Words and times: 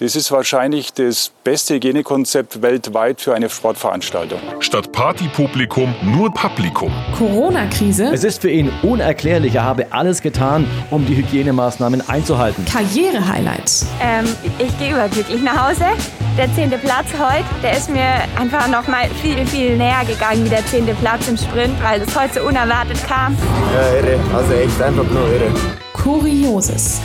Das 0.00 0.14
ist 0.14 0.30
wahrscheinlich 0.30 0.92
das 0.92 1.32
beste 1.42 1.74
Hygienekonzept 1.74 2.62
weltweit 2.62 3.20
für 3.20 3.34
eine 3.34 3.50
Sportveranstaltung. 3.50 4.38
Statt 4.60 4.92
Partypublikum 4.92 5.92
nur 6.04 6.32
Publikum. 6.32 6.92
Corona-Krise. 7.18 8.08
Es 8.12 8.22
ist 8.22 8.42
für 8.42 8.48
ihn 8.48 8.70
unerklärlich. 8.84 9.56
Er 9.56 9.64
habe 9.64 9.88
alles 9.90 10.22
getan, 10.22 10.70
um 10.92 11.04
die 11.04 11.16
Hygienemaßnahmen 11.16 12.08
einzuhalten. 12.08 12.64
Karriere-Highlights. 12.66 13.86
Ähm, 14.00 14.26
ich 14.60 14.78
gehe 14.78 14.92
überglücklich 14.92 15.42
nach 15.42 15.68
Hause. 15.68 15.86
Der 16.38 16.54
zehnte 16.54 16.78
Platz 16.78 17.08
heute, 17.18 17.44
der 17.64 17.76
ist 17.76 17.90
mir 17.90 18.06
einfach 18.38 18.68
noch 18.68 18.86
mal 18.86 19.08
viel, 19.20 19.44
viel 19.48 19.76
näher 19.76 20.04
gegangen 20.06 20.44
wie 20.44 20.48
der 20.48 20.64
zehnte 20.66 20.94
Platz 20.94 21.26
im 21.26 21.36
Sprint, 21.36 21.74
weil 21.82 22.00
es 22.02 22.16
heute 22.16 22.34
so 22.34 22.46
unerwartet 22.46 23.04
kam. 23.04 23.36
Ja, 23.74 23.94
irre. 23.96 24.20
Also 24.32 24.52
echt 24.52 24.80
einfach 24.80 25.10
nur 25.10 25.26
irre. 25.26 25.50
Kurioses. 25.92 27.00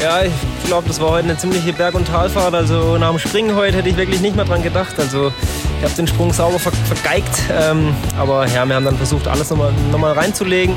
Ja, 0.00 0.22
ich 0.24 0.32
glaube, 0.66 0.86
das 0.86 1.00
war 1.00 1.10
heute 1.10 1.24
eine 1.24 1.38
ziemliche 1.38 1.72
Berg- 1.72 1.94
und 1.94 2.06
Talfahrt. 2.06 2.54
Also 2.54 2.98
nach 2.98 3.10
dem 3.10 3.18
Springen 3.18 3.56
heute 3.56 3.78
hätte 3.78 3.88
ich 3.88 3.96
wirklich 3.96 4.20
nicht 4.20 4.36
mehr 4.36 4.44
dran 4.44 4.62
gedacht. 4.62 4.98
Also 4.98 5.32
ich 5.78 5.84
habe 5.84 5.94
den 5.94 6.06
Sprung 6.06 6.32
sauber 6.32 6.58
ver 6.58 6.70
vergeigt. 6.72 7.42
Ähm, 7.50 7.94
aber 8.18 8.46
ja, 8.46 8.66
wir 8.66 8.74
haben 8.74 8.84
dann 8.84 8.96
versucht, 8.96 9.26
alles 9.26 9.48
nochmal 9.48 9.72
noch 9.90 9.98
mal 9.98 10.12
reinzulegen. 10.12 10.76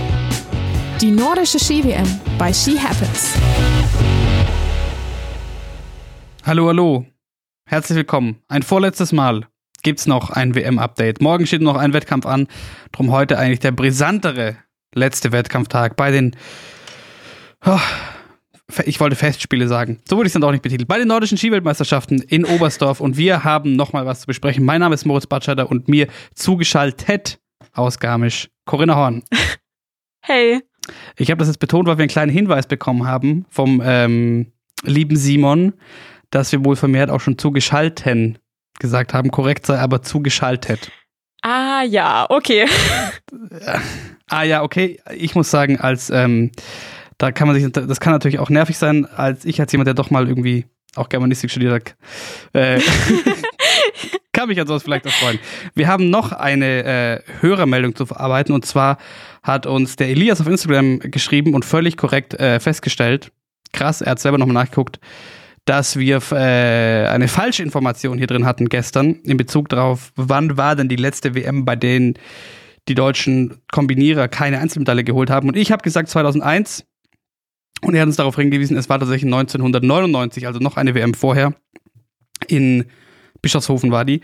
Die 1.02 1.12
nordische 1.12 1.60
Ski-WM 1.60 2.08
bei 2.38 2.54
Ski 2.54 2.78
Happens. 2.78 3.34
Hallo, 6.46 6.68
hallo. 6.68 7.06
Herzlich 7.66 7.98
willkommen. 7.98 8.42
Ein 8.48 8.64
vorletztes 8.64 9.12
Mal 9.12 9.46
gibt's 9.84 10.08
noch 10.08 10.30
ein 10.30 10.56
WM-Update. 10.56 11.22
Morgen 11.22 11.46
steht 11.46 11.62
noch 11.62 11.76
ein 11.76 11.94
Wettkampf 11.94 12.26
an. 12.26 12.48
Drum 12.94 13.12
heute 13.12 13.38
eigentlich 13.38 13.60
der 13.60 13.72
brisantere 13.72 14.56
letzte 14.96 15.34
Wettkampftag 15.34 15.98
bei 15.98 16.10
den. 16.10 16.36
Oh, 17.66 17.78
ich 18.86 19.00
wollte 19.00 19.16
Festspiele 19.16 19.68
sagen. 19.68 20.00
So 20.08 20.16
wurde 20.16 20.28
ich 20.28 20.32
es 20.32 20.34
dann 20.34 20.44
auch 20.44 20.52
nicht 20.52 20.62
betitelt. 20.62 20.88
Bei 20.88 20.98
den 20.98 21.08
nordischen 21.08 21.38
Skiweltmeisterschaften 21.38 22.22
in 22.22 22.46
Oberstdorf. 22.46 23.02
Und 23.02 23.18
wir 23.18 23.44
haben 23.44 23.76
nochmal 23.76 24.06
was 24.06 24.22
zu 24.22 24.28
besprechen. 24.28 24.64
Mein 24.64 24.80
Name 24.80 24.96
ist 24.96 25.06
Moritz 25.06 25.28
Batscheider 25.28 25.70
und 25.70 25.88
mir 25.88 26.08
zugeschaltet 26.36 27.40
aus 27.74 28.00
Garmisch 28.00 28.50
Corinna 28.66 28.96
Horn. 28.96 29.24
Hey. 30.22 30.62
Ich 31.18 31.32
habe 31.32 31.40
das 31.40 31.48
jetzt 31.48 31.60
betont, 31.60 31.88
weil 31.88 31.98
wir 31.98 32.04
einen 32.04 32.10
kleinen 32.10 32.32
Hinweis 32.32 32.68
bekommen 32.68 33.08
haben 33.08 33.46
vom 33.50 33.82
ähm, 33.84 34.52
lieben 34.84 35.16
Simon, 35.16 35.74
dass 36.30 36.52
wir 36.52 36.64
wohl 36.66 36.76
vermehrt 36.76 37.10
auch 37.10 37.22
schon 37.22 37.38
zugeschalten 37.38 38.38
gesagt 38.80 39.14
haben. 39.14 39.32
Korrekt 39.32 39.66
sei 39.66 39.80
aber 39.80 40.04
zugeschaltet. 40.04 40.92
Ah 41.42 41.84
ja, 41.84 42.28
okay. 42.30 42.68
ah 44.28 44.44
ja, 44.44 44.62
okay. 44.62 45.00
Ich 45.16 45.36
muss 45.36 45.50
sagen, 45.50 45.80
als 45.80 46.10
ähm, 46.10 46.52
da 47.20 47.32
kann 47.32 47.48
man 47.48 47.60
sich, 47.60 47.72
das 47.72 48.00
kann 48.00 48.14
natürlich 48.14 48.40
auch 48.40 48.50
nervig 48.50 48.78
sein, 48.78 49.06
als 49.06 49.46
ich 49.46 49.60
als 49.60 49.72
jemand, 49.72 49.88
der 49.88 49.94
doch 49.94 50.10
mal 50.10 50.28
irgendwie 50.28 50.66
auch 50.96 51.10
Germanistik 51.10 51.52
studiert 51.52 51.74
hat, 51.74 51.96
äh, 52.54 52.82
kann 54.34 54.48
mich 54.48 54.60
an 54.60 54.66
sowas 54.66 54.84
vielleicht 54.84 55.06
auch 55.06 55.12
freuen. 55.12 55.38
Wir 55.76 55.88
haben 55.88 56.10
noch 56.10 56.32
eine 56.32 56.84
äh, 56.84 57.20
Hörermeldung 57.42 57.94
zu 57.94 58.06
verarbeiten 58.06 58.56
und 58.56 58.66
zwar 58.66 58.98
hat 59.44 59.66
uns 59.66 59.98
der 59.98 60.10
Elias 60.10 60.42
auf 60.42 60.48
Instagram 60.48 61.00
geschrieben 61.00 61.54
und 61.54 61.66
völlig 61.66 61.98
korrekt 61.98 62.34
äh, 62.36 62.60
festgestellt, 62.60 63.32
krass, 63.74 64.02
er 64.02 64.12
hat 64.12 64.20
selber 64.20 64.38
nochmal 64.38 64.56
nachgeguckt, 64.56 65.00
dass 65.66 65.98
wir 65.98 66.22
äh, 66.32 67.06
eine 67.08 67.28
falsche 67.28 67.64
Information 67.64 68.18
hier 68.18 68.28
drin 68.28 68.46
hatten 68.46 68.70
gestern 68.70 69.16
in 69.26 69.36
Bezug 69.36 69.68
darauf, 69.68 70.14
wann 70.16 70.58
war 70.58 70.78
denn 70.78 70.88
die 70.88 70.96
letzte 70.96 71.36
WM, 71.36 71.66
bei 71.66 71.76
denen 71.76 72.16
die 72.88 72.96
deutschen 72.96 73.62
Kombinierer 73.72 74.28
keine 74.30 74.60
Einzelmedaille 74.60 75.04
geholt 75.04 75.30
haben. 75.30 75.48
Und 75.50 75.58
ich 75.58 75.72
habe 75.72 75.84
gesagt 75.84 76.10
2001 76.10 76.86
und 77.82 77.96
er 77.96 78.02
hat 78.02 78.08
uns 78.08 78.18
darauf 78.18 78.36
hingewiesen, 78.36 78.78
es 78.78 78.90
war 78.90 79.00
tatsächlich 79.00 79.32
1999, 79.32 80.48
also 80.48 80.60
noch 80.60 80.78
eine 80.78 80.96
WM 80.96 81.14
vorher. 81.14 81.54
In 82.48 82.86
Bischofshofen 83.42 83.92
war 83.92 84.06
die. 84.06 84.22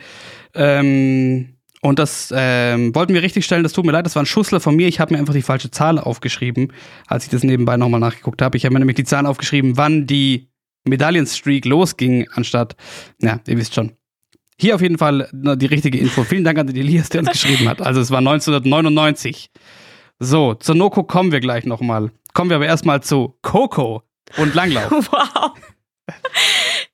Ähm, 0.54 1.56
und 1.82 2.00
das 2.00 2.34
ähm, 2.36 2.96
wollten 2.96 3.14
wir 3.14 3.22
richtig 3.22 3.46
stellen. 3.46 3.64
Das 3.64 3.74
tut 3.74 3.86
mir 3.86 3.92
leid, 3.92 4.06
das 4.06 4.16
war 4.16 4.24
ein 4.24 4.26
Schussler 4.26 4.60
von 4.60 4.76
mir. 4.76 4.88
Ich 4.88 5.00
habe 5.00 5.14
mir 5.14 5.20
einfach 5.20 5.34
die 5.34 5.42
falsche 5.42 5.70
Zahl 5.72 6.00
aufgeschrieben, 6.00 6.74
als 7.08 7.26
ich 7.26 7.30
das 7.30 7.44
nebenbei 7.44 7.78
nochmal 7.78 8.00
nachgeguckt 8.00 8.42
habe. 8.42 8.58
Ich 8.58 8.66
habe 8.66 8.74
mir 8.74 8.80
nämlich 8.80 8.96
die 8.96 9.04
Zahl 9.04 9.26
aufgeschrieben, 9.26 9.78
wann 9.78 10.08
die 10.08 10.50
Medaillenstreak 10.86 11.66
losging, 11.66 12.28
anstatt, 12.34 12.76
ja, 13.22 13.40
ihr 13.48 13.58
wisst 13.58 13.76
schon. 13.76 13.92
Hier 14.58 14.76
auf 14.76 14.82
jeden 14.82 14.98
Fall 14.98 15.30
die 15.34 15.66
richtige 15.66 15.98
Info. 15.98 16.24
Vielen 16.24 16.44
Dank 16.44 16.58
an 16.58 16.68
den 16.68 16.76
Elias, 16.76 17.10
der 17.10 17.22
uns 17.22 17.32
geschrieben 17.32 17.68
hat. 17.68 17.82
Also 17.82 18.00
es 18.00 18.10
war 18.10 18.20
1999. 18.20 19.52
So, 20.20 20.54
zur 20.54 20.76
Noko 20.76 21.04
kommen 21.04 21.32
wir 21.32 21.40
gleich 21.40 21.66
nochmal. 21.66 22.12
Kommen 22.34 22.50
wir 22.50 22.58
aber 22.58 22.66
erstmal 22.66 23.02
zu 23.02 23.38
Coco 23.42 24.04
und 24.38 24.54
Langlauf. 24.56 24.92
Wow. 25.12 25.52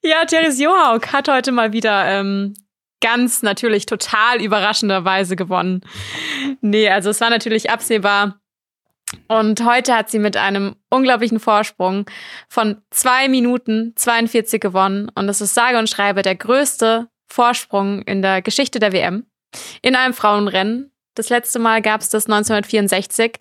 Ja, 0.04 0.24
Therese 0.26 0.64
Johaug 0.64 1.12
hat 1.12 1.28
heute 1.28 1.52
mal 1.52 1.74
wieder 1.74 2.06
ähm, 2.08 2.54
ganz 3.02 3.42
natürlich 3.42 3.86
total 3.86 4.42
überraschenderweise 4.42 5.36
gewonnen. 5.36 5.82
Nee, 6.62 6.90
also 6.90 7.10
es 7.10 7.20
war 7.20 7.30
natürlich 7.30 7.70
absehbar. 7.70 8.40
Und 9.28 9.66
heute 9.66 9.94
hat 9.94 10.10
sie 10.10 10.20
mit 10.20 10.38
einem 10.38 10.76
unglaublichen 10.90 11.40
Vorsprung 11.40 12.10
von 12.48 12.82
zwei 12.90 13.28
Minuten 13.28 13.94
42 13.96 14.62
gewonnen. 14.62 15.12
Und 15.14 15.28
das 15.28 15.42
ist 15.42 15.54
sage 15.54 15.78
und 15.78 15.90
schreibe 15.90 16.22
der 16.22 16.36
größte 16.36 17.10
Vorsprung 17.28 18.02
in 18.04 18.22
der 18.22 18.42
Geschichte 18.42 18.80
der 18.80 18.94
WM 18.94 19.26
in 19.82 19.96
einem 19.96 20.14
Frauenrennen. 20.14 20.91
Das 21.16 21.30
letzte 21.30 21.60
Mal 21.60 21.82
gab 21.82 22.02
es 22.02 22.10
das 22.10 22.26
1964. 22.26 23.34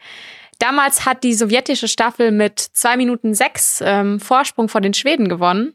Damals 0.59 1.07
hat 1.07 1.25
die 1.25 1.35
sowjetische 1.35 1.89
Staffel 1.89 2.33
mit 2.33 2.59
zwei 2.61 2.97
Minuten 2.97 3.35
sechs 3.35 3.81
ähm, 3.85 4.21
Vorsprung 4.21 4.69
vor 4.69 4.81
den 4.81 4.95
Schweden 4.95 5.29
gewonnen. 5.29 5.75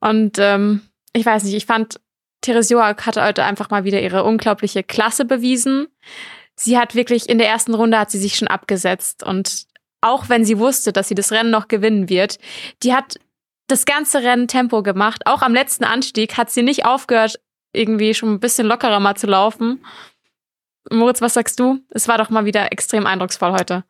Und 0.00 0.38
ähm, 0.38 0.82
ich 1.12 1.26
weiß 1.26 1.44
nicht, 1.44 1.54
ich 1.54 1.66
fand, 1.66 2.00
Therese 2.40 2.74
Johaug 2.74 3.04
hatte 3.04 3.22
heute 3.22 3.44
einfach 3.44 3.70
mal 3.70 3.84
wieder 3.84 4.00
ihre 4.00 4.24
unglaubliche 4.24 4.82
Klasse 4.82 5.24
bewiesen. 5.24 5.88
Sie 6.54 6.78
hat 6.78 6.94
wirklich 6.94 7.28
in 7.28 7.38
der 7.38 7.48
ersten 7.48 7.74
Runde 7.74 7.98
hat 7.98 8.10
sie 8.10 8.18
sich 8.18 8.36
schon 8.36 8.48
abgesetzt 8.48 9.22
und 9.22 9.66
auch 10.00 10.28
wenn 10.28 10.44
sie 10.44 10.58
wusste, 10.58 10.92
dass 10.92 11.08
sie 11.08 11.14
das 11.14 11.32
Rennen 11.32 11.50
noch 11.50 11.68
gewinnen 11.68 12.08
wird, 12.08 12.38
die 12.82 12.94
hat 12.94 13.18
das 13.66 13.84
ganze 13.84 14.22
Rennen 14.22 14.46
Tempo 14.46 14.82
gemacht. 14.82 15.26
Auch 15.26 15.42
am 15.42 15.52
letzten 15.52 15.84
Anstieg 15.84 16.36
hat 16.36 16.50
sie 16.50 16.62
nicht 16.62 16.84
aufgehört, 16.84 17.40
irgendwie 17.72 18.14
schon 18.14 18.34
ein 18.34 18.40
bisschen 18.40 18.66
lockerer 18.66 19.00
mal 19.00 19.16
zu 19.16 19.26
laufen. 19.26 19.84
Moritz, 20.90 21.20
was 21.20 21.34
sagst 21.34 21.58
du? 21.60 21.80
Es 21.90 22.08
war 22.08 22.18
doch 22.18 22.30
mal 22.30 22.44
wieder 22.44 22.72
extrem 22.72 23.06
eindrucksvoll 23.06 23.52
heute. 23.52 23.84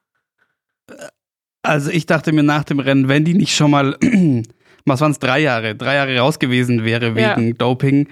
Also 1.62 1.90
ich 1.90 2.06
dachte 2.06 2.32
mir 2.32 2.42
nach 2.42 2.64
dem 2.64 2.78
Rennen, 2.78 3.08
wenn 3.08 3.24
die 3.24 3.34
nicht 3.34 3.54
schon 3.54 3.70
mal, 3.70 3.96
was 4.84 5.00
waren 5.00 5.12
es, 5.12 5.18
drei 5.18 5.40
Jahre, 5.40 5.74
drei 5.74 5.96
Jahre 5.96 6.18
raus 6.18 6.38
gewesen 6.38 6.84
wäre 6.84 7.14
wegen 7.14 7.48
ja. 7.48 7.54
Doping, 7.54 8.08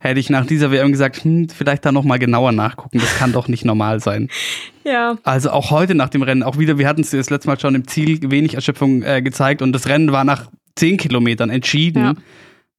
hätte 0.00 0.20
ich 0.20 0.30
nach 0.30 0.46
dieser 0.46 0.70
WM 0.70 0.92
gesagt, 0.92 1.24
hm, 1.24 1.48
vielleicht 1.48 1.84
da 1.84 1.92
nochmal 1.92 2.18
genauer 2.18 2.52
nachgucken. 2.52 2.98
Das 2.98 3.16
kann 3.18 3.32
doch 3.32 3.48
nicht 3.48 3.64
normal 3.64 4.00
sein. 4.00 4.28
Ja. 4.84 5.16
Also 5.22 5.52
auch 5.52 5.70
heute 5.70 5.94
nach 5.94 6.08
dem 6.08 6.22
Rennen, 6.22 6.42
auch 6.42 6.58
wieder, 6.58 6.76
wir 6.76 6.88
hatten 6.88 7.02
es 7.02 7.10
das 7.10 7.30
letzte 7.30 7.48
Mal 7.48 7.60
schon 7.60 7.76
im 7.76 7.86
Ziel 7.86 8.18
wenig 8.32 8.54
Erschöpfung 8.54 9.04
äh, 9.04 9.22
gezeigt 9.22 9.62
und 9.62 9.72
das 9.72 9.86
Rennen 9.86 10.10
war 10.10 10.24
nach 10.24 10.50
zehn 10.74 10.96
Kilometern 10.96 11.50
entschieden. 11.50 12.02
Ja. 12.02 12.14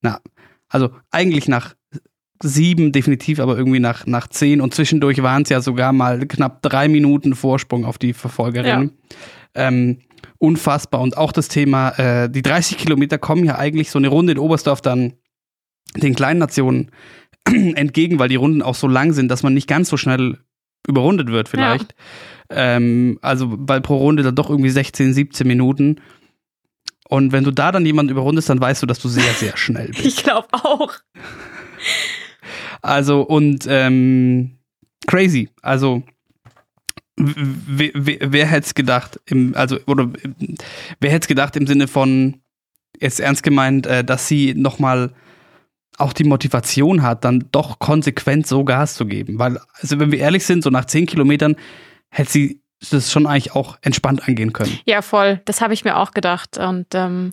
Na, 0.01 0.19
also 0.67 0.89
eigentlich 1.11 1.47
nach 1.47 1.75
sieben 2.43 2.91
definitiv, 2.91 3.39
aber 3.39 3.57
irgendwie 3.57 3.79
nach, 3.79 4.05
nach 4.05 4.27
zehn 4.27 4.61
und 4.61 4.73
zwischendurch 4.73 5.23
waren 5.23 5.43
es 5.43 5.49
ja 5.49 5.61
sogar 5.61 5.93
mal 5.93 6.25
knapp 6.27 6.61
drei 6.61 6.87
Minuten 6.87 7.35
Vorsprung 7.35 7.85
auf 7.85 7.97
die 7.97 8.13
Verfolgerin. 8.13 8.91
Ja. 9.55 9.67
Ähm, 9.67 9.99
unfassbar. 10.37 11.01
Und 11.01 11.17
auch 11.17 11.31
das 11.31 11.47
Thema, 11.47 11.89
äh, 11.97 12.29
die 12.29 12.41
30 12.41 12.77
Kilometer 12.77 13.17
kommen 13.17 13.45
ja 13.45 13.57
eigentlich 13.57 13.89
so 13.89 13.99
eine 13.99 14.09
Runde 14.09 14.33
in 14.33 14.39
Oberstdorf 14.39 14.81
dann 14.81 15.13
den 15.95 16.15
kleinen 16.15 16.39
Nationen 16.39 16.91
entgegen, 17.45 18.19
weil 18.19 18.29
die 18.29 18.35
Runden 18.35 18.61
auch 18.61 18.75
so 18.75 18.87
lang 18.87 19.13
sind, 19.13 19.29
dass 19.29 19.43
man 19.43 19.53
nicht 19.53 19.67
ganz 19.67 19.89
so 19.89 19.97
schnell 19.97 20.39
überrundet 20.87 21.29
wird 21.29 21.49
vielleicht. 21.49 21.95
Ja. 22.51 22.75
Ähm, 22.75 23.19
also 23.21 23.53
weil 23.57 23.81
pro 23.81 23.97
Runde 23.97 24.23
dann 24.23 24.35
doch 24.35 24.49
irgendwie 24.49 24.69
16, 24.69 25.13
17 25.13 25.47
Minuten. 25.47 26.01
Und 27.07 27.31
wenn 27.31 27.43
du 27.43 27.51
da 27.51 27.71
dann 27.71 27.85
jemanden 27.85 28.11
überrundest, 28.11 28.49
dann 28.49 28.59
weißt 28.59 28.81
du, 28.81 28.85
dass 28.85 28.99
du 28.99 29.07
sehr, 29.07 29.33
sehr 29.33 29.55
schnell 29.55 29.87
bist. 29.91 30.05
Ich 30.05 30.23
glaube 30.23 30.47
auch. 30.51 30.93
Also 32.83 33.21
und 33.21 33.65
ähm, 33.67 34.59
crazy. 35.07 35.49
Also 35.61 36.03
wer, 37.15 38.45
hätte 38.45 38.65
es 38.65 38.75
gedacht? 38.75 39.19
Im, 39.25 39.55
also 39.55 39.79
oder 39.87 40.09
wer 40.99 41.11
hätte 41.11 41.23
es 41.23 41.27
gedacht 41.27 41.55
im 41.55 41.65
Sinne 41.65 41.87
von 41.87 42.41
jetzt 42.99 43.19
ernst 43.19 43.43
gemeint, 43.43 43.87
äh, 43.87 44.03
dass 44.03 44.27
sie 44.27 44.53
noch 44.53 44.79
mal 44.79 45.11
auch 45.97 46.13
die 46.13 46.23
Motivation 46.23 47.03
hat, 47.03 47.23
dann 47.23 47.45
doch 47.51 47.79
konsequent 47.79 48.47
so 48.47 48.63
Gas 48.63 48.95
zu 48.95 49.05
geben. 49.05 49.39
Weil, 49.39 49.59
also 49.79 49.99
wenn 49.99 50.11
wir 50.11 50.19
ehrlich 50.19 50.45
sind, 50.45 50.63
so 50.63 50.69
nach 50.69 50.85
zehn 50.85 51.05
Kilometern 51.05 51.55
hätte 52.09 52.31
sie 52.31 52.61
das 52.91 53.11
schon 53.11 53.27
eigentlich 53.27 53.53
auch 53.53 53.77
entspannt 53.81 54.27
angehen 54.27 54.51
können. 54.51 54.77
Ja, 54.85 55.01
voll. 55.01 55.41
Das 55.45 55.61
habe 55.61 55.73
ich 55.73 55.85
mir 55.85 55.97
auch 55.97 56.11
gedacht. 56.11 56.57
Und 56.57 56.87
ähm, 56.93 57.31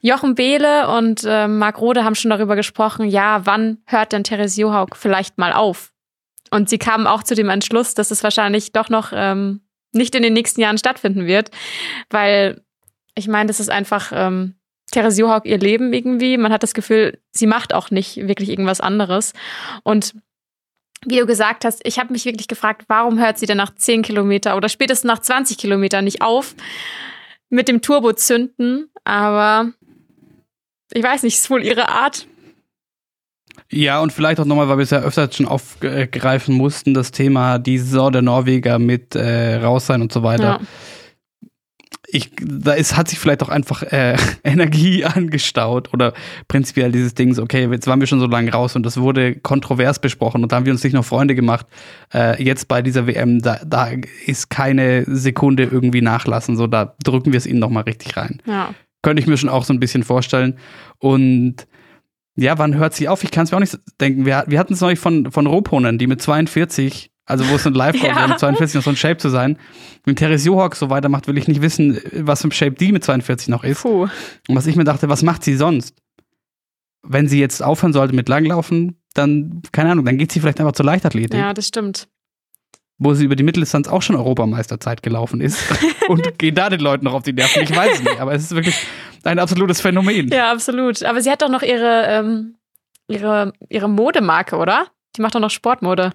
Jochen 0.00 0.34
Behle 0.34 0.88
und 0.88 1.24
äh, 1.24 1.46
Marc 1.46 1.80
Rode 1.80 2.04
haben 2.04 2.14
schon 2.14 2.30
darüber 2.30 2.56
gesprochen, 2.56 3.06
ja, 3.06 3.44
wann 3.44 3.78
hört 3.86 4.12
denn 4.12 4.24
Therese 4.24 4.60
Johaug 4.60 4.96
vielleicht 4.96 5.38
mal 5.38 5.52
auf? 5.52 5.92
Und 6.50 6.68
sie 6.68 6.78
kamen 6.78 7.06
auch 7.06 7.22
zu 7.22 7.34
dem 7.34 7.48
Entschluss, 7.48 7.94
dass 7.94 8.10
es 8.10 8.24
wahrscheinlich 8.24 8.72
doch 8.72 8.88
noch 8.88 9.12
ähm, 9.14 9.60
nicht 9.92 10.14
in 10.14 10.22
den 10.22 10.32
nächsten 10.32 10.60
Jahren 10.60 10.78
stattfinden 10.78 11.26
wird, 11.26 11.50
weil 12.08 12.62
ich 13.14 13.28
meine, 13.28 13.48
das 13.48 13.60
ist 13.60 13.70
einfach 13.70 14.12
ähm, 14.14 14.54
Therese 14.90 15.20
Johaug 15.20 15.44
ihr 15.44 15.58
Leben 15.58 15.92
irgendwie. 15.92 16.36
Man 16.36 16.52
hat 16.52 16.62
das 16.62 16.74
Gefühl, 16.74 17.20
sie 17.32 17.46
macht 17.46 17.74
auch 17.74 17.90
nicht 17.90 18.16
wirklich 18.28 18.48
irgendwas 18.48 18.80
anderes. 18.80 19.32
Und 19.82 20.14
wie 21.06 21.18
du 21.18 21.26
gesagt 21.26 21.64
hast, 21.64 21.80
ich 21.86 21.98
habe 21.98 22.12
mich 22.12 22.24
wirklich 22.24 22.48
gefragt, 22.48 22.84
warum 22.88 23.18
hört 23.18 23.38
sie 23.38 23.46
denn 23.46 23.56
nach 23.56 23.74
10 23.74 24.02
Kilometer 24.02 24.56
oder 24.56 24.68
spätestens 24.68 25.08
nach 25.08 25.20
20 25.20 25.56
Kilometern 25.58 26.04
nicht 26.04 26.22
auf 26.22 26.54
mit 27.48 27.68
dem 27.68 27.80
Turbo 27.80 28.12
zünden? 28.12 28.90
Aber 29.04 29.72
ich 30.92 31.02
weiß 31.02 31.22
nicht, 31.22 31.36
ist 31.36 31.50
wohl 31.50 31.64
ihre 31.64 31.88
Art. 31.88 32.26
Ja, 33.70 34.00
und 34.00 34.12
vielleicht 34.12 34.40
auch 34.40 34.44
nochmal, 34.44 34.68
weil 34.68 34.78
wir 34.78 34.82
es 34.82 34.90
ja 34.90 35.00
öfter 35.00 35.30
schon 35.30 35.46
aufgreifen 35.46 36.54
mussten, 36.54 36.94
das 36.94 37.12
Thema 37.12 37.58
die 37.58 37.78
Saison 37.78 38.12
der 38.12 38.22
Norweger 38.22 38.78
mit 38.78 39.14
äh, 39.14 39.56
raus 39.56 39.86
sein 39.86 40.02
und 40.02 40.12
so 40.12 40.22
weiter. 40.22 40.42
Ja. 40.42 40.60
Ich, 42.12 42.32
da 42.42 42.72
ist, 42.72 42.96
hat 42.96 43.06
sich 43.06 43.20
vielleicht 43.20 43.40
auch 43.44 43.48
einfach 43.48 43.84
äh, 43.84 44.16
Energie 44.42 45.04
angestaut 45.04 45.94
oder 45.94 46.12
prinzipiell 46.48 46.90
dieses 46.90 47.14
Dings, 47.14 47.38
okay, 47.38 47.68
jetzt 47.70 47.86
waren 47.86 48.00
wir 48.00 48.08
schon 48.08 48.18
so 48.18 48.26
lange 48.26 48.50
raus 48.50 48.74
und 48.74 48.84
das 48.84 48.96
wurde 48.96 49.36
kontrovers 49.36 50.00
besprochen 50.00 50.42
und 50.42 50.50
da 50.50 50.56
haben 50.56 50.66
wir 50.66 50.72
uns 50.72 50.82
nicht 50.82 50.94
noch 50.94 51.04
Freunde 51.04 51.36
gemacht. 51.36 51.66
Äh, 52.12 52.42
jetzt 52.42 52.66
bei 52.66 52.82
dieser 52.82 53.06
WM, 53.06 53.40
da, 53.40 53.60
da 53.64 53.90
ist 54.26 54.50
keine 54.50 55.04
Sekunde 55.06 55.62
irgendwie 55.62 56.02
nachlassen, 56.02 56.56
so 56.56 56.66
da 56.66 56.96
drücken 57.04 57.30
wir 57.30 57.38
es 57.38 57.46
ihnen 57.46 57.60
nochmal 57.60 57.84
richtig 57.84 58.16
rein. 58.16 58.42
Ja. 58.44 58.74
Könnte 59.02 59.20
ich 59.20 59.26
mir 59.26 59.36
schon 59.36 59.48
auch 59.48 59.64
so 59.64 59.72
ein 59.72 59.80
bisschen 59.80 60.02
vorstellen. 60.02 60.58
Und 60.98 61.66
ja, 62.36 62.58
wann 62.58 62.76
hört 62.76 62.94
sie 62.94 63.08
auf? 63.08 63.24
Ich 63.24 63.30
kann 63.30 63.44
es 63.44 63.50
mir 63.50 63.56
auch 63.56 63.60
nicht 63.60 63.78
denken. 64.00 64.26
Wir, 64.26 64.44
wir 64.46 64.58
hatten 64.58 64.74
es 64.74 64.80
neulich 64.80 64.98
von, 64.98 65.30
von 65.30 65.46
Roponen, 65.46 65.98
die 65.98 66.06
mit 66.06 66.22
42, 66.22 67.10
also 67.26 67.48
wo 67.48 67.56
es 67.56 67.66
ein 67.66 67.74
Live 67.74 67.96
ja. 68.02 68.28
mit 68.28 68.38
42 68.38 68.76
noch 68.76 68.82
so 68.82 68.90
ein 68.90 68.96
Shape 68.96 69.18
zu 69.18 69.28
sein. 69.28 69.58
Wenn 70.04 70.16
Therese 70.16 70.46
Johawk 70.46 70.76
so 70.76 70.90
weitermacht, 70.90 71.26
will 71.28 71.38
ich 71.38 71.48
nicht 71.48 71.62
wissen, 71.62 72.00
was 72.12 72.42
für 72.42 72.48
ein 72.48 72.52
Shape 72.52 72.72
die 72.72 72.92
mit 72.92 73.04
42 73.04 73.48
noch 73.48 73.64
ist. 73.64 73.82
Puh. 73.82 74.08
Und 74.48 74.56
was 74.56 74.66
ich 74.66 74.76
mir 74.76 74.84
dachte, 74.84 75.08
was 75.08 75.22
macht 75.22 75.44
sie 75.44 75.56
sonst? 75.56 75.94
Wenn 77.02 77.28
sie 77.28 77.40
jetzt 77.40 77.62
aufhören 77.62 77.92
sollte 77.92 78.14
mit 78.14 78.28
Langlaufen, 78.28 79.00
dann, 79.14 79.62
keine 79.72 79.92
Ahnung, 79.92 80.04
dann 80.04 80.18
geht 80.18 80.32
sie 80.32 80.40
vielleicht 80.40 80.60
einfach 80.60 80.72
zur 80.72 80.86
Leichtathletik. 80.86 81.38
Ja, 81.38 81.54
das 81.54 81.68
stimmt 81.68 82.08
wo 83.00 83.14
sie 83.14 83.24
über 83.24 83.34
die 83.34 83.42
Mitteldistanz 83.42 83.88
auch 83.88 84.02
schon 84.02 84.14
Europameisterzeit 84.14 85.02
gelaufen 85.02 85.40
ist 85.40 85.58
und 86.08 86.38
geht 86.38 86.56
da 86.56 86.68
den 86.68 86.80
Leuten 86.80 87.06
noch 87.06 87.14
auf 87.14 87.22
die 87.22 87.32
Nerven. 87.32 87.62
Ich 87.62 87.74
weiß 87.74 87.94
es 87.94 88.02
nicht, 88.04 88.20
aber 88.20 88.32
es 88.34 88.42
ist 88.42 88.54
wirklich 88.54 88.76
ein 89.24 89.38
absolutes 89.38 89.80
Phänomen. 89.80 90.28
Ja, 90.28 90.52
absolut. 90.52 91.02
Aber 91.02 91.20
sie 91.22 91.30
hat 91.30 91.42
doch 91.42 91.48
noch 91.48 91.62
ihre, 91.62 92.04
ähm, 92.06 92.56
ihre, 93.08 93.54
ihre 93.68 93.88
Modemarke, 93.88 94.56
oder? 94.56 94.86
Die 95.16 95.22
macht 95.22 95.34
doch 95.34 95.40
noch 95.40 95.50
Sportmode. 95.50 96.12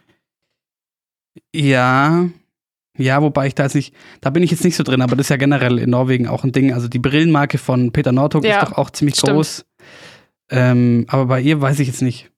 Ja, 1.53 2.29
ja, 2.97 3.21
wobei 3.21 3.47
ich 3.47 3.55
da 3.55 3.63
jetzt 3.63 3.75
nicht, 3.75 3.93
da 4.21 4.29
bin 4.29 4.43
ich 4.43 4.51
jetzt 4.51 4.63
nicht 4.63 4.75
so 4.75 4.83
drin, 4.83 5.01
aber 5.01 5.15
das 5.15 5.25
ist 5.25 5.29
ja 5.29 5.37
generell 5.37 5.79
in 5.79 5.89
Norwegen 5.89 6.27
auch 6.27 6.43
ein 6.43 6.51
Ding. 6.51 6.71
Also 6.71 6.87
die 6.87 6.99
Brillenmarke 6.99 7.57
von 7.57 7.91
Peter 7.91 8.11
Northug 8.11 8.45
ja, 8.45 8.61
ist 8.61 8.69
doch 8.69 8.77
auch 8.77 8.91
ziemlich 8.91 9.15
stimmt. 9.15 9.33
groß. 9.33 9.65
Ähm, 10.51 11.05
aber 11.09 11.25
bei 11.25 11.41
ihr 11.41 11.59
weiß 11.59 11.79
ich 11.79 11.87
jetzt 11.87 12.03
nicht, 12.03 12.31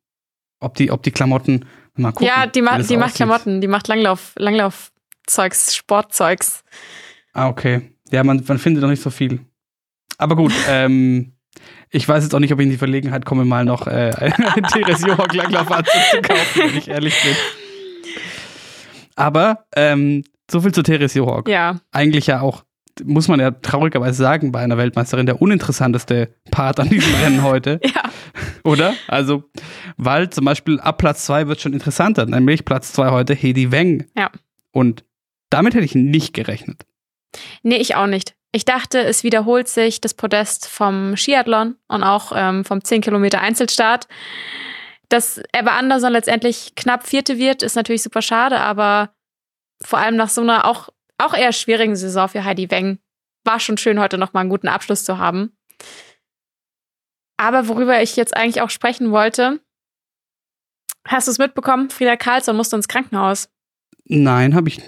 ob 0.60 0.76
die, 0.76 0.90
ob 0.90 1.04
die 1.04 1.12
Klamotten, 1.12 1.66
Mal 1.98 2.12
gucken, 2.12 2.28
ja, 2.28 2.46
die, 2.46 2.62
ma 2.62 2.80
die 2.80 2.98
macht 2.98 3.16
Klamotten, 3.16 3.62
die 3.62 3.68
macht 3.68 3.88
Langlauf, 3.88 4.34
Langlaufzeugs, 4.38 5.76
Sportzeugs. 5.76 6.64
Ah, 7.34 7.50
okay. 7.50 7.92
Ja, 8.12 8.24
man, 8.24 8.44
man 8.48 8.58
findet 8.58 8.82
noch 8.82 8.90
nicht 8.90 9.02
so 9.02 9.10
viel. 9.10 9.40
Aber 10.18 10.36
gut, 10.36 10.54
ähm, 10.70 11.34
ich 11.90 12.08
weiß 12.08 12.24
jetzt 12.24 12.34
auch 12.34 12.40
nicht, 12.40 12.54
ob 12.54 12.60
ich 12.60 12.66
in 12.66 12.72
die 12.72 12.78
Verlegenheit 12.78 13.26
komme, 13.26 13.46
mal 13.46 13.66
noch 13.66 13.88
äh, 13.88 14.12
einen 14.36 14.64
Therese 14.64 15.08
Johawk 15.08 15.34
Langlaufanzug 15.34 16.02
zu 16.12 16.22
kaufen, 16.22 16.62
wenn 16.62 16.78
ich 16.78 16.88
ehrlich 16.88 17.16
bin. 17.22 17.36
Aber 19.16 19.66
ähm, 19.76 20.24
so 20.50 20.62
viel 20.62 20.74
zu 20.74 20.84
Therese 20.84 21.18
Johawk. 21.20 21.50
Ja. 21.50 21.80
Eigentlich 21.92 22.28
ja 22.28 22.42
auch, 22.42 22.64
muss 23.06 23.28
man 23.28 23.40
ja 23.40 23.52
traurigerweise 23.52 24.18
sagen, 24.18 24.52
bei 24.52 24.60
einer 24.60 24.78
Weltmeisterin 24.78 25.26
der 25.26 25.42
uninteressanteste 25.42 26.30
Part 26.52 26.80
an 26.80 26.90
diesem 26.90 27.14
Rennen 27.16 27.44
heute. 27.44 27.80
ja. 27.84 28.04
Oder? 28.64 28.94
Also, 29.08 29.44
weil 29.98 30.30
zum 30.30 30.46
Beispiel 30.46 30.80
ab 30.80 30.98
Platz 30.98 31.26
2 31.26 31.48
wird 31.48 31.62
schon 31.62 31.74
interessanter, 31.74 32.26
nämlich 32.26 32.66
Platz 32.66 32.94
2 32.94 33.12
heute 33.12 33.34
Hedi 33.34 33.72
Weng. 33.72 34.06
Ja. 34.18 34.32
Und 34.72 35.04
damit 35.50 35.74
hätte 35.74 35.86
ich 35.86 35.96
nicht 35.96 36.34
gerechnet. 36.34 36.86
Nee, 37.64 37.78
ich 37.78 37.96
auch 37.96 38.08
nicht. 38.08 38.36
Ich 38.52 38.66
dachte, 38.66 39.04
es 39.04 39.24
wiederholt 39.24 39.68
sich 39.68 40.02
das 40.02 40.14
Podest 40.14 40.68
vom 40.68 41.16
Skiathlon 41.16 41.76
und 41.88 42.04
auch 42.04 42.32
ähm, 42.36 42.66
vom 42.66 42.84
10 42.84 43.02
Kilometer 43.02 43.42
Einzelstart. 43.42 44.08
Dass 45.10 45.42
Ebba 45.54 45.78
Anderson 45.78 46.12
letztendlich 46.12 46.74
knapp 46.76 47.06
Vierte 47.08 47.38
wird, 47.38 47.64
ist 47.64 47.76
natürlich 47.76 48.04
super 48.04 48.22
schade, 48.22 48.60
aber 48.60 49.12
vor 49.82 50.00
allem 50.00 50.16
nach 50.16 50.30
so 50.30 50.42
einer 50.42 50.66
auch, 50.66 50.90
auch 51.18 51.34
eher 51.34 51.52
schwierigen 51.52 51.96
Saison 51.96 52.28
für 52.30 52.44
Heidi 52.44 52.70
Weng 52.72 53.00
war 53.44 53.60
schon 53.60 53.78
schön, 53.78 54.00
heute 54.00 54.18
nochmal 54.18 54.42
einen 54.42 54.50
guten 54.50 54.68
Abschluss 54.68 55.04
zu 55.04 55.18
haben. 55.18 55.58
Aber 57.38 57.68
worüber 57.68 58.02
ich 58.02 58.16
jetzt 58.16 58.36
eigentlich 58.36 58.62
auch 58.62 58.70
sprechen 58.70 59.12
wollte, 59.12 59.62
hast 61.08 61.28
du 61.28 61.32
es 61.32 61.38
mitbekommen? 61.38 61.90
Frieda 61.90 62.16
Karlsson 62.16 62.56
musste 62.56 62.76
ins 62.76 62.88
Krankenhaus. 62.88 63.50
Nein, 64.06 64.56
habe 64.56 64.70
ich. 64.70 64.82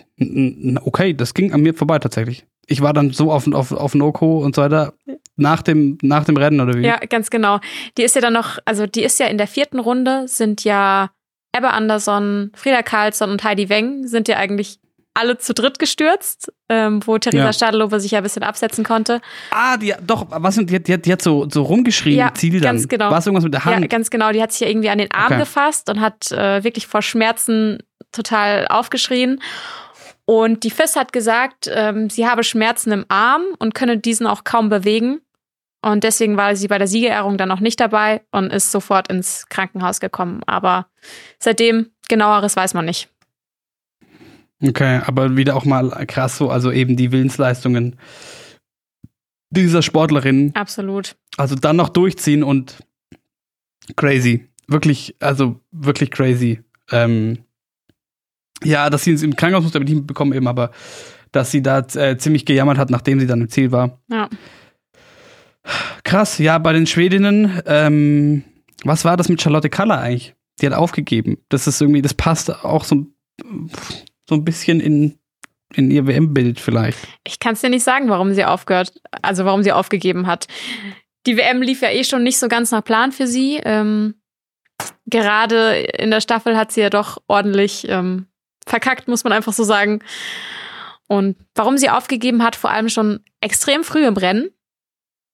Okay, 0.84 1.14
das 1.14 1.34
ging 1.34 1.54
an 1.54 1.62
mir 1.62 1.74
vorbei 1.74 2.00
tatsächlich. 2.00 2.46
Ich 2.68 2.82
war 2.82 2.94
dann 2.94 3.12
so 3.12 3.32
auf, 3.32 3.52
auf, 3.52 3.72
auf 3.72 3.96
Noko 3.96 4.40
und 4.44 4.56
so 4.56 4.62
weiter 4.62 4.94
nach 5.36 5.62
dem, 5.62 5.98
nach 6.02 6.26
dem 6.26 6.38
Rennen 6.38 6.60
oder 6.60 6.76
wie? 6.76 6.86
Ja, 6.86 6.98
ganz 6.98 7.30
genau. 7.30 7.60
Die 7.98 8.04
ist 8.04 8.16
ja 8.16 8.22
dann 8.22 8.34
noch, 8.34 8.60
also 8.66 8.86
die 8.86 9.04
ist 9.04 9.20
ja 9.20 9.28
in 9.28 9.38
der 9.38 9.48
vierten 9.48 9.80
Runde, 9.80 10.28
sind 10.28 10.64
ja 10.64 11.10
Ebbe 11.56 11.72
Anderson, 11.72 12.52
Frieda 12.56 12.84
Karlsson 12.84 13.32
und 13.32 13.44
Heidi 13.44 13.70
Weng 13.70 14.08
sind 14.08 14.28
ja 14.28 14.38
eigentlich 14.38 14.80
alle 15.14 15.38
zu 15.38 15.54
dritt 15.54 15.80
gestürzt, 15.80 16.52
ähm, 16.70 17.06
wo 17.06 17.18
Theresa 17.18 17.46
ja. 17.46 17.54
Stadelover 17.54 18.00
sich 18.00 18.12
ja 18.12 18.20
ein 18.20 18.24
bisschen 18.24 18.44
absetzen 18.44 18.84
konnte. 18.84 19.22
Ah, 19.52 19.78
die, 19.78 19.94
doch, 20.06 20.28
was, 20.30 20.56
die, 20.56 20.66
die, 20.82 21.02
die 21.02 21.12
hat 21.12 21.22
so, 21.22 21.48
so 21.50 21.64
rumgeschrien, 21.64 22.18
ja, 22.18 22.34
Ziel 22.34 22.62
dann. 22.62 22.76
Ganz 22.76 22.88
genau. 22.88 23.12
War 23.12 23.20
es 23.20 23.26
irgendwas 23.26 23.44
mit 23.44 23.54
der 23.54 23.66
Hand? 23.66 23.82
Ja, 23.82 23.88
ganz 23.88 24.10
genau. 24.10 24.32
Die 24.32 24.42
hat 24.42 24.52
sich 24.52 24.62
ja 24.62 24.68
irgendwie 24.68 24.90
an 24.90 24.98
den 24.98 25.12
Arm 25.12 25.34
okay. 25.34 25.40
gefasst 25.40 25.90
und 25.90 26.00
hat 26.00 26.32
äh, 26.32 26.64
wirklich 26.64 26.88
vor 26.88 27.02
Schmerzen 27.02 27.80
total 28.12 28.68
aufgeschrien. 28.68 29.42
Und 30.26 30.64
die 30.64 30.70
FIS 30.70 30.96
hat 30.96 31.12
gesagt, 31.12 31.70
ähm, 31.74 32.10
sie 32.10 32.28
habe 32.28 32.44
Schmerzen 32.44 32.92
im 32.92 33.06
Arm 33.10 33.42
und 33.58 33.74
könne 33.74 33.98
diesen 33.98 34.28
auch 34.28 34.44
kaum 34.44 34.70
bewegen. 34.70 35.22
Und 35.82 36.04
deswegen 36.04 36.38
war 36.38 36.56
sie 36.56 36.68
bei 36.68 36.78
der 36.78 36.88
Siegerehrung 36.88 37.38
dann 37.38 37.50
noch 37.50 37.62
nicht 37.62 37.80
dabei 37.80 38.22
und 38.32 38.52
ist 38.52 38.72
sofort 38.72 39.08
ins 39.08 39.48
Krankenhaus 39.50 40.00
gekommen. 40.00 40.42
Aber 40.46 40.88
seitdem 41.40 41.92
genaueres 42.10 42.56
weiß 42.56 42.74
man 42.74 42.86
nicht. 42.86 43.10
Okay, 44.62 45.02
aber 45.06 45.38
wieder 45.38 45.56
auch 45.56 45.66
mal 45.66 45.90
krass 46.06 46.38
so, 46.38 46.50
also 46.50 46.72
eben 46.72 46.98
die 46.98 47.12
Willensleistungen 47.12 47.96
dieser 49.52 49.82
Sportlerin. 49.82 50.52
Absolut. 50.54 51.16
Also 51.38 51.56
dann 51.56 51.78
noch 51.78 51.90
durchziehen 51.90 52.44
und 52.44 52.84
crazy. 53.96 54.50
Wirklich, 54.68 55.16
also 55.20 55.60
wirklich 55.72 56.12
crazy. 56.12 56.62
Ähm, 56.92 57.40
ja, 58.64 58.90
dass 58.90 59.04
sie 59.04 59.14
im 59.14 59.36
Krankenhaus 59.36 59.64
musste, 59.64 59.80
habe 59.80 59.90
ich 59.90 59.96
nicht 59.96 60.08
bekommen 60.08 60.34
eben, 60.34 60.48
aber 60.48 60.72
dass 61.32 61.52
sie 61.52 61.62
da 61.62 61.80
äh, 61.96 62.18
ziemlich 62.18 62.46
gejammert 62.46 62.78
hat, 62.78 62.90
nachdem 62.90 63.20
sie 63.20 63.28
dann 63.28 63.42
im 63.42 63.50
Ziel 63.50 63.72
war. 63.72 64.00
Ja. 64.12 64.30
Krass, 66.04 66.38
ja, 66.40 66.58
bei 66.58 66.74
den 66.74 66.88
Schwedinnen, 66.88 67.62
ähm, 67.66 68.44
was 68.84 69.06
war 69.06 69.18
das 69.18 69.30
mit 69.30 69.42
Charlotte 69.42 69.70
Kaller 69.70 70.00
eigentlich? 70.00 70.36
Die 70.62 70.66
hat 70.66 70.74
aufgegeben. 70.74 71.38
Das 71.50 71.68
ist 71.68 71.80
irgendwie, 71.80 72.02
das 72.02 72.14
passt 72.14 72.50
auch 72.66 72.84
so 72.84 73.08
so 74.30 74.36
ein 74.36 74.46
bisschen 74.46 74.80
in, 74.80 75.18
in 75.74 75.90
ihr 75.90 76.06
WM-Bild 76.06 76.60
vielleicht. 76.60 77.00
Ich 77.26 77.40
kann 77.40 77.54
es 77.54 77.62
dir 77.62 77.70
nicht 77.70 77.84
sagen, 77.84 78.10
warum 78.10 78.34
sie 78.34 78.46
aufgehört, 78.46 78.94
also 79.24 79.44
warum 79.44 79.64
sie 79.64 79.72
aufgegeben 79.72 80.28
hat. 80.28 80.48
Die 81.26 81.36
WM 81.36 81.62
lief 81.62 81.82
ja 81.82 81.90
eh 81.90 82.04
schon 82.04 82.24
nicht 82.24 82.38
so 82.38 82.48
ganz 82.48 82.72
nach 82.72 82.84
Plan 82.84 83.12
für 83.12 83.26
sie. 83.26 83.60
Ähm, 83.64 84.16
gerade 85.08 85.82
in 85.82 86.12
der 86.12 86.22
Staffel 86.22 86.56
hat 86.56 86.72
sie 86.72 86.82
ja 86.82 86.92
doch 86.92 87.18
ordentlich 87.28 87.88
ähm, 87.90 88.28
verkackt, 88.66 89.08
muss 89.08 89.24
man 89.24 89.34
einfach 89.34 89.54
so 89.54 89.64
sagen. 89.64 90.00
Und 91.08 91.36
warum 91.56 91.78
sie 91.78 91.90
aufgegeben 91.90 92.44
hat, 92.44 92.56
vor 92.56 92.70
allem 92.70 92.88
schon 92.88 93.22
extrem 93.42 93.84
früh 93.84 94.06
im 94.06 94.16
Rennen. 94.16 94.50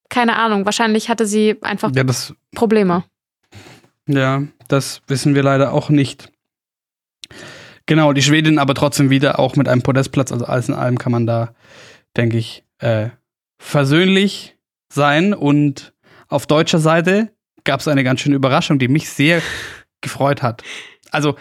Keine 0.07 0.37
Ahnung, 0.37 0.63
wahrscheinlich 0.65 1.09
hatte 1.09 1.25
sie 1.25 1.57
einfach 1.61 1.91
ja, 1.93 2.05
das, 2.05 2.33
Probleme. 2.55 3.03
Ja, 4.07 4.43
das 4.69 5.01
wissen 5.07 5.35
wir 5.35 5.43
leider 5.43 5.73
auch 5.73 5.89
nicht. 5.89 6.31
Genau, 7.85 8.13
die 8.13 8.21
Schwedin 8.21 8.57
aber 8.57 8.73
trotzdem 8.73 9.09
wieder 9.09 9.39
auch 9.39 9.55
mit 9.55 9.67
einem 9.67 9.83
Podestplatz. 9.83 10.31
Also 10.31 10.45
alles 10.45 10.69
in 10.69 10.73
allem 10.73 10.97
kann 10.97 11.11
man 11.11 11.27
da, 11.27 11.53
denke 12.17 12.37
ich, 12.37 12.63
äh, 12.79 13.09
versöhnlich 13.59 14.57
sein. 14.91 15.33
Und 15.33 15.93
auf 16.27 16.47
deutscher 16.47 16.79
Seite 16.79 17.31
gab 17.63 17.79
es 17.79 17.87
eine 17.87 18.03
ganz 18.03 18.21
schöne 18.21 18.35
Überraschung, 18.35 18.79
die 18.79 18.87
mich 18.87 19.09
sehr 19.09 19.41
gefreut 20.01 20.41
hat. 20.41 20.63
Also 21.11 21.35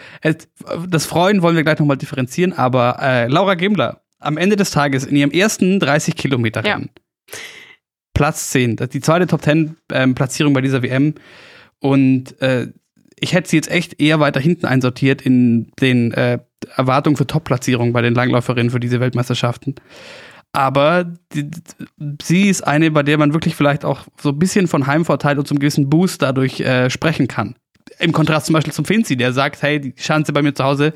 das 0.87 1.05
Freuen 1.05 1.41
wollen 1.41 1.55
wir 1.55 1.63
gleich 1.63 1.79
nochmal 1.79 1.97
differenzieren, 1.97 2.53
aber 2.53 2.97
äh, 3.01 3.27
Laura 3.27 3.55
Gimler 3.55 4.01
am 4.19 4.37
Ende 4.37 4.55
des 4.55 4.71
Tages 4.71 5.05
in 5.05 5.15
ihrem 5.15 5.31
ersten 5.31 5.79
30 5.79 6.15
Kilometer 6.15 6.63
Rennen. 6.63 6.89
Ja. 6.93 7.37
Platz 8.13 8.49
10, 8.51 8.77
die 8.93 9.01
zweite 9.01 9.27
Top 9.27 9.43
10 9.43 9.75
ähm, 9.91 10.15
Platzierung 10.15 10.53
bei 10.53 10.61
dieser 10.61 10.81
WM. 10.81 11.15
Und 11.79 12.41
äh, 12.41 12.69
ich 13.25 13.33
hätte 13.33 13.49
sie 13.49 13.55
jetzt 13.55 13.71
echt 13.71 13.99
eher 13.99 14.19
weiter 14.19 14.39
hinten 14.39 14.67
einsortiert 14.67 15.23
in 15.23 15.71
den 15.81 16.11
äh, 16.13 16.37
Erwartungen 16.75 17.17
für 17.17 17.25
Top-Platzierungen 17.25 17.91
bei 17.91 18.03
den 18.03 18.13
Langläuferinnen 18.13 18.69
für 18.69 18.79
diese 18.79 18.99
Weltmeisterschaften. 18.99 19.73
aber 20.53 21.11
die, 21.33 21.49
sie 22.21 22.49
ist 22.49 22.61
eine, 22.61 22.91
bei 22.91 23.01
der 23.01 23.17
man 23.17 23.33
wirklich 23.33 23.55
vielleicht 23.55 23.83
auch 23.83 24.01
so 24.21 24.29
ein 24.29 24.37
bisschen 24.37 24.67
von 24.67 24.85
Heimvorteil 24.85 25.39
und 25.39 25.47
zum 25.47 25.57
gewissen 25.57 25.89
Boost 25.89 26.21
dadurch 26.21 26.59
äh, 26.59 26.91
sprechen 26.91 27.27
kann. 27.27 27.55
Im 27.97 28.11
Kontrast 28.11 28.45
zum 28.45 28.53
Beispiel 28.53 28.73
zum 28.73 28.85
Finzi, 28.85 29.17
der 29.17 29.33
sagt, 29.33 29.63
hey, 29.63 29.81
die 29.81 29.95
Chance 29.95 30.31
bei 30.31 30.43
mir 30.43 30.53
zu 30.53 30.63
Hause, 30.63 30.93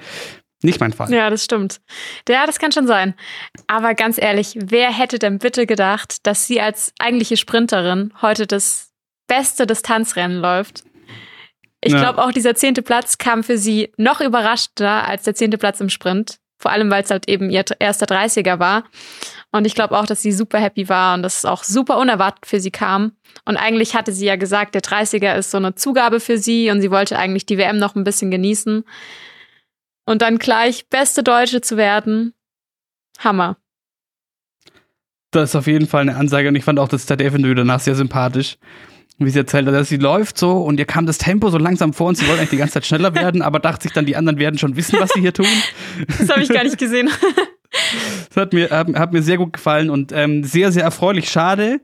nicht 0.61 0.79
mein 0.79 0.93
Fall. 0.93 1.11
Ja, 1.11 1.31
das 1.31 1.43
stimmt. 1.43 1.81
Ja, 2.27 2.45
das 2.45 2.59
kann 2.59 2.71
schon 2.71 2.85
sein. 2.85 3.15
Aber 3.65 3.95
ganz 3.95 4.21
ehrlich, 4.21 4.55
wer 4.61 4.91
hätte 4.91 5.17
denn 5.17 5.39
bitte 5.39 5.65
gedacht, 5.65 6.27
dass 6.27 6.45
sie 6.45 6.61
als 6.61 6.93
eigentliche 6.99 7.37
Sprinterin 7.37 8.13
heute 8.21 8.45
das 8.45 8.91
beste 9.27 9.65
Distanzrennen 9.65 10.37
läuft? 10.39 10.83
Ich 11.81 11.93
Ja. 11.93 11.99
glaube, 11.99 12.23
auch 12.23 12.31
dieser 12.31 12.55
zehnte 12.55 12.81
Platz 12.81 13.17
kam 13.17 13.43
für 13.43 13.57
sie 13.57 13.91
noch 13.97 14.21
überraschter 14.21 15.07
als 15.07 15.23
der 15.23 15.35
zehnte 15.35 15.57
Platz 15.57 15.79
im 15.79 15.89
Sprint. 15.89 16.39
Vor 16.61 16.71
allem, 16.71 16.91
weil 16.91 17.03
es 17.03 17.09
halt 17.09 17.29
eben 17.29 17.49
ihr 17.49 17.63
erster 17.79 18.05
30er 18.05 18.59
war. 18.59 18.83
Und 19.51 19.65
ich 19.65 19.75
glaube 19.75 19.97
auch, 19.97 20.05
dass 20.05 20.21
sie 20.21 20.33
super 20.33 20.59
happy 20.59 20.89
war 20.89 21.13
und 21.15 21.23
dass 21.23 21.37
es 21.37 21.45
auch 21.45 21.63
super 21.63 21.97
unerwartet 21.97 22.45
für 22.45 22.59
sie 22.59 22.69
kam. 22.71 23.13
Und 23.45 23.55
eigentlich 23.55 23.95
hatte 23.95 24.11
sie 24.11 24.25
ja 24.25 24.35
gesagt, 24.35 24.75
der 24.75 24.81
30er 24.81 25.35
ist 25.37 25.51
so 25.51 25.57
eine 25.57 25.75
Zugabe 25.75 26.19
für 26.19 26.37
sie 26.37 26.69
und 26.69 26.81
sie 26.81 26.91
wollte 26.91 27.17
eigentlich 27.17 27.45
die 27.45 27.57
WM 27.57 27.77
noch 27.77 27.95
ein 27.95 28.03
bisschen 28.03 28.29
genießen. 28.29 28.83
Und 30.05 30.21
dann 30.21 30.37
gleich 30.37 30.89
beste 30.89 31.23
Deutsche 31.23 31.61
zu 31.61 31.77
werden, 31.77 32.33
Hammer. 33.19 33.55
Das 35.31 35.51
ist 35.51 35.55
auf 35.55 35.67
jeden 35.67 35.87
Fall 35.87 36.01
eine 36.01 36.15
Ansage 36.17 36.49
und 36.49 36.55
ich 36.55 36.63
fand 36.63 36.79
auch 36.79 36.87
das 36.89 37.05
ZDF-Interview 37.05 37.53
danach 37.55 37.79
sehr 37.79 37.95
sympathisch. 37.95 38.57
Wie 39.21 39.29
sie 39.29 39.39
erzählt 39.39 39.67
hat, 39.67 39.73
dass 39.73 39.89
sie 39.89 39.97
läuft 39.97 40.37
so 40.37 40.61
und 40.61 40.79
ihr 40.79 40.85
kam 40.85 41.05
das 41.05 41.17
Tempo 41.17 41.49
so 41.49 41.57
langsam 41.57 41.91
vor 41.91 42.07
und 42.07 42.15
sie 42.15 42.25
wollte 42.25 42.39
eigentlich 42.39 42.51
die 42.51 42.57
ganze 42.57 42.75
Zeit 42.75 42.85
schneller 42.85 43.13
werden, 43.13 43.41
aber 43.41 43.59
dachte 43.59 43.83
sich 43.83 43.91
dann, 43.91 44.05
die 44.05 44.15
anderen 44.15 44.39
werden 44.39 44.57
schon 44.57 44.77
wissen, 44.77 44.97
was 44.99 45.11
sie 45.13 45.19
hier 45.19 45.33
tun. 45.33 45.45
Das 46.07 46.29
habe 46.29 46.41
ich 46.41 46.49
gar 46.49 46.63
nicht 46.63 46.77
gesehen. 46.77 47.09
Das 48.29 48.37
hat 48.37 48.53
mir, 48.53 48.69
hat, 48.69 48.87
hat 48.95 49.13
mir 49.13 49.21
sehr 49.21 49.37
gut 49.37 49.53
gefallen 49.53 49.89
und 49.89 50.11
ähm, 50.11 50.43
sehr, 50.43 50.71
sehr 50.71 50.83
erfreulich. 50.83 51.29
Schade 51.29 51.81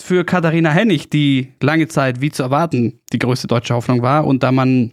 für 0.00 0.24
Katharina 0.24 0.70
Hennig, 0.70 1.08
die 1.08 1.52
lange 1.62 1.88
Zeit, 1.88 2.20
wie 2.20 2.30
zu 2.30 2.42
erwarten, 2.42 3.00
die 3.12 3.18
größte 3.18 3.46
deutsche 3.46 3.74
Hoffnung 3.74 4.02
war 4.02 4.26
und 4.26 4.42
da 4.42 4.52
man 4.52 4.92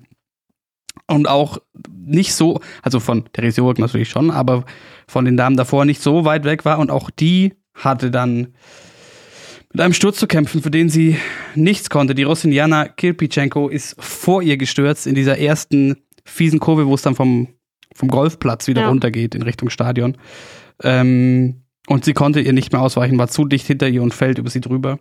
und 1.08 1.28
auch 1.28 1.58
nicht 1.90 2.34
so, 2.34 2.62
also 2.82 3.00
von 3.00 3.26
Therese 3.34 3.62
Jourg 3.62 3.80
natürlich 3.80 4.10
schon, 4.10 4.32
aber 4.32 4.66
von 5.08 5.26
den 5.26 5.38
Damen 5.38 5.58
davor 5.58 5.86
nicht 5.86 6.02
so 6.02 6.26
weit 6.26 6.44
weg 6.44 6.66
war 6.66 6.80
und 6.80 6.92
auch 6.92 7.10
die 7.10 7.54
hatte 7.74 8.12
dann 8.12 8.54
mit 9.74 9.82
einem 9.82 9.94
Sturz 9.94 10.18
zu 10.18 10.28
kämpfen, 10.28 10.62
für 10.62 10.72
den 10.72 10.90
sie 10.90 11.18
nichts 11.56 11.90
konnte. 11.90 12.16
Die 12.16 12.24
Russin 12.24 12.52
Jana 12.52 12.88
Kirpitschenko 12.88 13.70
ist 13.70 13.96
vor 14.00 14.42
ihr 14.42 14.58
gestürzt 14.58 15.08
in 15.08 15.16
dieser 15.16 15.38
ersten 15.38 15.98
fiesen 16.26 16.60
Kurve, 16.60 16.88
wo 16.88 16.96
es 16.96 17.02
dann 17.02 17.16
vom, 17.16 17.48
vom 17.96 18.10
Golfplatz 18.10 18.68
wieder 18.68 18.82
Ja. 18.82 18.90
runtergeht 18.90 19.36
in 19.36 19.42
Richtung 19.42 19.70
Stadion. 19.70 20.18
Ähm, 20.84 21.64
und 21.88 22.06
sie 22.06 22.14
konnte 22.14 22.42
ihr 22.42 22.54
nicht 22.54 22.72
mehr 22.72 22.82
ausweichen, 22.82 23.18
war 23.18 23.28
zu 23.28 23.46
dicht 23.46 23.66
hinter 23.68 23.88
ihr 23.88 24.04
und 24.04 24.14
fällt 24.14 24.38
über 24.38 24.50
sie 24.50 24.62
drüber. 24.62 25.00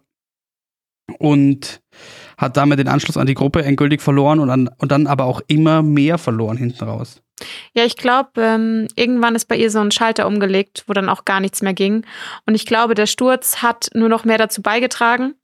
Und 1.19 1.83
hat 2.41 2.57
damit 2.57 2.79
den 2.79 2.89
Anschluss 2.89 3.19
an 3.19 3.27
die 3.27 3.35
Gruppe 3.35 3.63
endgültig 3.63 4.01
verloren 4.01 4.41
und, 4.41 4.49
an, 4.49 4.71
und 4.79 4.91
dann 4.91 5.07
aber 5.07 5.25
auch 5.25 5.43
immer 5.47 5.83
mehr 5.83 6.17
verloren 6.17 6.57
hinten 6.57 6.85
raus. 6.85 7.21
Ja, 7.75 7.85
ich 7.85 7.97
glaube, 7.97 8.31
ähm, 8.39 8.89
irgendwann 8.97 9.35
ist 9.35 9.47
bei 9.47 9.57
ihr 9.57 9.71
so 9.71 9.81
ein 9.81 9.91
Schalter 9.91 10.27
umgelegt, 10.27 10.85
wo 10.87 10.95
dann 10.95 11.11
auch 11.11 11.27
gar 11.27 11.41
nichts 11.41 11.61
mehr 11.61 11.75
ging. 11.75 12.05
Und 12.47 12.55
ich 12.55 12.65
glaube, 12.65 12.95
der 12.95 13.07
Sturz 13.07 13.63
hat 13.63 13.91
nur 13.95 14.09
noch 14.09 14.25
mehr 14.25 14.39
dazu 14.39 14.63
beigetragen. 14.63 15.35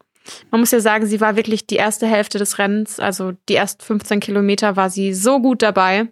Man 0.51 0.61
muss 0.61 0.73
ja 0.73 0.81
sagen, 0.81 1.07
sie 1.07 1.21
war 1.21 1.37
wirklich 1.37 1.67
die 1.67 1.77
erste 1.77 2.07
Hälfte 2.07 2.39
des 2.39 2.59
Rennens, 2.59 2.99
also 2.99 3.33
die 3.49 3.55
ersten 3.55 3.83
15 3.83 4.21
Kilometer 4.21 4.75
war 4.75 4.91
sie 4.91 5.15
so 5.15 5.41
gut 5.41 5.63
dabei. 5.63 6.09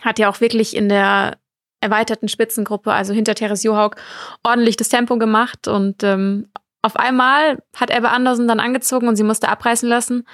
Hat 0.00 0.18
ja 0.18 0.30
auch 0.30 0.40
wirklich 0.40 0.74
in 0.76 0.88
der 0.88 1.38
erweiterten 1.80 2.28
Spitzengruppe, 2.28 2.92
also 2.92 3.12
hinter 3.12 3.34
Therese 3.34 3.66
Johaug, 3.66 3.96
ordentlich 4.44 4.76
das 4.76 4.88
Tempo 4.88 5.18
gemacht. 5.18 5.68
Und 5.68 6.02
ähm, 6.04 6.48
auf 6.82 6.96
einmal 6.96 7.62
hat 7.76 7.96
Ebbe 7.96 8.10
Andersen 8.10 8.48
dann 8.48 8.60
angezogen 8.60 9.08
und 9.08 9.16
sie 9.16 9.22
musste 9.22 9.48
abreißen 9.48 9.88
lassen. 9.88 10.26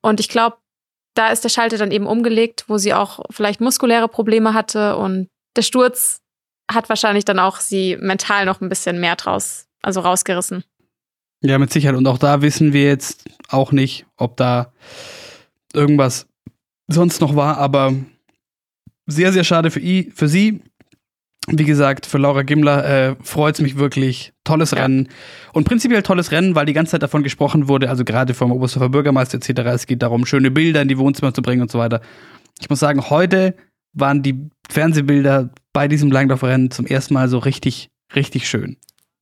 Und 0.00 0.20
ich 0.20 0.28
glaube, 0.28 0.58
da 1.14 1.28
ist 1.28 1.42
der 1.42 1.48
Schalter 1.48 1.78
dann 1.78 1.90
eben 1.90 2.06
umgelegt, 2.06 2.64
wo 2.68 2.78
sie 2.78 2.94
auch 2.94 3.20
vielleicht 3.30 3.60
muskuläre 3.60 4.08
Probleme 4.08 4.54
hatte 4.54 4.96
und 4.96 5.28
der 5.56 5.62
Sturz 5.62 6.20
hat 6.70 6.88
wahrscheinlich 6.88 7.24
dann 7.24 7.38
auch 7.38 7.56
sie 7.56 7.96
mental 7.96 8.44
noch 8.44 8.60
ein 8.60 8.68
bisschen 8.68 9.00
mehr 9.00 9.16
draus, 9.16 9.66
also 9.82 10.00
rausgerissen. 10.00 10.62
Ja, 11.40 11.58
mit 11.58 11.72
Sicherheit. 11.72 11.96
Und 11.96 12.06
auch 12.06 12.18
da 12.18 12.42
wissen 12.42 12.72
wir 12.72 12.84
jetzt 12.84 13.24
auch 13.48 13.72
nicht, 13.72 14.06
ob 14.16 14.36
da 14.36 14.72
irgendwas 15.72 16.26
sonst 16.88 17.20
noch 17.20 17.36
war, 17.36 17.58
aber 17.58 17.94
sehr, 19.06 19.32
sehr 19.32 19.44
schade 19.44 19.70
für, 19.70 19.80
i, 19.80 20.12
für 20.14 20.28
sie. 20.28 20.60
Wie 21.50 21.64
gesagt, 21.64 22.06
für 22.06 22.18
Laura 22.18 22.42
Gimler 22.42 22.84
äh, 23.10 23.16
freut 23.22 23.54
es 23.56 23.60
mich 23.60 23.76
wirklich. 23.78 24.32
Tolles 24.44 24.74
Rennen. 24.76 25.08
Und 25.52 25.64
prinzipiell 25.64 26.02
tolles 26.02 26.30
Rennen, 26.30 26.54
weil 26.54 26.66
die 26.66 26.72
ganze 26.72 26.92
Zeit 26.92 27.02
davon 27.02 27.22
gesprochen 27.22 27.68
wurde, 27.68 27.88
also 27.90 28.04
gerade 28.04 28.34
vom 28.34 28.52
Oberstdorfer 28.52 28.88
Bürgermeister 28.90 29.38
etc. 29.38 29.60
Es 29.74 29.86
geht 29.86 30.02
darum, 30.02 30.26
schöne 30.26 30.50
Bilder 30.50 30.82
in 30.82 30.88
die 30.88 30.98
Wohnzimmer 30.98 31.32
zu 31.34 31.42
bringen 31.42 31.62
und 31.62 31.70
so 31.70 31.78
weiter. 31.78 32.00
Ich 32.60 32.68
muss 32.70 32.80
sagen, 32.80 33.08
heute 33.10 33.54
waren 33.92 34.22
die 34.22 34.48
Fernsehbilder 34.70 35.50
bei 35.72 35.88
diesem 35.88 36.10
Langlaufrennen 36.10 36.70
zum 36.70 36.86
ersten 36.86 37.14
Mal 37.14 37.28
so 37.28 37.38
richtig, 37.38 37.88
richtig 38.14 38.48
schön. 38.48 38.76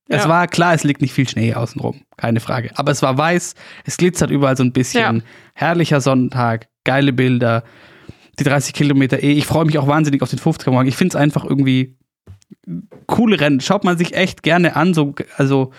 Es 0.09 0.23
Ja. 0.23 0.29
war 0.29 0.47
klar, 0.47 0.73
es 0.73 0.83
liegt 0.83 1.01
nicht 1.01 1.13
viel 1.13 1.27
Schnee 1.27 1.53
außenrum, 1.53 2.01
keine 2.15 2.39
Frage. 2.39 2.71
Aber 2.75 2.91
es 2.91 3.01
war 3.01 3.17
weiß, 3.17 3.55
es 3.85 3.97
glitzert 3.97 4.31
überall 4.31 4.55
so 4.55 4.63
ein 4.63 4.71
bisschen. 4.71 5.17
Ja. 5.17 5.21
Herrlicher 5.53 5.99
Sonntag, 6.01 6.67
geile 6.85 7.11
Bilder, 7.11 7.63
die 8.39 8.43
30 8.45 8.73
Kilometer 8.73 9.21
eh. 9.21 9.33
Ich 9.33 9.45
freue 9.45 9.65
mich 9.65 9.77
auch 9.77 9.87
wahnsinnig 9.87 10.21
auf 10.21 10.29
den 10.29 10.39
50er 10.39 10.71
morgen. 10.71 10.87
Ich 10.87 10.95
finde 10.95 11.09
es 11.09 11.15
einfach 11.21 11.43
irgendwie 11.43 11.97
coole 13.05 13.39
Rennen. 13.39 13.59
Schaut 13.59 13.83
man 13.83 13.97
sich 13.97 14.13
echt 14.13 14.43
gerne 14.43 14.75
an, 14.75 14.93
so, 14.93 15.15
also 15.37 15.71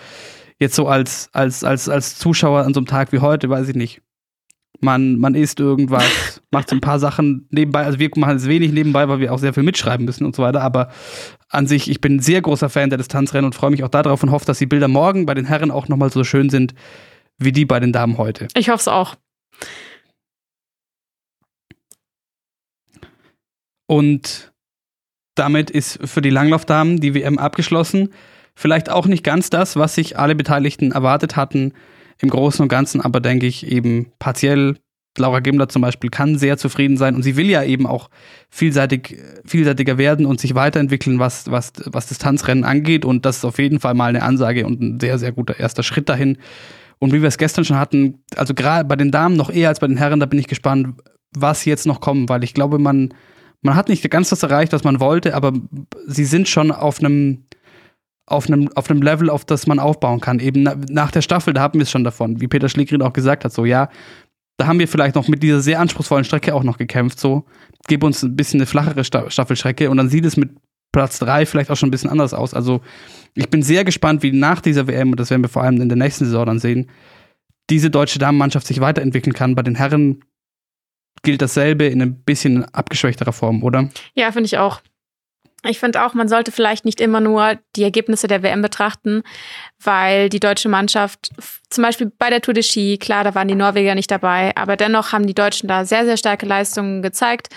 jetzt 0.59 0.75
so 0.75 0.87
als, 0.87 1.29
als, 1.33 1.63
als, 1.63 1.89
als 1.89 2.17
Zuschauer 2.17 2.65
an 2.65 2.73
so 2.73 2.79
einem 2.79 2.87
Tag 2.87 3.11
wie 3.11 3.19
heute, 3.19 3.49
weiß 3.49 3.69
ich 3.69 3.75
nicht. 3.75 4.01
Man, 4.81 5.17
man 5.17 5.35
isst 5.35 5.59
irgendwas, 5.59 6.41
macht 6.51 6.69
so 6.69 6.75
ein 6.75 6.81
paar 6.81 6.99
Sachen 6.99 7.47
nebenbei. 7.49 7.83
Also 7.83 7.99
wir 7.99 8.09
machen 8.15 8.37
es 8.37 8.47
wenig 8.47 8.71
nebenbei, 8.71 9.09
weil 9.09 9.19
wir 9.19 9.33
auch 9.33 9.39
sehr 9.39 9.53
viel 9.53 9.63
mitschreiben 9.63 10.05
müssen 10.05 10.25
und 10.25 10.35
so 10.35 10.43
weiter. 10.43 10.61
Aber 10.61 10.89
an 11.49 11.67
sich, 11.67 11.89
ich 11.89 12.01
bin 12.01 12.17
ein 12.17 12.19
sehr 12.19 12.41
großer 12.41 12.69
Fan 12.69 12.89
der 12.89 12.97
Distanzrennen 12.97 13.45
und 13.45 13.55
freue 13.55 13.71
mich 13.71 13.83
auch 13.83 13.89
darauf 13.89 14.23
und 14.23 14.31
hoffe, 14.31 14.45
dass 14.45 14.59
die 14.59 14.67
Bilder 14.67 14.87
morgen 14.87 15.25
bei 15.25 15.33
den 15.33 15.45
Herren 15.45 15.71
auch 15.71 15.87
nochmal 15.87 16.11
so 16.11 16.23
schön 16.23 16.49
sind 16.49 16.73
wie 17.39 17.51
die 17.51 17.65
bei 17.65 17.79
den 17.79 17.93
Damen 17.93 18.17
heute. 18.17 18.47
Ich 18.55 18.69
hoffe 18.69 18.81
es 18.81 18.87
auch. 18.87 19.15
Und 23.87 24.51
damit 25.39 25.71
ist 25.71 25.99
für 26.07 26.21
die 26.21 26.29
Langlaufdamen 26.29 26.99
die 26.99 27.15
WM 27.15 27.37
abgeschlossen. 27.37 28.09
Vielleicht 28.55 28.89
auch 28.89 29.07
nicht 29.07 29.23
ganz 29.23 29.49
das, 29.49 29.77
was 29.77 29.95
sich 29.95 30.19
alle 30.19 30.35
Beteiligten 30.35 30.91
erwartet 30.91 31.35
hatten 31.35 31.73
im 32.21 32.29
Großen 32.29 32.61
und 32.61 32.69
Ganzen, 32.69 33.01
aber 33.01 33.21
denke 33.21 33.47
ich 33.47 33.65
eben 33.71 34.11
partiell. 34.19 34.75
Laura 35.17 35.39
Gimler 35.39 35.69
zum 35.69 35.81
Beispiel 35.81 36.09
kann 36.09 36.37
sehr 36.37 36.57
zufrieden 36.57 36.95
sein 36.95 37.15
und 37.15 37.23
sie 37.23 37.35
will 37.35 37.49
ja 37.49 37.63
eben 37.63 37.87
auch 37.87 38.09
vielseitig, 38.49 39.17
vielseitiger 39.43 39.97
werden 39.97 40.25
und 40.25 40.39
sich 40.39 40.55
weiterentwickeln, 40.55 41.19
was, 41.19 41.49
was, 41.49 41.73
was 41.85 42.07
Distanzrennen 42.07 42.63
angeht. 42.63 43.05
Und 43.05 43.25
das 43.25 43.37
ist 43.37 43.45
auf 43.45 43.59
jeden 43.59 43.79
Fall 43.79 43.95
mal 43.95 44.09
eine 44.09 44.23
Ansage 44.23 44.65
und 44.65 44.81
ein 44.81 44.99
sehr, 44.99 45.17
sehr 45.17 45.31
guter 45.31 45.59
erster 45.59 45.83
Schritt 45.83 46.09
dahin. 46.09 46.37
Und 46.99 47.13
wie 47.13 47.21
wir 47.21 47.27
es 47.27 47.37
gestern 47.37 47.65
schon 47.65 47.79
hatten, 47.79 48.19
also 48.35 48.53
gerade 48.53 48.85
bei 48.85 48.95
den 48.95 49.11
Damen 49.11 49.35
noch 49.35 49.49
eher 49.49 49.69
als 49.69 49.79
bei 49.79 49.87
den 49.87 49.97
Herren, 49.97 50.19
da 50.19 50.25
bin 50.25 50.39
ich 50.39 50.47
gespannt, 50.47 50.95
was 51.33 51.65
jetzt 51.65 51.85
noch 51.85 52.01
kommt, 52.01 52.29
weil 52.29 52.43
ich 52.43 52.53
glaube, 52.53 52.77
man, 52.77 53.13
man 53.61 53.75
hat 53.75 53.89
nicht 53.89 54.09
ganz 54.09 54.29
das 54.29 54.43
erreicht, 54.43 54.73
was 54.73 54.83
man 54.83 54.99
wollte, 54.99 55.35
aber 55.35 55.53
sie 56.07 56.25
sind 56.25 56.47
schon 56.47 56.71
auf 56.71 56.99
einem 56.99 57.45
auf 58.25 58.47
einem, 58.47 58.69
auf 58.75 58.91
einem 58.91 59.01
Level, 59.01 59.29
auf 59.29 59.43
das 59.43 59.65
man 59.65 59.79
aufbauen 59.79 60.19
kann. 60.19 60.39
Eben 60.39 60.61
na, 60.61 60.75
nach 60.87 61.09
der 61.09 61.23
Staffel, 61.23 61.51
da 61.51 61.61
haben 61.61 61.79
wir 61.79 61.83
es 61.83 61.89
schon 61.89 62.03
davon, 62.03 62.39
wie 62.39 62.47
Peter 62.47 62.69
Schlegrin 62.69 63.01
auch 63.01 63.11
gesagt 63.11 63.43
hat, 63.43 63.51
so 63.51 63.65
ja, 63.65 63.89
da 64.57 64.67
haben 64.67 64.77
wir 64.77 64.87
vielleicht 64.87 65.15
noch 65.15 65.27
mit 65.27 65.41
dieser 65.41 65.61
sehr 65.61 65.79
anspruchsvollen 65.79 66.25
Strecke 66.25 66.53
auch 66.53 66.63
noch 66.63 66.77
gekämpft, 66.77 67.19
so 67.19 67.45
gib 67.87 68.03
uns 68.03 68.21
ein 68.21 68.35
bisschen 68.35 68.59
eine 68.59 68.67
flachere 68.67 69.03
Sta 69.03 69.31
Staffelstrecke 69.31 69.89
und 69.89 69.97
dann 69.97 70.09
sieht 70.09 70.25
es 70.25 70.37
mit 70.37 70.51
Platz 70.91 71.19
drei 71.19 71.45
vielleicht 71.45 71.69
auch 71.71 71.77
schon 71.77 71.89
ein 71.89 71.91
bisschen 71.91 72.09
anders 72.09 72.33
aus. 72.33 72.53
Also 72.53 72.81
ich 73.35 73.49
bin 73.49 73.61
sehr 73.63 73.83
gespannt, 73.83 74.23
wie 74.23 74.31
nach 74.31 74.61
dieser 74.61 74.87
WM, 74.87 75.11
und 75.11 75.19
das 75.19 75.29
werden 75.29 75.43
wir 75.43 75.49
vor 75.49 75.63
allem 75.63 75.81
in 75.81 75.89
der 75.89 75.97
nächsten 75.97 76.25
Saison 76.25 76.45
dann 76.45 76.59
sehen, 76.59 76.89
diese 77.69 77.89
deutsche 77.89 78.19
Damenmannschaft 78.19 78.67
sich 78.67 78.79
weiterentwickeln 78.79 79.33
kann. 79.33 79.55
Bei 79.55 79.61
den 79.61 79.75
Herren 79.75 80.23
gilt 81.21 81.41
dasselbe 81.41 81.85
in 81.85 82.01
ein 82.01 82.15
bisschen 82.23 82.65
abgeschwächterer 82.73 83.33
Form, 83.33 83.63
oder? 83.63 83.89
Ja, 84.13 84.31
finde 84.31 84.47
ich 84.47 84.57
auch. 84.57 84.81
Ich 85.67 85.79
finde 85.79 86.05
auch, 86.05 86.13
man 86.13 86.29
sollte 86.29 86.53
vielleicht 86.53 86.85
nicht 86.85 87.01
immer 87.01 87.19
nur 87.19 87.57
die 87.75 87.83
Ergebnisse 87.83 88.27
der 88.27 88.43
WM 88.43 88.61
betrachten, 88.61 89.23
weil 89.83 90.29
die 90.29 90.39
deutsche 90.39 90.69
Mannschaft, 90.69 91.31
zum 91.69 91.83
Beispiel 91.83 92.11
bei 92.17 92.29
der 92.29 92.41
Tour 92.41 92.53
de 92.53 92.63
Ski, 92.63 92.97
klar, 92.97 93.25
da 93.25 93.35
waren 93.35 93.49
die 93.49 93.55
Norweger 93.55 93.93
nicht 93.93 94.09
dabei, 94.09 94.55
aber 94.55 94.77
dennoch 94.77 95.11
haben 95.11 95.27
die 95.27 95.33
Deutschen 95.33 95.67
da 95.67 95.83
sehr, 95.83 96.05
sehr 96.05 96.15
starke 96.15 96.45
Leistungen 96.45 97.01
gezeigt, 97.01 97.49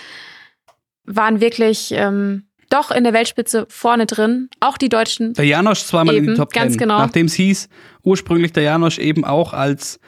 waren 1.05 1.39
wirklich 1.39 1.93
ähm, 1.93 2.47
doch 2.69 2.91
in 2.91 3.03
der 3.03 3.13
Weltspitze 3.13 3.67
vorne 3.69 4.05
drin. 4.05 4.49
Auch 4.59 4.77
die 4.77 4.89
Deutschen. 4.89 5.33
Der 5.35 5.45
Janosch 5.45 5.83
zweimal 5.83 6.15
in 6.15 6.23
Eben, 6.23 6.33
die 6.33 6.39
Top 6.39 6.51
ganz 6.51 6.73
10. 6.73 6.79
genau. 6.79 6.97
Nachdem 6.97 7.27
es 7.27 7.35
hieß, 7.35 7.69
ursprünglich 8.03 8.51
der 8.51 8.63
Janosch 8.63 8.97
eben 8.97 9.23
auch 9.23 9.53
als, 9.53 9.99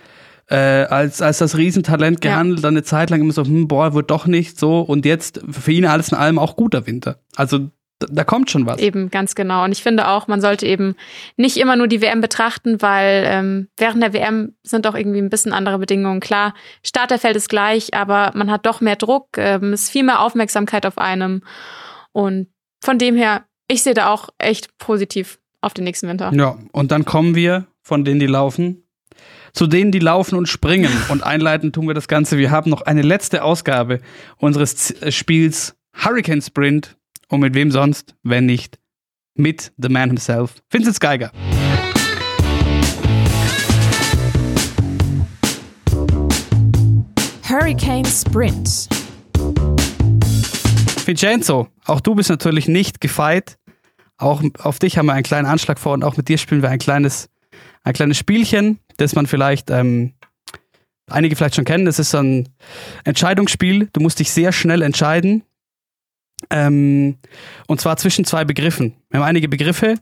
äh, 0.47 0.55
als, 0.55 1.21
als 1.21 1.39
das 1.39 1.57
Riesentalent 1.57 2.23
Ja. 2.23 2.31
gehandelt, 2.31 2.63
dann 2.63 2.73
eine 2.75 2.83
Zeit 2.83 3.09
lang 3.09 3.21
immer 3.21 3.33
so, 3.33 3.43
hm, 3.43 3.67
boah, 3.67 3.93
wird 3.93 4.11
doch 4.11 4.27
nicht 4.27 4.59
so. 4.59 4.81
Und 4.81 5.05
jetzt 5.05 5.41
für 5.49 5.71
ihn 5.71 5.85
alles 5.85 6.09
in 6.09 6.17
allem 6.17 6.37
auch 6.39 6.55
guter 6.55 6.85
Winter. 6.85 7.19
Also 7.35 7.71
da, 7.99 8.07
da 8.11 8.23
kommt 8.25 8.51
schon 8.51 8.65
was. 8.65 8.79
Eben, 8.79 9.09
ganz 9.09 9.35
genau. 9.35 9.63
Und 9.63 9.71
ich 9.71 9.81
finde 9.81 10.07
auch, 10.09 10.27
man 10.27 10.41
sollte 10.41 10.65
eben 10.65 10.95
nicht 11.37 11.57
immer 11.57 11.75
nur 11.77 11.87
die 11.87 12.01
WM 12.01 12.19
betrachten, 12.21 12.81
weil 12.81 13.23
ähm, 13.25 13.69
während 13.77 14.03
der 14.03 14.13
WM 14.13 14.55
sind 14.63 14.85
auch 14.85 14.95
irgendwie 14.95 15.19
ein 15.19 15.29
bisschen 15.29 15.53
andere 15.53 15.79
Bedingungen. 15.79 16.19
Klar, 16.19 16.53
Starterfeld 16.83 17.37
ist 17.37 17.49
gleich, 17.49 17.93
aber 17.93 18.31
man 18.35 18.51
hat 18.51 18.65
doch 18.65 18.81
mehr 18.81 18.97
Druck, 18.97 19.37
ähm, 19.37 19.73
ist 19.73 19.89
viel 19.89 20.03
mehr 20.03 20.19
Aufmerksamkeit 20.21 20.85
auf 20.85 20.97
einem. 20.97 21.41
Und 22.11 22.47
von 22.83 22.97
dem 22.99 23.15
her, 23.15 23.45
ich 23.67 23.81
sehe 23.81 23.93
da 23.93 24.09
auch 24.11 24.29
echt 24.37 24.77
positiv 24.77 25.39
auf 25.61 25.73
den 25.73 25.85
nächsten 25.85 26.07
Winter. 26.07 26.31
Ja, 26.35 26.57
und 26.71 26.91
dann 26.91 27.05
kommen 27.05 27.33
wir 27.33 27.65
von 27.81 28.03
denen, 28.05 28.19
die 28.19 28.27
laufen, 28.27 28.83
zu 29.55 29.67
denen, 29.67 29.91
die 29.91 29.99
laufen 29.99 30.35
und 30.35 30.47
springen. 30.47 30.91
Und 31.09 31.23
einleiten 31.23 31.71
tun 31.71 31.87
wir 31.87 31.93
das 31.93 32.07
Ganze. 32.07 32.37
Wir 32.37 32.51
haben 32.51 32.69
noch 32.69 32.81
eine 32.81 33.01
letzte 33.01 33.43
Ausgabe 33.43 34.01
unseres 34.37 34.91
äh, 35.01 35.11
Spiels 35.11 35.75
Hurricane 35.93 36.41
Sprint. 36.41 36.97
Und 37.29 37.39
mit 37.39 37.55
wem 37.55 37.71
sonst, 37.71 38.15
wenn 38.21 38.45
nicht 38.45 38.77
mit 39.33 39.71
The 39.77 39.89
Man 39.89 40.09
himself, 40.09 40.61
Vincent 40.69 40.99
Geiger. 40.99 41.31
Hurricane 47.49 48.05
Sprint. 48.05 48.87
Vincenzo, 51.05 51.67
auch 51.85 52.01
du 52.01 52.13
bist 52.13 52.29
natürlich 52.29 52.67
nicht 52.67 53.01
gefeit. 53.01 53.57
Auch 54.17 54.43
auf 54.59 54.79
dich 54.79 54.97
haben 54.97 55.07
wir 55.07 55.13
einen 55.13 55.23
kleinen 55.23 55.47
Anschlag 55.47 55.79
vor 55.79 55.93
und 55.93 56.03
auch 56.03 56.17
mit 56.17 56.27
dir 56.27 56.37
spielen 56.37 56.61
wir 56.61 56.69
ein 56.69 56.79
kleines, 56.79 57.29
ein 57.85 57.93
kleines 57.93 58.17
Spielchen, 58.17 58.79
das 58.97 59.15
man 59.15 59.27
vielleicht, 59.27 59.69
ähm, 59.69 60.13
einige 61.07 61.35
vielleicht 61.35 61.55
schon 61.55 61.65
kennen. 61.65 61.85
Das 61.85 61.99
ist 61.99 62.09
so 62.09 62.17
ein 62.17 62.49
Entscheidungsspiel. 63.05 63.89
Du 63.93 64.01
musst 64.01 64.19
dich 64.19 64.31
sehr 64.31 64.51
schnell 64.51 64.81
entscheiden. 64.81 65.43
Ähm, 66.49 67.17
und 67.67 67.79
zwar 67.79 67.95
zwischen 67.97 68.25
zwei 68.25 68.43
Begriffen. 68.43 68.95
Wir 69.09 69.19
haben 69.19 69.27
einige 69.27 69.47
Begriffe 69.47 69.95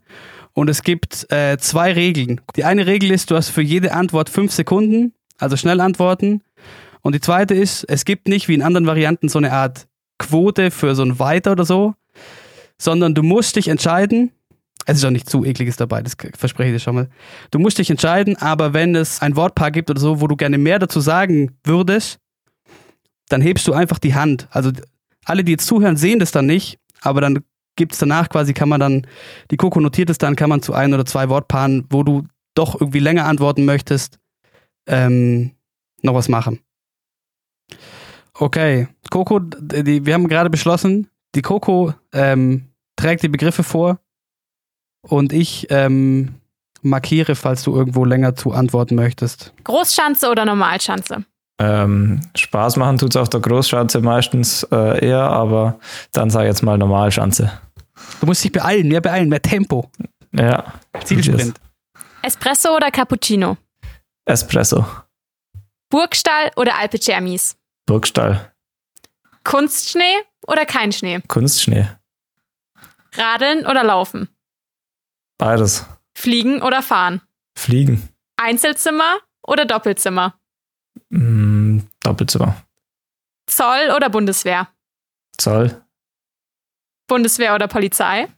und 0.54 0.70
es 0.70 0.82
gibt 0.82 1.32
äh, 1.32 1.58
zwei 1.58 1.92
Regeln. 1.94 2.42
Die 2.56 2.64
eine 2.64 2.88
Regel 2.88 3.12
ist, 3.12 3.30
du 3.30 3.36
hast 3.36 3.50
für 3.50 3.62
jede 3.62 3.94
Antwort 3.94 4.30
fünf 4.30 4.52
Sekunden, 4.52 5.14
also 5.38 5.58
schnell 5.58 5.80
antworten. 5.80 6.42
Und 7.02 7.14
die 7.14 7.22
zweite 7.22 7.54
ist, 7.54 7.84
es 7.84 8.06
gibt 8.06 8.28
nicht 8.28 8.48
wie 8.48 8.54
in 8.54 8.62
anderen 8.62 8.88
Varianten 8.88 9.30
so 9.30 9.38
eine 9.38 9.52
Art 9.52 9.88
Quote 10.20 10.72
für 10.72 10.96
so 10.96 11.04
ein 11.04 11.20
Weiter 11.20 11.52
oder 11.52 11.66
so, 11.66 11.96
sondern 12.78 13.14
du 13.14 13.24
musst 13.24 13.58
dich 13.58 13.68
entscheiden. 13.68 14.32
Es 14.86 14.98
ist 14.98 15.06
auch 15.06 15.12
nicht 15.12 15.30
zu 15.30 15.46
ekliges 15.46 15.78
dabei, 15.78 16.02
das 16.02 16.16
verspreche 16.38 16.70
ich 16.70 16.76
dir 16.76 16.80
schon 16.80 16.96
mal. 16.96 17.10
Du 17.52 17.60
musst 17.60 17.78
dich 17.78 17.90
entscheiden, 17.90 18.36
aber 18.38 18.74
wenn 18.74 18.96
es 18.96 19.22
ein 19.22 19.36
Wortpaar 19.36 19.72
gibt 19.72 19.90
oder 19.90 20.00
so, 20.00 20.20
wo 20.20 20.28
du 20.28 20.36
gerne 20.36 20.58
mehr 20.58 20.80
dazu 20.80 21.00
sagen 21.00 21.58
würdest, 21.64 22.20
dann 23.30 23.42
hebst 23.42 23.68
du 23.68 23.74
einfach 23.74 24.00
die 24.00 24.16
Hand. 24.16 24.48
Also 24.52 24.72
alle, 25.26 25.44
die 25.44 25.54
jetzt 25.54 25.68
zuhören, 25.68 25.96
sehen 25.96 26.20
das 26.20 26.32
dann 26.32 26.46
nicht, 26.46 26.80
aber 27.02 27.22
dann 27.22 27.40
gibt 27.76 27.94
es 27.94 28.00
danach 28.00 28.30
quasi, 28.30 28.54
kann 28.54 28.70
man 28.70 28.80
dann, 28.80 29.08
die 29.52 29.58
Coco 29.58 29.80
notiert 29.80 30.10
es 30.10 30.18
dann, 30.18 30.36
kann 30.36 30.50
man 30.50 30.62
zu 30.62 30.74
ein 30.74 30.94
oder 30.94 31.06
zwei 31.06 31.30
Wortpaaren, 31.30 31.86
wo 31.90 32.04
du 32.04 32.28
doch 32.56 32.80
irgendwie 32.80 33.00
länger 33.00 33.26
antworten 33.26 33.66
möchtest, 33.66 34.20
ähm, 34.86 35.52
noch 36.02 36.14
was 36.14 36.30
machen. 36.30 36.60
Okay, 38.34 38.88
Coco, 39.10 39.40
die, 39.40 40.06
wir 40.06 40.14
haben 40.14 40.28
gerade 40.28 40.50
beschlossen, 40.50 41.08
die 41.36 41.42
Coco 41.42 41.94
ähm, 42.12 42.68
trägt 42.96 43.24
die 43.24 43.30
Begriffe 43.30 43.64
vor 43.64 44.00
und 45.04 45.34
ich 45.34 45.68
ähm, 45.70 46.36
markiere, 46.82 47.36
falls 47.36 47.64
du 47.64 47.76
irgendwo 47.76 48.06
länger 48.06 48.36
zu 48.36 48.52
antworten 48.52 48.96
möchtest. 48.96 49.54
Großschanze 49.64 50.30
oder 50.30 50.46
Normalschanze? 50.46 51.26
Ähm, 51.60 52.22
Spaß 52.36 52.78
machen 52.78 52.98
tut 52.98 53.12
es 53.12 53.16
auf 53.16 53.30
der 53.30 53.40
Großschanze 53.40 54.02
meistens 54.02 54.64
äh, 54.72 55.06
eher, 55.06 55.22
aber 55.22 55.80
dann 56.12 56.30
sag 56.30 56.42
ich 56.42 56.48
jetzt 56.48 56.64
mal 56.64 56.78
Normalschanze. 56.78 57.52
Du 58.20 58.26
musst 58.26 58.44
dich 58.44 58.52
beeilen, 58.52 58.88
mehr 58.88 59.02
beeilen, 59.02 59.30
mehr 59.30 59.42
Tempo. 59.42 59.90
Ja. 60.32 60.74
Zielsprint. 61.04 61.60
Espresso 62.22 62.76
oder 62.76 62.90
Cappuccino? 62.90 63.58
Espresso. 64.26 64.86
Burgstall 65.90 66.52
oder 66.56 66.78
Alpe 66.80 67.00
Cermis? 67.00 67.56
Burgstall. 67.86 68.52
Kunstschnee 69.44 70.24
oder 70.48 70.66
kein 70.66 70.92
Schnee? 70.92 71.20
Kunstschnee. 71.28 71.88
Radeln 73.16 73.68
oder 73.68 73.84
laufen? 73.84 74.28
Beides. 75.48 75.86
Fliegen 76.16 76.62
oder 76.62 76.82
fahren? 76.82 77.22
Fliegen. 77.58 78.08
Einzelzimmer 78.38 79.18
oder 79.46 79.66
Doppelzimmer? 79.66 80.40
Mm, 81.10 81.80
Doppelzimmer. 82.02 82.56
Zoll 83.48 83.92
oder 83.94 84.10
Bundeswehr? 84.10 84.70
Zoll. 85.38 85.84
Bundeswehr 87.08 87.56
oder 87.56 87.68
Polizei? 87.68 88.30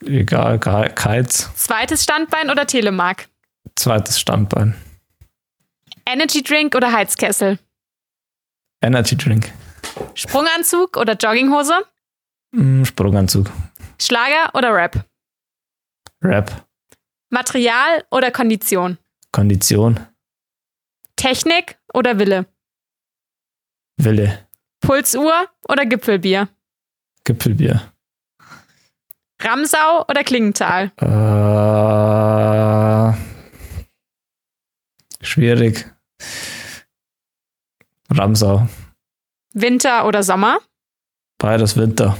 Egal, 0.00 0.58
Ke- 0.58 0.90
Keiz. 0.94 1.50
Zweites 1.54 2.02
Standbein 2.02 2.48
oder 2.50 2.66
Telemark? 2.66 3.28
Zweites 3.76 4.18
Standbein. 4.18 4.74
Energy 6.06 6.42
Drink 6.42 6.74
oder 6.74 6.90
Heizkessel? 6.92 7.58
Energy 8.80 9.18
Drink. 9.18 9.52
Sprunganzug 10.14 10.96
oder 10.96 11.12
Jogginghose? 11.14 11.74
Mm, 12.52 12.84
Sprunganzug. 12.84 13.50
Schlager 14.00 14.48
oder 14.54 14.72
Rap? 14.74 15.04
Rap. 16.24 16.66
Material 17.30 18.04
oder 18.10 18.30
Kondition? 18.30 18.98
Kondition. 19.32 20.00
Technik 21.16 21.78
oder 21.92 22.18
Wille? 22.18 22.46
Wille. 23.98 24.46
Pulsuhr 24.80 25.48
oder 25.68 25.84
Gipfelbier? 25.86 26.48
Gipfelbier. 27.24 27.92
Ramsau 29.40 30.04
oder 30.08 30.24
Klingenthal? 30.24 30.92
Äh, 30.96 31.04
schwierig. 35.24 35.86
Ramsau. 38.10 38.66
Winter 39.52 40.06
oder 40.06 40.22
Sommer? 40.22 40.58
Beides 41.38 41.76
Winter. 41.76 42.16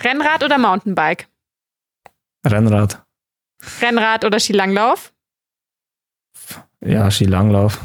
Rennrad 0.00 0.42
oder 0.42 0.58
Mountainbike? 0.58 1.28
Rennrad. 2.46 3.04
Rennrad 3.80 4.24
oder 4.24 4.38
Skilanglauf? 4.38 5.12
Ja, 6.80 7.10
Skilanglauf. 7.10 7.80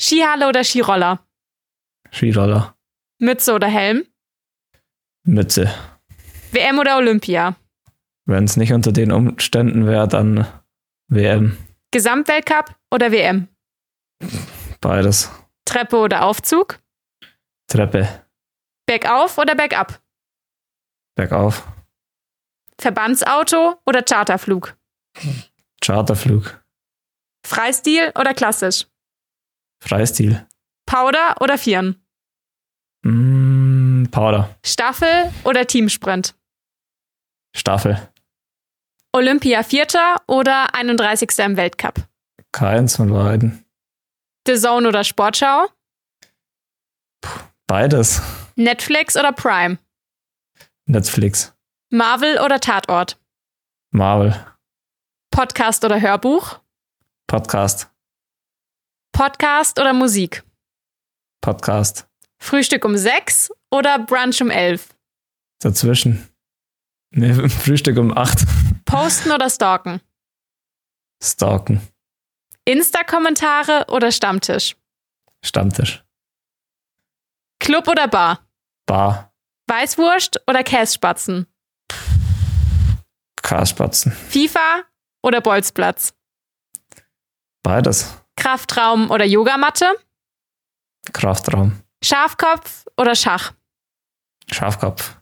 Skihalle 0.00 0.48
oder 0.48 0.64
Skiroller? 0.64 1.26
Skiroller. 2.12 2.76
Mütze 3.18 3.54
oder 3.54 3.68
Helm? 3.68 4.04
Mütze. 5.24 5.72
WM 6.52 6.78
oder 6.78 6.98
Olympia? 6.98 7.56
Wenn 8.26 8.44
es 8.44 8.56
nicht 8.56 8.72
unter 8.72 8.92
den 8.92 9.12
Umständen 9.12 9.86
wäre, 9.86 10.08
dann 10.08 10.46
WM. 11.08 11.56
Gesamtweltcup 11.90 12.74
oder 12.90 13.12
WM? 13.12 13.48
Beides. 14.80 15.30
Treppe 15.64 15.96
oder 15.96 16.24
Aufzug? 16.24 16.80
Treppe. 17.68 18.08
Bergauf 18.86 19.38
oder 19.38 19.54
bergab? 19.54 20.00
Bergauf. 21.16 21.66
Verbandsauto 22.84 23.80
oder 23.86 24.02
Charterflug? 24.02 24.76
Charterflug. 25.82 26.62
Freistil 27.46 28.12
oder 28.14 28.34
klassisch? 28.34 28.86
Freistil. 29.82 30.46
Powder 30.84 31.36
oder 31.40 31.56
Vieren? 31.56 32.04
Mm, 33.02 34.04
Powder. 34.10 34.54
Staffel 34.62 35.32
oder 35.44 35.66
Teamsprint? 35.66 36.34
Staffel. 37.56 38.10
Olympia 39.14 39.62
Vierter 39.62 40.16
oder 40.26 40.74
31. 40.74 41.38
im 41.38 41.56
Weltcup? 41.56 42.06
Keins 42.52 42.96
von 42.96 43.10
beiden. 43.10 43.64
The 44.46 44.56
Zone 44.56 44.86
oder 44.88 45.04
Sportschau? 45.04 45.68
Beides. 47.66 48.20
Netflix 48.56 49.16
oder 49.16 49.32
Prime? 49.32 49.78
Netflix. 50.84 51.54
Marvel 51.94 52.40
oder 52.40 52.58
Tatort? 52.58 53.20
Marvel. 53.92 54.34
Podcast 55.30 55.84
oder 55.84 56.00
Hörbuch? 56.00 56.58
Podcast. 57.28 57.88
Podcast 59.12 59.78
oder 59.78 59.92
Musik? 59.92 60.42
Podcast. 61.40 62.08
Frühstück 62.42 62.84
um 62.84 62.96
sechs 62.96 63.52
oder 63.70 64.00
Brunch 64.00 64.42
um 64.42 64.50
elf? 64.50 64.92
Dazwischen. 65.60 66.28
Ne, 67.12 67.48
Frühstück 67.48 67.96
um 67.96 68.10
8. 68.12 68.40
Posten 68.86 69.30
oder 69.30 69.48
stalken? 69.48 70.00
Stalken. 71.22 71.80
Insta-Kommentare 72.64 73.86
oder 73.88 74.10
Stammtisch? 74.10 74.74
Stammtisch. 75.44 76.04
Club 77.60 77.86
oder 77.86 78.08
Bar? 78.08 78.44
Bar. 78.86 79.32
Weißwurst 79.68 80.42
oder 80.48 80.64
Kässpatzen? 80.64 81.46
Karspatzen. 83.44 84.10
FIFA 84.10 84.84
oder 85.22 85.40
Bolzplatz? 85.42 86.14
Beides. 87.62 88.14
Kraftraum 88.36 89.10
oder 89.10 89.26
Yogamatte? 89.26 89.86
Kraftraum. 91.12 91.80
Schafkopf 92.02 92.86
oder 92.96 93.14
Schach? 93.14 93.52
Schafkopf. 94.50 95.16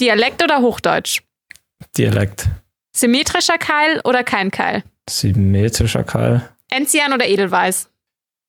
Dialekt 0.00 0.42
oder 0.42 0.60
Hochdeutsch? 0.60 1.20
Dialekt. 1.96 2.46
Symmetrischer 2.96 3.58
Keil 3.58 4.00
oder 4.04 4.24
kein 4.24 4.50
Keil? 4.50 4.82
Symmetrischer 5.08 6.04
Keil. 6.04 6.48
Enzian 6.70 7.12
oder 7.12 7.26
Edelweiß? 7.26 7.90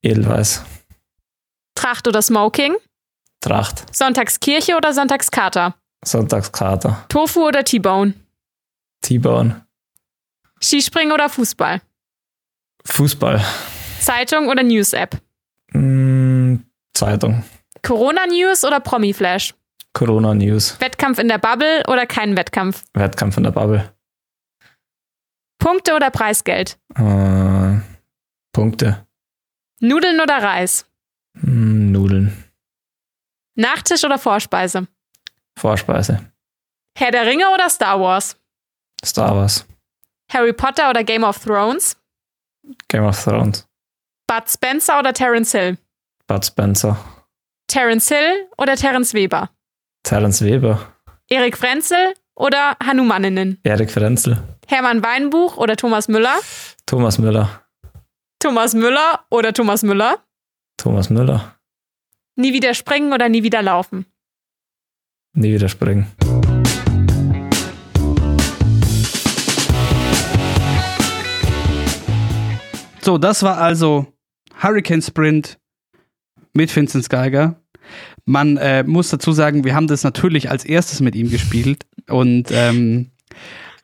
Edelweiß. 0.02 0.64
Tracht 1.76 2.08
oder 2.08 2.22
Smoking? 2.22 2.76
Tracht. 3.42 3.94
Sonntagskirche 3.94 4.78
oder 4.78 4.94
Sonntagskater? 4.94 5.76
Sonntagskater. 6.06 7.06
Tofu 7.10 7.46
oder 7.48 7.66
T-Bone? 7.66 8.14
T-Bone. 9.04 9.66
Skispringen 10.62 11.12
oder 11.14 11.30
Fußball? 11.30 11.82
Fußball. 12.86 13.44
Zeitung 14.00 14.48
oder 14.48 14.64
News-App? 14.64 15.22
Mm, 15.74 16.56
Zeitung. 16.94 17.44
Corona-News 17.84 18.64
oder 18.66 18.80
Promi-Flash? 18.80 19.54
Corona 19.94 20.34
News. 20.34 20.80
Wettkampf 20.80 21.20
in 21.20 21.28
der 21.28 21.38
Bubble 21.38 21.84
oder 21.88 22.06
kein 22.08 22.36
Wettkampf? 22.36 22.84
Wettkampf 22.94 23.38
in 23.38 23.44
der 23.44 23.52
Bubble. 23.52 23.94
Punkte 25.60 25.94
oder 25.96 26.10
Preisgeld? 26.10 26.80
Äh, 26.96 27.80
Punkte. 28.52 29.06
Nudeln 29.80 30.20
oder 30.20 30.42
Reis? 30.42 30.86
Mm, 31.36 31.92
Nudeln. 31.92 32.44
Nachtisch 33.56 34.04
oder 34.04 34.18
Vorspeise? 34.18 34.88
Vorspeise. 35.58 36.32
Herr 36.98 37.12
der 37.12 37.26
Ringe 37.26 37.50
oder 37.54 37.70
Star 37.70 38.00
Wars? 38.00 38.38
Star 39.04 39.36
Wars. 39.36 39.66
Harry 40.32 40.54
Potter 40.54 40.90
oder 40.90 41.04
Game 41.04 41.24
of 41.24 41.40
Thrones? 41.40 41.96
Game 42.88 43.04
of 43.04 43.22
Thrones. 43.22 43.68
Bud 44.28 44.50
Spencer 44.50 45.00
oder 45.00 45.14
Terence 45.14 45.52
Hill? 45.52 45.78
Bud 46.28 46.46
Spencer. 46.46 46.98
Terence 47.68 48.08
Hill 48.10 48.48
oder 48.58 48.76
Terence 48.76 49.14
Weber? 49.14 49.50
Terence 50.04 50.42
Weber. 50.44 50.80
Erik 51.30 51.58
Frenzel 51.58 52.14
oder 52.36 52.78
Hanumaninnen? 52.84 53.60
Erik 53.64 53.92
Frenzel. 53.92 54.38
Hermann 54.68 55.04
Weinbuch 55.04 55.58
oder 55.58 55.76
Thomas 55.76 56.08
Müller? 56.08 56.36
Thomas 56.86 57.18
Müller. 57.18 57.64
Thomas 58.40 58.74
Müller 58.74 59.26
oder 59.30 59.54
Thomas 59.54 59.84
Müller? 59.84 60.20
Thomas 60.78 61.10
Müller. 61.10 61.56
Nie 62.36 62.54
wieder 62.54 62.74
springen 62.74 63.14
oder 63.14 63.30
nie 63.30 63.44
wieder 63.44 63.62
laufen? 63.62 64.06
Nie 65.34 65.54
wieder 65.54 65.70
springen. 65.70 66.08
So, 73.04 73.18
das 73.18 73.44
war 73.44 73.58
also 73.58 74.08
Hurricane 74.62 75.02
Sprint 75.02 75.60
mit 76.54 76.74
Vincent 76.74 77.10
Geiger. 77.10 77.60
Man 78.24 78.56
äh, 78.56 78.84
muss 78.84 79.10
dazu 79.10 79.34
sagen, 79.34 79.66
wir 79.66 79.76
haben 79.76 79.88
das 79.88 80.06
natürlich 80.06 80.50
als 80.50 80.64
erstes 80.64 81.02
mit 81.02 81.14
ihm 81.14 81.30
gespielt 81.30 81.86
und 82.10 82.50
ähm, 82.52 83.12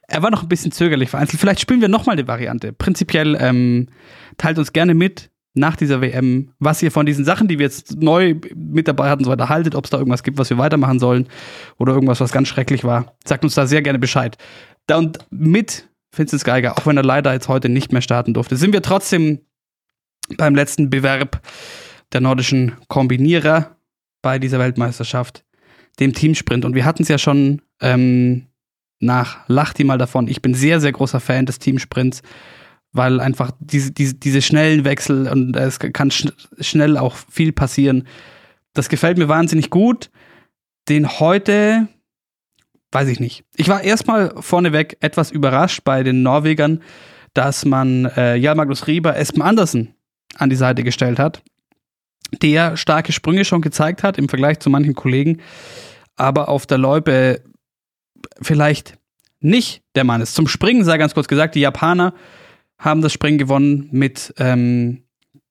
er 0.08 0.24
war 0.24 0.32
noch 0.32 0.44
ein 0.44 0.48
bisschen 0.48 0.72
zögerlich 0.72 1.10
vereinzelt. 1.10 1.42
Vielleicht 1.42 1.60
spielen 1.60 1.82
wir 1.82 1.90
nochmal 1.90 2.16
die 2.16 2.30
Variante. 2.30 2.72
Prinzipiell 2.72 3.36
ähm, 3.42 3.90
teilt 4.38 4.58
uns 4.58 4.72
gerne 4.72 4.94
mit 4.94 5.30
nach 5.54 5.76
dieser 5.76 6.00
WM, 6.00 6.54
was 6.60 6.82
ihr 6.82 6.90
von 6.90 7.06
diesen 7.06 7.26
Sachen, 7.26 7.50
die 7.50 7.60
wir 7.60 7.66
jetzt 7.66 7.98
neu 7.98 8.36
mit 8.56 8.88
dabei 8.88 9.10
hatten, 9.10 9.26
so 9.26 9.32
weiter 9.32 9.50
haltet, 9.50 9.76
ob 9.76 9.84
es 9.84 9.90
da 9.90 9.98
irgendwas 9.98 10.24
gibt, 10.24 10.38
was 10.38 10.50
wir 10.50 10.58
weitermachen 10.58 11.00
sollen 11.00 11.28
oder 11.78 11.92
irgendwas, 11.92 12.22
was 12.22 12.32
ganz 12.32 12.48
schrecklich 12.48 12.86
war. 12.86 13.18
Sagt 13.26 13.44
uns 13.44 13.56
da 13.56 13.68
sehr 13.68 13.82
gerne 13.82 14.00
Bescheid. 14.00 14.38
Da 14.88 14.98
und 14.98 15.18
mit 15.30 15.90
Vincent 16.20 16.44
Geiger, 16.44 16.78
auch 16.78 16.86
wenn 16.86 16.98
er 16.98 17.04
leider 17.04 17.34
jetzt 17.34 17.48
heute 17.48 17.70
nicht 17.70 17.92
mehr 17.92 18.02
starten 18.02 18.34
durfte, 18.34 18.58
sind 18.58 18.74
wir 18.74 18.82
trotzdem 18.82 19.40
beim 20.38 20.54
letzten 20.54 20.90
Bewerb 20.90 21.42
der 22.12 22.22
nordischen 22.22 22.74
Kombinierer 22.88 23.78
bei 24.22 24.38
dieser 24.38 24.60
Weltmeisterschaft, 24.60 25.46
dem 26.00 26.14
Teamsprint. 26.14 26.66
Und 26.66 26.76
wir 26.76 26.86
hatten 26.86 27.04
es 27.04 27.10
ja 27.10 27.18
schon 27.18 27.62
ähm, 27.82 28.48
nach 29.00 29.48
Lachti 29.48 29.84
mal 29.84 29.98
davon. 29.98 30.28
Ich 30.28 30.42
bin 30.42 30.54
sehr, 30.54 30.80
sehr 30.80 30.92
großer 30.92 31.20
Fan 31.20 31.46
des 31.46 31.60
Teamsprints, 31.60 32.22
weil 32.92 33.20
einfach 33.20 33.52
diese, 33.60 33.92
diese, 33.92 34.16
diese 34.16 34.42
schnellen 34.42 34.84
Wechsel 34.84 35.28
und 35.28 35.56
es 35.56 35.80
kann 35.80 36.12
sch 36.12 36.28
schnell 36.60 36.98
auch 36.98 37.16
viel 37.16 37.52
passieren. 37.52 38.08
Das 38.74 38.90
gefällt 38.90 39.18
mir 39.18 39.30
wahnsinnig 39.30 39.70
gut. 39.70 40.10
Den 40.90 41.20
heute, 41.20 41.88
weiß 42.92 43.08
ich 43.10 43.20
nicht. 43.20 43.44
Ich 43.56 43.70
war 43.70 43.82
erstmal 43.82 44.34
vorneweg 44.40 44.98
etwas 45.00 45.32
überrascht 45.32 45.82
bei 45.84 46.04
den 46.04 46.24
Norwegern, 46.24 46.82
dass 47.34 47.66
man 47.66 48.06
äh, 48.06 48.36
Jan 48.36 48.58
Magnus 48.58 48.88
Rieber 48.88 49.16
Espen 49.16 49.42
Andersen 49.42 49.96
an 50.36 50.50
die 50.50 50.56
Seite 50.56 50.84
gestellt 50.84 51.20
hat, 51.20 51.42
der 52.42 52.78
starke 52.78 53.12
Sprünge 53.12 53.46
schon 53.46 53.62
gezeigt 53.62 54.04
hat 54.04 54.18
im 54.18 54.30
Vergleich 54.30 54.60
zu 54.60 54.70
manchen 54.70 54.96
Kollegen, 54.96 55.42
aber 56.16 56.50
auf 56.50 56.66
der 56.66 56.78
Loipe 56.78 57.42
vielleicht 58.42 58.98
nicht 59.40 59.82
der 59.96 60.04
Mann 60.04 60.22
ist. 60.22 60.36
Zum 60.36 60.48
Springen 60.48 60.84
sei 60.84 60.98
ganz 60.98 61.14
kurz 61.14 61.28
gesagt, 61.28 61.56
die 61.56 61.62
Japaner 61.62 62.14
haben 62.78 63.02
das 63.02 63.14
Springen 63.14 63.38
gewonnen 63.38 63.90
mit 63.92 64.34
ähm, 64.38 65.04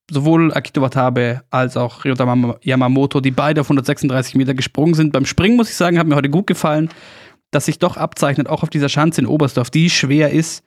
sowohl 0.09 0.53
Akito 0.53 0.81
Watabe 0.81 1.41
als 1.49 1.77
auch 1.77 2.03
Ryota 2.05 2.57
Yamamoto, 2.61 3.21
die 3.21 3.31
beide 3.31 3.61
auf 3.61 3.67
136 3.67 4.35
Meter 4.35 4.53
gesprungen 4.53 4.93
sind. 4.93 5.11
Beim 5.11 5.25
Springen 5.25 5.55
muss 5.55 5.69
ich 5.69 5.75
sagen, 5.75 5.99
hat 5.99 6.07
mir 6.07 6.15
heute 6.15 6.29
gut 6.29 6.47
gefallen, 6.47 6.89
dass 7.51 7.65
sich 7.65 7.79
doch 7.79 7.97
abzeichnet, 7.97 8.47
auch 8.47 8.63
auf 8.63 8.69
dieser 8.69 8.89
Schanze 8.89 9.21
in 9.21 9.27
Oberstdorf, 9.27 9.69
die 9.69 9.89
schwer 9.89 10.31
ist, 10.31 10.63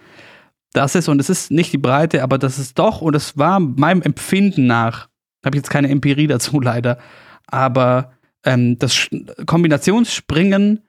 dass 0.72 0.94
es, 0.94 1.08
und 1.08 1.20
es 1.20 1.28
ist 1.28 1.50
nicht 1.50 1.72
die 1.72 1.78
Breite, 1.78 2.22
aber 2.22 2.38
das 2.38 2.58
ist 2.58 2.78
doch, 2.78 3.02
und 3.02 3.14
es 3.14 3.36
war 3.36 3.60
meinem 3.60 4.02
Empfinden 4.02 4.66
nach, 4.66 5.08
habe 5.44 5.56
ich 5.56 5.60
jetzt 5.62 5.70
keine 5.70 5.88
Empirie 5.88 6.26
dazu 6.26 6.60
leider, 6.60 6.98
aber 7.46 8.12
ähm, 8.44 8.78
das 8.78 9.08
Kombinationsspringen 9.46 10.82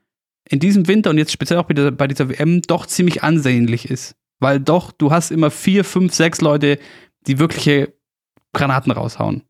in 0.48 0.60
diesem 0.60 0.88
Winter 0.88 1.10
und 1.10 1.18
jetzt 1.18 1.32
speziell 1.32 1.58
auch 1.58 1.64
bei 1.64 1.74
dieser, 1.74 1.90
bei 1.90 2.06
dieser 2.06 2.28
WM 2.28 2.62
doch 2.62 2.86
ziemlich 2.86 3.22
ansehnlich 3.22 3.90
ist. 3.90 4.14
Weil 4.40 4.60
doch, 4.60 4.92
du 4.92 5.10
hast 5.10 5.30
immer 5.30 5.50
vier, 5.50 5.84
fünf, 5.84 6.12
sechs 6.12 6.40
Leute, 6.40 6.78
die 7.26 7.38
wirkliche 7.38 7.94
Granaten 8.52 8.92
raushauen. 8.92 9.42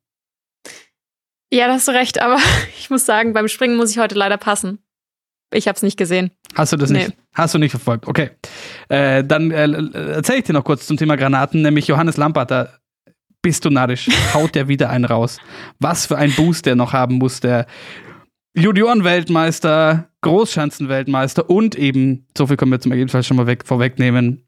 Ja, 1.53 1.69
da 1.69 1.75
hast 1.75 1.89
du 1.89 1.93
recht, 1.93 2.21
aber 2.21 2.39
ich 2.79 2.91
muss 2.91 3.07
sagen, 3.07 3.33
beim 3.33 3.49
Springen 3.49 3.77
muss 3.77 3.91
ich 3.91 3.99
heute 3.99 4.15
leider 4.15 4.37
passen. 4.37 4.79
Ich 5.53 5.69
habe 5.69 5.77
es 5.77 5.83
nicht 5.83 5.97
gesehen. 5.97 6.31
Hast 6.55 6.73
du 6.73 6.77
das 6.77 6.91
Nee. 6.91 7.05
nicht? 7.05 7.17
Hast 7.35 7.55
du 7.55 7.59
nicht 7.59 7.71
verfolgt? 7.71 8.07
Okay. 8.07 8.31
Äh, 8.89 9.23
dann 9.25 9.51
äh, 9.51 9.65
erzähle 10.15 10.39
ich 10.39 10.45
dir 10.45 10.53
noch 10.53 10.65
kurz 10.65 10.87
zum 10.87 10.97
Thema 10.97 11.17
Granaten, 11.17 11.63
nämlich 11.63 11.87
Johannes 11.87 12.17
Lampert, 12.17 12.51
da 12.51 12.69
bist 13.43 13.65
du 13.65 13.71
narrisch, 13.71 14.09
haut 14.35 14.55
der 14.55 14.69
wieder 14.69 14.91
einen 14.91 15.05
raus. 15.05 15.39
Was 15.79 16.07
für 16.07 16.17
ein 16.17 16.33
Boost 16.33 16.67
der 16.67 16.77
noch 16.77 16.93
haben 16.93 17.17
muss, 17.17 17.41
der 17.41 17.67
Junioren-Weltmeister, 18.57 20.09
Großschanzen-Weltmeister 20.23 21.51
und 21.51 21.75
eben, 21.75 22.27
so 22.37 22.47
viel 22.47 22.57
können 22.57 22.71
wir 22.71 22.81
zum 22.81 22.93
jedenfalls 22.93 23.27
schon 23.27 23.37
mal 23.37 23.47
weg, 23.47 23.65
vorwegnehmen, 23.67 24.47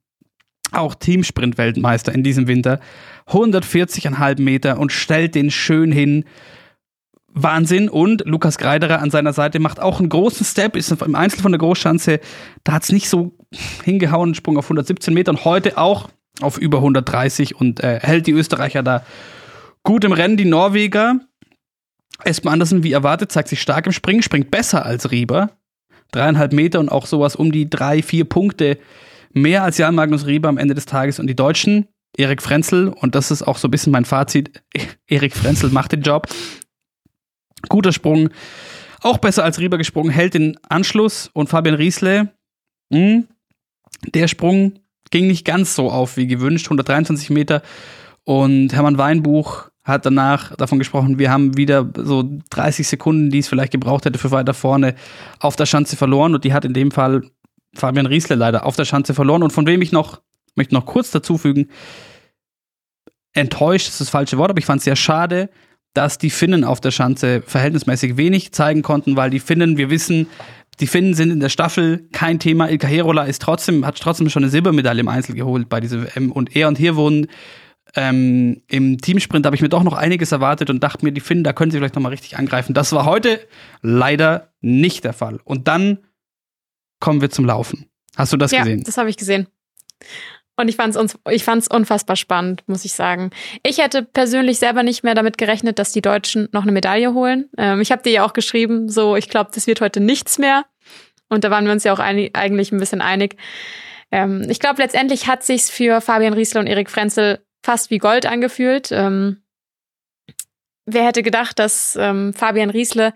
auch 0.73 0.95
Teamsprint-Weltmeister 0.95 2.13
in 2.15 2.23
diesem 2.23 2.47
Winter. 2.47 2.81
140,5 3.29 4.41
Meter 4.41 4.79
und 4.79 4.93
stellt 4.93 5.35
den 5.35 5.51
schön 5.51 5.91
hin. 5.93 6.25
Wahnsinn. 7.37 7.89
Und 7.89 8.23
Lukas 8.27 8.59
Greiderer 8.59 9.01
an 9.01 9.11
seiner 9.11 9.33
Seite 9.33 9.61
macht 9.61 9.79
auch 9.79 10.01
einen 10.01 10.09
großen 10.09 10.45
Step, 10.45 10.75
ist 10.75 10.91
im 10.91 11.15
Einzel 11.15 11.41
von 11.41 11.53
der 11.53 11.59
Großschanze. 11.59 12.19
Da 12.65 12.73
hat 12.73 12.83
es 12.83 12.93
nicht 12.93 13.09
so 13.09 13.37
hingehauen, 13.85 14.35
Sprung 14.35 14.59
auf 14.59 14.65
117 14.65 15.15
Meter 15.15 15.31
und 15.31 15.45
heute 15.45 15.79
auch 15.79 16.09
auf 16.41 16.59
über 16.59 16.79
130 16.79 17.57
und 17.57 17.81
äh, 17.81 18.01
hält 18.03 18.27
die 18.27 18.33
Österreicher 18.33 18.83
da 18.83 19.05
gut 19.83 20.05
im 20.05 20.13
Rennen. 20.13 20.37
Die 20.37 20.45
Norweger, 20.45 21.21
Espen 22.25 22.51
Andersen, 22.51 22.83
wie 22.83 22.93
erwartet, 22.93 23.31
zeigt 23.31 23.49
sich 23.49 23.61
stark 23.61 23.87
im 23.87 23.93
Springen, 23.93 24.23
springt 24.23 24.51
besser 24.51 24.85
als 24.85 25.11
Rieber. 25.11 25.51
Dreieinhalb 26.13 26.53
Meter 26.53 26.81
und 26.81 26.89
auch 26.89 27.07
sowas 27.07 27.37
um 27.37 27.53
die 27.53 27.69
drei, 27.69 28.03
vier 28.03 28.25
Punkte 28.25 28.79
mehr 29.33 29.63
als 29.63 29.77
Jan 29.77 29.95
Magnus 29.95 30.27
Rieber 30.27 30.49
am 30.49 30.57
Ende 30.59 30.75
des 30.75 30.87
Tages. 30.87 31.19
Und 31.19 31.27
die 31.27 31.37
Deutschen, 31.37 31.89
Erik 32.17 32.43
Frenzel, 32.43 32.89
und 32.89 33.15
das 33.15 33.31
ist 33.31 33.43
auch 33.43 33.59
so 33.59 33.69
ein 33.69 33.71
bisschen 33.71 33.93
mein 33.93 34.05
Fazit, 34.05 34.63
Erik 35.07 35.35
Frenzel 35.37 35.71
macht 35.71 35.93
den 35.93 36.03
Job. 36.03 36.29
Guter 37.69 37.93
Sprung, 37.93 38.31
auch 39.03 39.19
besser 39.19 39.45
als 39.45 39.59
Rieber 39.59 39.79
gesprungen, 39.79 40.11
hält 40.11 40.35
den 40.35 40.59
Anschluss 40.69 41.31
und 41.33 41.49
Fabian 41.49 41.75
Riesle, 41.75 42.33
mh, 42.91 43.25
der 44.15 44.29
Sprung 44.29 44.79
ging 45.11 45.27
nicht 45.27 45.45
ganz 45.45 45.75
so 45.75 45.91
auf 45.91 46.17
wie 46.17 46.27
gewünscht, 46.27 46.67
123 46.67 47.31
Meter. 47.31 47.63
Und 48.25 48.73
Hermann 48.73 48.99
Weinbuch 48.99 49.71
hat 49.85 50.05
danach 50.05 50.55
davon 50.57 50.79
gesprochen, 50.79 51.19
wir 51.19 51.31
haben 51.31 51.57
wieder 51.57 51.89
so 51.97 52.25
30 52.51 52.89
Sekunden, 52.89 53.31
die 53.31 53.39
es 53.39 53.49
vielleicht 53.49 53.73
gebraucht 53.73 54.05
hätte 54.05 54.19
für 54.19 54.33
weiter 54.33 54.53
vorne, 54.53 54.97
auf 55.39 55.55
der 55.55 55.67
Schanze 55.67 55.97
verloren. 55.97 56.35
Und 56.35 56.45
die 56.45 56.53
hat 56.53 56.65
in 56.65 56.75
dem 56.75 56.91
Fall 56.91 57.23
Fabian 57.75 58.07
Riesle 58.07 58.35
leider 58.35 58.67
auf 58.67 58.75
der 58.75 58.85
Schanze 58.85 59.15
verloren. 59.15 59.45
Und 59.45 59.53
von 59.53 59.67
wem 59.67 59.81
ich 59.83 59.93
noch, 59.93 60.21
möchte 60.57 60.75
noch 60.75 60.87
kurz 60.87 61.13
dazufügen, 61.13 61.71
enttäuscht 63.33 63.89
ist 63.89 64.01
das 64.01 64.09
falsche 64.09 64.39
Wort, 64.39 64.51
aber 64.51 64.59
ich 64.59 64.67
fand 64.67 64.79
es 64.79 64.85
sehr 64.85 64.97
schade, 64.97 65.51
dass 65.97 66.19
die 66.19 66.31
Finnen 66.31 66.65
auf 66.65 66.81
der 66.81 66.91
Schanze 66.91 67.43
verhältnismäßig 67.47 68.17
wenig 68.17 68.53
zeigen 68.53 68.83
konnten, 68.83 69.17
weil 69.17 69.31
die 69.31 69.41
Finnen, 69.41 69.77
wir 69.77 69.91
wissen, 69.91 70.27
die 70.81 70.87
Finnen 70.87 71.15
sind 71.15 71.31
in 71.31 71.41
der 71.41 71.49
Staffel 71.49 72.07
kein 72.13 72.39
Thema. 72.39 72.69
Ilka 72.69 72.87
Herola 72.87 73.25
ist 73.25 73.41
trotzdem, 73.41 73.87
hat 73.87 73.99
trotzdem 73.99 74.29
schon 74.29 74.43
eine 74.43 74.51
Silbermedaille 74.51 75.01
im 75.01 75.09
Einzel 75.09 75.35
geholt 75.35 75.69
bei 75.69 75.81
dieser 75.81 76.03
WM. 76.03 76.31
Und 76.33 76.55
er 76.55 76.69
und 76.69 76.77
hier 76.77 76.97
wurden 76.97 77.29
ähm, 77.95 78.63
im 78.69 78.99
Teamsprint, 78.99 79.47
habe 79.47 79.57
ich 79.57 79.63
mir 79.63 79.71
doch 79.71 79.83
noch 79.83 79.95
einiges 79.95 80.33
erwartet 80.33 80.69
und 80.69 80.83
dachte 80.83 81.05
mir, 81.05 81.13
die 81.13 81.21
Finnen, 81.21 81.45
da 81.45 81.55
können 81.55 81.71
sie 81.71 81.79
vielleicht 81.79 81.95
nochmal 81.95 82.11
richtig 82.11 82.37
angreifen. 82.37 82.75
Das 82.75 82.93
war 82.93 83.07
heute 83.07 83.41
leider 83.81 84.53
nicht 84.61 85.05
der 85.05 85.15
Fall. 85.15 85.41
Und 85.45 85.67
dann 85.67 85.99
kommen 87.01 87.23
wir 87.23 87.31
zum 87.31 87.47
Laufen. 87.47 87.87
Hast 88.17 88.33
du 88.33 88.37
das 88.37 88.51
ja, 88.51 88.61
gesehen? 88.61 88.83
das 88.85 88.99
habe 88.99 89.09
ich 89.09 89.17
gesehen. 89.17 89.47
Und 90.57 90.69
ich 90.69 90.77
fand 90.77 90.97
es 90.97 91.19
ich 91.31 91.45
fand's 91.45 91.69
unfassbar 91.69 92.17
spannend, 92.17 92.63
muss 92.67 92.85
ich 92.85 92.95
sagen. 92.95 93.31
Ich 93.63 93.79
hätte 93.79 94.03
persönlich 94.03 94.59
selber 94.59 94.83
nicht 94.83 95.05
mehr 95.05 95.15
damit 95.15 95.37
gerechnet, 95.37 95.79
dass 95.79 95.93
die 95.93 96.01
Deutschen 96.01 96.49
noch 96.53 96.63
eine 96.63 96.73
Medaille 96.73 97.13
holen. 97.13 97.51
Ähm, 97.59 97.81
ich 97.81 97.93
habe 97.93 98.03
dir 98.03 98.13
ja 98.13 98.25
auch 98.25 98.33
geschrieben, 98.33 98.89
so, 98.89 99.17
ich 99.17 99.29
glaube, 99.29 99.51
das 99.55 99.67
wird 99.67 99.81
heute 99.81 100.01
nichts 100.01 100.39
mehr. 100.39 100.65
Und 101.29 101.45
da 101.45 101.51
waren 101.51 101.67
wir 101.67 101.73
uns 101.73 101.85
ja 101.85 101.93
auch 101.93 101.99
einig, 101.99 102.37
eigentlich 102.37 102.73
ein 102.73 102.79
bisschen 102.79 103.03
einig. 103.03 103.37
Ähm, 104.11 104.47
ich 104.49 104.61
glaube, 104.61 104.81
letztendlich 104.81 105.27
hat 105.27 105.43
sich's 105.43 105.71
für 105.71 106.01
Fabian 106.01 106.33
Riesler 106.33 106.61
und 106.61 106.69
Erik 106.69 106.91
Frenzel 106.91 107.41
fast 107.65 107.91
wie 107.91 107.99
Gold 107.99 108.25
angefühlt. 108.25 108.91
Ähm, 108.93 109.43
wer 110.87 111.05
hätte 111.05 111.23
gedacht, 111.23 111.59
dass 111.59 111.99
ähm, 112.01 112.33
Fabian 112.33 112.71
Riesle 112.71 113.13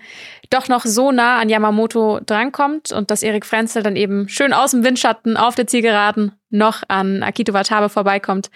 doch 0.50 0.68
noch 0.68 0.84
so 0.84 1.12
nah 1.12 1.38
an 1.38 1.48
Yamamoto 1.48 2.20
drankommt 2.24 2.92
und 2.92 3.10
dass 3.10 3.22
Erik 3.22 3.46
Frenzel 3.46 3.82
dann 3.82 3.96
eben 3.96 4.28
schön 4.28 4.52
aus 4.52 4.72
dem 4.72 4.84
Windschatten 4.84 5.36
auf 5.36 5.54
der 5.54 5.66
Zielgeraden 5.66 6.32
noch 6.50 6.82
an 6.88 7.22
Akito 7.22 7.52
Watabe 7.52 7.88
vorbeikommt. 7.88 8.50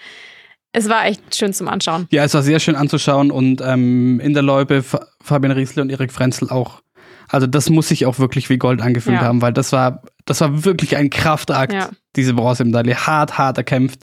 Es 0.73 0.89
war 0.89 1.05
echt 1.05 1.35
schön 1.35 1.53
zum 1.53 1.69
Anschauen. 1.69 2.07
Ja, 2.11 2.25
es 2.25 2.33
war 2.33 2.43
sehr 2.43 2.59
schön 2.59 2.75
anzuschauen 2.75 3.31
und 3.31 3.61
ähm, 3.61 4.19
in 4.19 4.33
der 4.33 4.43
Loipe 4.43 4.83
Fabian 5.21 5.53
Riesle 5.53 5.81
und 5.81 5.89
Erik 5.89 6.11
Frenzel 6.11 6.49
auch. 6.49 6.81
Also 7.29 7.47
das 7.47 7.69
muss 7.69 7.87
sich 7.87 8.05
auch 8.05 8.19
wirklich 8.19 8.49
wie 8.49 8.57
Gold 8.57 8.81
angefühlt 8.81 9.21
ja. 9.21 9.23
haben, 9.23 9.41
weil 9.41 9.53
das 9.53 9.71
war, 9.71 10.03
das 10.25 10.41
war 10.41 10.65
wirklich 10.65 10.97
ein 10.97 11.09
Kraftakt, 11.09 11.73
ja. 11.73 11.89
diese 12.15 12.33
Bronzemedaille. 12.33 13.07
Hart, 13.07 13.37
hart 13.37 13.57
erkämpft. 13.57 14.01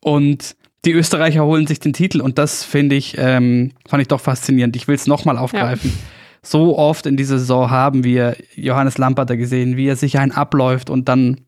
Und 0.00 0.56
die 0.84 0.92
Österreicher 0.92 1.44
holen 1.44 1.66
sich 1.66 1.80
den 1.80 1.92
Titel 1.92 2.20
und 2.20 2.38
das 2.38 2.64
finde 2.64 2.96
ich, 2.96 3.16
ähm, 3.18 3.72
fand 3.86 4.00
ich 4.00 4.08
doch 4.08 4.20
faszinierend. 4.20 4.76
Ich 4.76 4.88
will 4.88 4.94
es 4.94 5.06
nochmal 5.06 5.36
aufgreifen. 5.36 5.90
Ja. 5.90 5.96
So 6.42 6.78
oft 6.78 7.04
in 7.04 7.16
dieser 7.16 7.38
Saison 7.38 7.70
haben 7.70 8.02
wir 8.02 8.36
Johannes 8.54 8.96
Lamperter 8.96 9.36
gesehen, 9.36 9.76
wie 9.76 9.88
er 9.88 9.96
sich 9.96 10.18
ein 10.18 10.32
abläuft 10.32 10.88
und 10.88 11.08
dann 11.08 11.42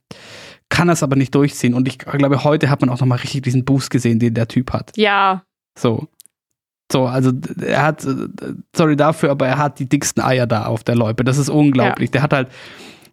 kann 0.68 0.88
er 0.88 0.92
es 0.92 1.02
aber 1.02 1.16
nicht 1.16 1.34
durchziehen. 1.34 1.74
Und 1.74 1.88
ich 1.88 1.98
glaube, 1.98 2.44
heute 2.44 2.68
hat 2.70 2.80
man 2.80 2.90
auch 2.90 3.00
nochmal 3.00 3.18
richtig 3.18 3.42
diesen 3.42 3.64
Boost 3.64 3.90
gesehen, 3.90 4.18
den 4.18 4.34
der 4.34 4.48
Typ 4.48 4.72
hat. 4.72 4.92
Ja. 4.96 5.44
So. 5.78 6.08
So, 6.90 7.06
also 7.06 7.32
er 7.64 7.82
hat, 7.82 8.06
sorry 8.76 8.96
dafür, 8.96 9.30
aber 9.30 9.46
er 9.46 9.56
hat 9.56 9.78
die 9.78 9.88
dicksten 9.88 10.22
Eier 10.22 10.46
da 10.46 10.66
auf 10.66 10.84
der 10.84 10.94
Loipe. 10.94 11.24
Das 11.24 11.38
ist 11.38 11.48
unglaublich. 11.48 12.08
Ja. 12.08 12.12
Der 12.12 12.22
hat 12.22 12.32
halt 12.34 12.48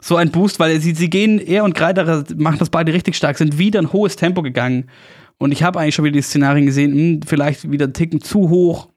so 0.01 0.15
einen 0.17 0.31
Boost, 0.31 0.59
weil 0.59 0.79
sie, 0.81 0.93
sie 0.93 1.09
gehen, 1.09 1.39
er 1.39 1.63
und 1.63 1.75
Greiderer 1.75 2.25
machen 2.35 2.59
das 2.59 2.69
beide 2.69 2.93
richtig 2.93 3.15
stark, 3.15 3.37
sind 3.37 3.57
wieder 3.57 3.79
ein 3.79 3.93
hohes 3.93 4.15
Tempo 4.15 4.41
gegangen. 4.41 4.89
Und 5.39 5.51
ich 5.51 5.63
habe 5.63 5.79
eigentlich 5.79 5.95
schon 5.95 6.05
wieder 6.05 6.13
die 6.13 6.21
Szenarien 6.21 6.65
gesehen, 6.65 6.93
hm, 6.93 7.21
vielleicht 7.25 7.71
wieder 7.71 7.85
einen 7.85 7.93
Ticken 7.93 8.21
zu 8.21 8.49
hoch 8.49 8.89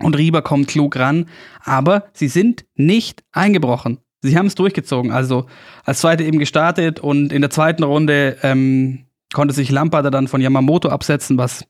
und 0.00 0.16
Rieber 0.16 0.40
kommt 0.40 0.68
klug 0.68 0.96
ran. 0.96 1.26
Aber 1.64 2.04
sie 2.14 2.28
sind 2.28 2.64
nicht 2.74 3.24
eingebrochen. 3.32 3.98
Sie 4.22 4.36
haben 4.36 4.46
es 4.46 4.54
durchgezogen. 4.54 5.12
Also 5.12 5.46
als 5.84 6.00
Zweite 6.00 6.24
eben 6.24 6.38
gestartet 6.38 7.00
und 7.00 7.32
in 7.32 7.42
der 7.42 7.50
zweiten 7.50 7.82
Runde 7.82 8.36
ähm, 8.42 9.04
konnte 9.32 9.54
sich 9.54 9.70
Lampada 9.70 10.10
dann 10.10 10.28
von 10.28 10.40
Yamamoto 10.40 10.88
absetzen, 10.88 11.38
was 11.38 11.64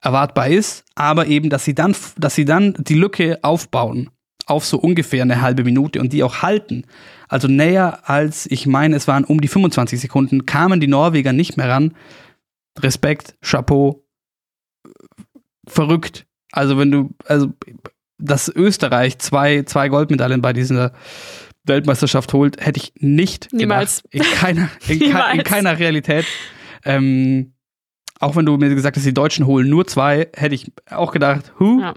erwartbar 0.00 0.48
ist. 0.48 0.84
Aber 0.94 1.26
eben, 1.26 1.50
dass 1.50 1.64
sie 1.64 1.74
dann, 1.74 1.94
dass 2.16 2.34
sie 2.34 2.44
dann 2.44 2.74
die 2.78 2.94
Lücke 2.94 3.38
aufbauen 3.42 4.10
auf 4.46 4.64
so 4.64 4.78
ungefähr 4.78 5.22
eine 5.22 5.40
halbe 5.40 5.62
Minute 5.62 6.00
und 6.00 6.12
die 6.12 6.24
auch 6.24 6.42
halten. 6.42 6.84
Also 7.28 7.46
näher 7.46 8.08
als, 8.10 8.46
ich 8.46 8.66
meine, 8.66 8.96
es 8.96 9.06
waren 9.06 9.24
um 9.24 9.40
die 9.40 9.48
25 9.48 10.00
Sekunden, 10.00 10.44
kamen 10.44 10.80
die 10.80 10.88
Norweger 10.88 11.32
nicht 11.32 11.56
mehr 11.56 11.68
ran. 11.68 11.94
Respekt, 12.82 13.36
Chapeau, 13.42 14.06
verrückt. 15.66 16.26
Also 16.52 16.78
wenn 16.78 16.90
du, 16.90 17.14
also 17.26 17.52
dass 18.18 18.48
Österreich 18.48 19.18
zwei, 19.18 19.62
zwei 19.62 19.88
Goldmedaillen 19.88 20.42
bei 20.42 20.52
dieser 20.52 20.92
Weltmeisterschaft 21.64 22.32
holt, 22.32 22.64
hätte 22.64 22.80
ich 22.80 22.92
nicht 22.96 23.52
Niemals. 23.52 24.02
gedacht. 24.10 24.30
In 24.32 24.38
keiner, 24.38 24.68
in, 24.88 24.98
Niemals. 24.98 25.34
in 25.34 25.44
keiner 25.44 25.78
Realität. 25.78 26.26
Ähm, 26.84 27.54
auch 28.18 28.36
wenn 28.36 28.46
du 28.46 28.56
mir 28.56 28.74
gesagt 28.74 28.96
hast, 28.96 29.06
die 29.06 29.14
Deutschen 29.14 29.46
holen 29.46 29.68
nur 29.68 29.86
zwei, 29.86 30.28
hätte 30.34 30.54
ich 30.54 30.72
auch 30.90 31.12
gedacht, 31.12 31.52
hu. 31.58 31.80
Ja. 31.80 31.94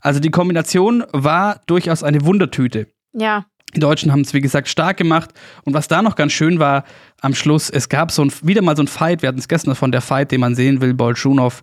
Also 0.00 0.20
die 0.20 0.30
Kombination 0.30 1.04
war 1.12 1.60
durchaus 1.66 2.02
eine 2.02 2.24
Wundertüte. 2.24 2.86
Ja. 3.12 3.46
Die 3.74 3.80
Deutschen 3.80 4.10
haben 4.10 4.22
es, 4.22 4.34
wie 4.34 4.40
gesagt, 4.40 4.68
stark 4.68 4.96
gemacht. 4.96 5.30
Und 5.64 5.74
was 5.74 5.88
da 5.88 6.02
noch 6.02 6.16
ganz 6.16 6.32
schön 6.32 6.58
war, 6.58 6.84
am 7.20 7.34
Schluss, 7.34 7.70
es 7.70 7.88
gab 7.88 8.10
so 8.10 8.22
ein, 8.22 8.32
wieder 8.42 8.62
mal 8.62 8.76
so 8.76 8.82
ein 8.82 8.88
Fight. 8.88 9.22
Wir 9.22 9.28
hatten 9.28 9.38
es 9.38 9.48
gestern 9.48 9.74
von 9.74 9.92
der 9.92 10.00
Fight, 10.00 10.32
den 10.32 10.40
man 10.40 10.54
sehen 10.54 10.80
will, 10.80 10.94
Bolschunow 10.94 11.62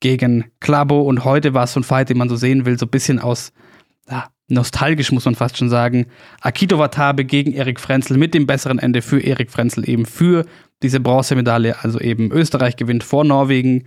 gegen 0.00 0.44
Klabo. 0.60 1.02
Und 1.02 1.24
heute 1.24 1.54
war 1.54 1.64
es 1.64 1.72
so 1.74 1.80
ein 1.80 1.84
Fight, 1.84 2.08
den 2.08 2.18
man 2.18 2.28
so 2.28 2.36
sehen 2.36 2.64
will, 2.64 2.78
so 2.78 2.86
ein 2.86 2.90
bisschen 2.90 3.18
aus, 3.18 3.52
ja, 4.08 4.28
nostalgisch 4.48 5.12
muss 5.12 5.24
man 5.24 5.34
fast 5.34 5.58
schon 5.58 5.68
sagen. 5.68 6.06
Akito 6.40 6.78
Watabe 6.78 7.24
gegen 7.24 7.52
Erik 7.52 7.80
Frenzel 7.80 8.16
mit 8.16 8.34
dem 8.34 8.46
besseren 8.46 8.78
Ende 8.78 9.02
für 9.02 9.20
Erik 9.20 9.50
Frenzel 9.50 9.88
eben 9.88 10.06
für 10.06 10.46
diese 10.82 11.00
Bronzemedaille. 11.00 11.82
Also 11.82 12.00
eben 12.00 12.30
Österreich 12.30 12.76
gewinnt 12.76 13.04
vor 13.04 13.24
Norwegen 13.24 13.84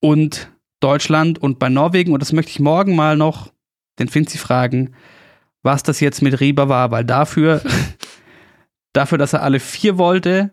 und 0.00 0.50
Deutschland. 0.80 1.38
Und 1.38 1.58
bei 1.58 1.68
Norwegen, 1.68 2.12
und 2.12 2.20
das 2.20 2.32
möchte 2.32 2.50
ich 2.50 2.60
morgen 2.60 2.96
mal 2.96 3.16
noch 3.16 3.52
den 3.98 4.08
Finzi 4.08 4.38
fragen, 4.38 4.94
was 5.62 5.82
das 5.82 6.00
jetzt 6.00 6.22
mit 6.22 6.40
Rieber 6.40 6.68
war, 6.68 6.90
weil 6.90 7.04
dafür, 7.04 7.62
dafür, 8.92 9.18
dass 9.18 9.32
er 9.32 9.42
alle 9.42 9.60
vier 9.60 9.98
wollte, 9.98 10.52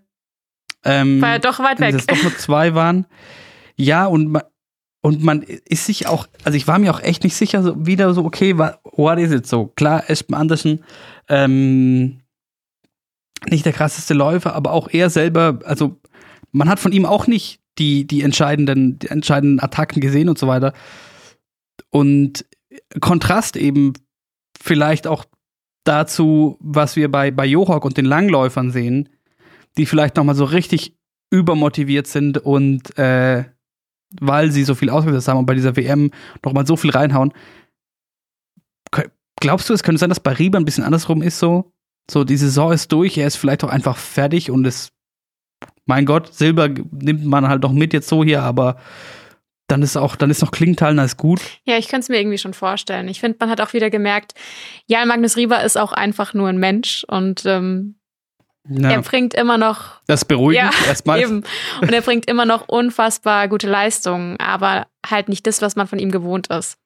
ähm, 0.84 1.22
war 1.22 1.34
er 1.34 1.40
doch 1.40 1.60
weit 1.60 1.80
weg. 1.80 1.94
Dass 1.94 2.02
es 2.02 2.08
doch 2.08 2.22
nur 2.22 2.38
zwei 2.38 2.76
waren. 2.76 3.08
Ja, 3.76 4.06
und 4.06 4.32
man, 4.32 4.44
und 5.02 5.24
man 5.24 5.42
ist 5.42 5.86
sich 5.86 6.08
auch, 6.08 6.28
also 6.44 6.56
ich 6.56 6.68
war 6.68 6.80
mir 6.80 6.94
auch 6.94 7.02
echt 7.02 7.24
nicht 7.24 7.36
sicher, 7.36 7.62
so, 7.64 7.86
wieder 7.86 8.14
so, 8.14 8.24
okay, 8.24 8.58
what 8.58 9.20
is 9.20 9.32
it 9.32 9.48
so? 9.48 9.68
Klar, 9.68 10.10
Espen 10.10 10.36
Andersen, 10.36 10.84
ähm, 11.28 12.22
nicht 13.50 13.66
der 13.66 13.74
krasseste 13.74 14.14
Läufer, 14.14 14.54
aber 14.54 14.72
auch 14.72 14.88
er 14.92 15.10
selber, 15.10 15.60
also 15.66 16.00
man 16.52 16.70
hat 16.70 16.80
von 16.80 16.92
ihm 16.92 17.06
auch 17.06 17.28
nicht 17.28 17.60
die, 17.78 18.08
die 18.08 18.22
entscheidenden, 18.22 18.98
die 19.00 19.10
entscheidenden 19.10 19.60
Attacken 19.60 20.02
gesehen 20.02 20.30
und 20.30 20.38
so 20.38 20.48
weiter. 20.48 20.74
Und 21.90 22.46
Kontrast 23.00 23.58
eben 23.58 23.94
vielleicht 24.62 25.08
auch 25.08 25.26
dazu, 25.84 26.58
was 26.60 26.96
wir 26.96 27.12
bei, 27.12 27.32
bei 27.32 27.46
Johok 27.46 27.86
und 27.86 27.98
den 27.98 28.06
Langläufern 28.06 28.72
sehen, 28.72 29.10
die 29.78 29.86
vielleicht 29.86 30.16
nochmal 30.16 30.36
so 30.36 30.46
richtig 30.46 30.96
übermotiviert 31.32 32.08
sind 32.08 32.38
und 32.38 32.98
äh, 32.98 33.46
weil 34.20 34.52
sie 34.52 34.64
so 34.64 34.76
viel 34.76 34.90
ausgesetzt 34.90 35.28
haben 35.28 35.40
und 35.40 35.46
bei 35.46 35.56
dieser 35.56 35.76
WM 35.76 36.12
nochmal 36.44 36.66
so 36.66 36.76
viel 36.76 36.92
reinhauen. 36.92 37.34
Glaubst 39.42 39.70
du, 39.70 39.74
es 39.74 39.84
könnte 39.84 40.00
sein, 40.00 40.10
dass 40.10 40.20
bei 40.20 40.32
Rieber 40.32 40.58
ein 40.58 40.66
bisschen 40.66 40.84
andersrum 40.84 41.22
ist 41.22 41.40
so? 41.40 41.72
So, 42.10 42.24
die 42.24 42.38
Saison 42.38 42.72
ist 42.72 42.92
durch, 42.92 43.18
er 43.18 43.28
ist 43.28 43.36
vielleicht 43.36 43.64
auch 43.64 43.70
einfach 43.70 43.98
fertig 43.98 44.50
und 44.50 44.66
es, 44.66 44.90
mein 45.86 46.06
Gott, 46.06 46.34
Silber 46.34 46.70
nimmt 46.70 47.26
man 47.26 47.48
halt 47.48 47.64
noch 47.64 47.74
mit 47.74 47.94
jetzt 47.94 48.08
so 48.08 48.24
hier, 48.24 48.44
aber 48.44 48.78
dann 49.68 49.82
ist 49.82 49.98
auch, 49.98 50.16
dann 50.16 50.30
ist 50.30 50.42
noch 50.42 50.52
Klingenthal 50.52 50.98
ist 51.00 51.18
gut. 51.18 51.42
Ja, 51.64 51.78
ich 51.78 51.88
könnte 51.88 52.04
es 52.04 52.10
mir 52.10 52.20
irgendwie 52.20 52.38
schon 52.38 52.54
vorstellen. 52.54 53.08
Ich 53.08 53.20
finde, 53.20 53.38
man 53.40 53.50
hat 53.50 53.62
auch 53.62 53.74
wieder 53.74 53.90
gemerkt, 53.90 54.34
Jan 54.86 55.08
Magnus 55.08 55.38
Rieber 55.38 55.64
ist 55.64 55.78
auch 55.78 55.92
einfach 55.92 56.34
nur 56.34 56.50
ein 56.50 56.58
Mensch 56.58 57.04
und 57.08 57.46
ähm, 57.46 57.96
ja. 58.70 58.92
er 58.92 59.02
bringt 59.02 59.34
immer 59.34 59.58
noch. 59.58 60.02
Das 60.08 60.26
beruhigt 60.26 60.62
ja, 60.62 60.70
erstmal. 60.88 61.22
Eben. 61.22 61.44
Und 61.82 61.92
er 61.92 62.02
bringt 62.02 62.28
immer 62.28 62.46
noch 62.46 62.68
unfassbar 62.68 63.48
gute 63.48 63.68
Leistungen, 63.68 64.38
aber 64.40 64.88
halt 65.06 65.30
nicht 65.30 65.48
das, 65.48 65.62
was 65.62 65.76
man 65.76 65.88
von 65.88 66.00
ihm 66.00 66.12
gewohnt 66.12 66.48
ist. 66.48 66.78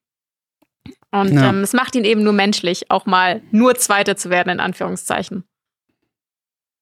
Und 1.12 1.34
ja. 1.34 1.50
ähm, 1.50 1.62
es 1.62 1.74
macht 1.74 1.96
ihn 1.96 2.06
eben 2.06 2.24
nur 2.24 2.34
menschlich, 2.34 2.92
auch 2.92 3.06
mal 3.06 3.42
nur 3.52 3.76
Zweiter 3.76 4.16
zu 4.16 4.30
werden, 4.30 4.50
in 4.50 4.60
Anführungszeichen. 4.60 5.44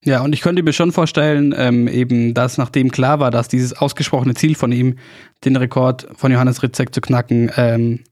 Ja, 0.04 0.22
und 0.22 0.34
ich 0.34 0.42
könnte 0.42 0.64
mir 0.64 0.74
schon 0.74 0.92
vorstellen, 0.92 1.54
ähm, 1.58 1.88
eben, 1.88 2.34
dass 2.34 2.58
nachdem 2.58 2.92
klar 2.92 3.20
war, 3.20 3.32
dass 3.32 3.48
dieses 3.48 3.74
ausgesprochene 3.74 4.36
Ziel 4.36 4.56
von 4.56 4.72
ihm, 4.72 4.98
den 5.44 5.56
Rekord 5.56 6.08
von 6.16 6.32
Johannes 6.32 6.62
Ritzek 6.64 6.94
zu 6.94 7.02
knacken, 7.02 7.52
ähm, 7.58 8.04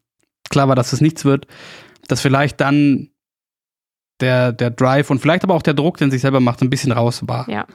klar 0.50 0.68
war, 0.68 0.76
dass 0.76 0.94
es 0.94 1.02
nichts 1.02 1.26
wird, 1.26 1.48
dass 2.08 2.22
vielleicht 2.22 2.60
dann 2.60 3.10
der, 4.20 4.52
der 4.52 4.72
Drive 4.72 5.10
und 5.10 5.20
vielleicht 5.20 5.44
aber 5.44 5.54
auch 5.54 5.62
der 5.62 5.74
Druck, 5.74 5.98
den 5.98 6.12
sich 6.12 6.22
selber 6.22 6.40
macht, 6.40 6.62
ein 6.62 6.70
bisschen 6.70 6.92
raus 6.92 7.22
war. 7.28 7.50
Ja. 7.50 7.66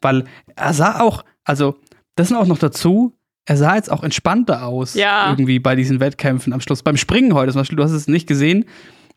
Weil 0.00 0.24
er 0.54 0.74
sah 0.74 1.00
auch, 1.00 1.24
also 1.44 1.78
das 2.16 2.30
ist 2.30 2.36
auch 2.36 2.46
noch 2.46 2.58
dazu, 2.58 3.16
er 3.46 3.56
sah 3.56 3.76
jetzt 3.76 3.90
auch 3.90 4.02
entspannter 4.02 4.64
aus, 4.64 4.94
ja. 4.94 5.30
irgendwie 5.30 5.58
bei 5.58 5.76
diesen 5.76 6.00
Wettkämpfen 6.00 6.52
am 6.52 6.60
Schluss. 6.60 6.82
Beim 6.82 6.96
Springen 6.96 7.34
heute 7.34 7.52
zum 7.52 7.60
Beispiel, 7.60 7.76
du 7.76 7.84
hast 7.84 7.92
es 7.92 8.08
nicht 8.08 8.26
gesehen, 8.26 8.64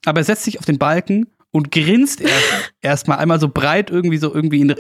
aber 0.06 0.20
er 0.20 0.24
setzt 0.24 0.44
sich 0.44 0.60
auf 0.60 0.66
den 0.66 0.78
Balken 0.78 1.28
und 1.52 1.72
grinst 1.72 2.22
erst 2.22 2.74
erstmal 2.82 3.18
einmal 3.18 3.40
so 3.40 3.50
breit 3.50 3.90
irgendwie 3.90 4.18
so 4.18 4.34
irgendwie 4.34 4.62
in, 4.62 4.76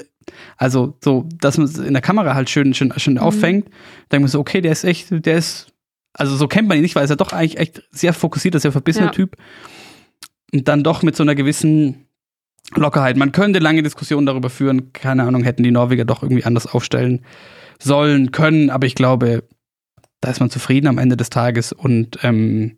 also 0.58 0.97
so, 1.03 1.27
dass 1.39 1.58
man 1.58 1.67
es 1.67 1.77
in 1.77 1.93
der 1.93 2.01
Kamera 2.01 2.36
halt 2.36 2.49
schön, 2.49 2.73
schön, 2.73 2.93
schön 2.97 3.15
mhm. 3.15 3.19
auffängt. 3.19 3.65
Dann 3.65 4.19
denkt 4.19 4.23
man 4.23 4.27
so, 4.27 4.39
okay, 4.39 4.62
der 4.62 4.71
ist 4.71 4.84
echt, 4.84 5.08
der 5.12 5.38
ist, 5.38 5.73
also 6.13 6.36
so 6.36 6.47
kennt 6.47 6.67
man 6.67 6.77
ihn 6.77 6.84
nicht, 6.84 6.95
weil 6.95 7.01
er 7.01 7.05
ist 7.05 7.12
ja 7.12 7.15
doch 7.15 7.34
eigentlich 7.34 7.58
echt 7.58 7.84
sehr 7.91 8.13
fokussiert, 8.13 8.60
sehr 8.60 8.71
verbissener 8.71 9.08
ja. 9.08 9.12
Typ. 9.12 9.36
Und 10.51 10.67
dann 10.67 10.84
doch 10.84 11.03
mit 11.03 11.15
so 11.15 11.23
einer 11.23 11.36
gewissen 11.36 12.08
Lockerheit. 12.75 13.17
Man 13.17 13.32
könnte 13.32 13.60
lange 13.60 13.84
Diskussionen 13.84 14.25
darüber 14.25 14.49
führen, 14.49 14.93
keine 14.93 15.23
Ahnung, 15.23 15.43
hätten 15.43 15.63
die 15.63 15.71
Norweger 15.71 16.05
doch 16.05 16.23
irgendwie 16.23 16.43
anders 16.43 16.67
aufstellen 16.67 17.25
sollen, 17.82 18.32
können, 18.32 18.69
aber 18.69 18.86
ich 18.86 18.95
glaube, 18.95 19.47
da 20.21 20.29
ist 20.29 20.39
man 20.39 20.49
zufrieden 20.49 20.88
am 20.88 20.97
Ende 20.97 21.15
des 21.15 21.29
Tages 21.29 21.71
und 21.71 22.19
ähm, 22.23 22.77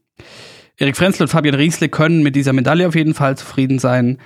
Erik 0.81 0.97
Frenzel 0.97 1.21
und 1.21 1.27
Fabian 1.27 1.53
Riesle 1.53 1.89
können 1.89 2.23
mit 2.23 2.35
dieser 2.35 2.53
Medaille 2.53 2.87
auf 2.87 2.95
jeden 2.95 3.13
Fall 3.13 3.37
zufrieden 3.37 3.77
sein. 3.77 4.17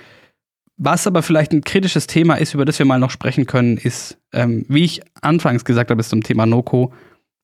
was 0.78 1.06
aber 1.06 1.22
vielleicht 1.22 1.52
ein 1.52 1.62
kritisches 1.62 2.06
Thema 2.06 2.34
ist, 2.36 2.54
über 2.54 2.64
das 2.64 2.78
wir 2.78 2.86
mal 2.86 2.98
noch 2.98 3.10
sprechen 3.10 3.46
können, 3.46 3.76
ist, 3.78 4.18
ähm, 4.32 4.64
wie 4.68 4.84
ich 4.84 5.00
anfangs 5.22 5.64
gesagt 5.64 5.90
habe, 5.90 6.02
zum 6.02 6.22
Thema 6.22 6.44
Noko, 6.44 6.92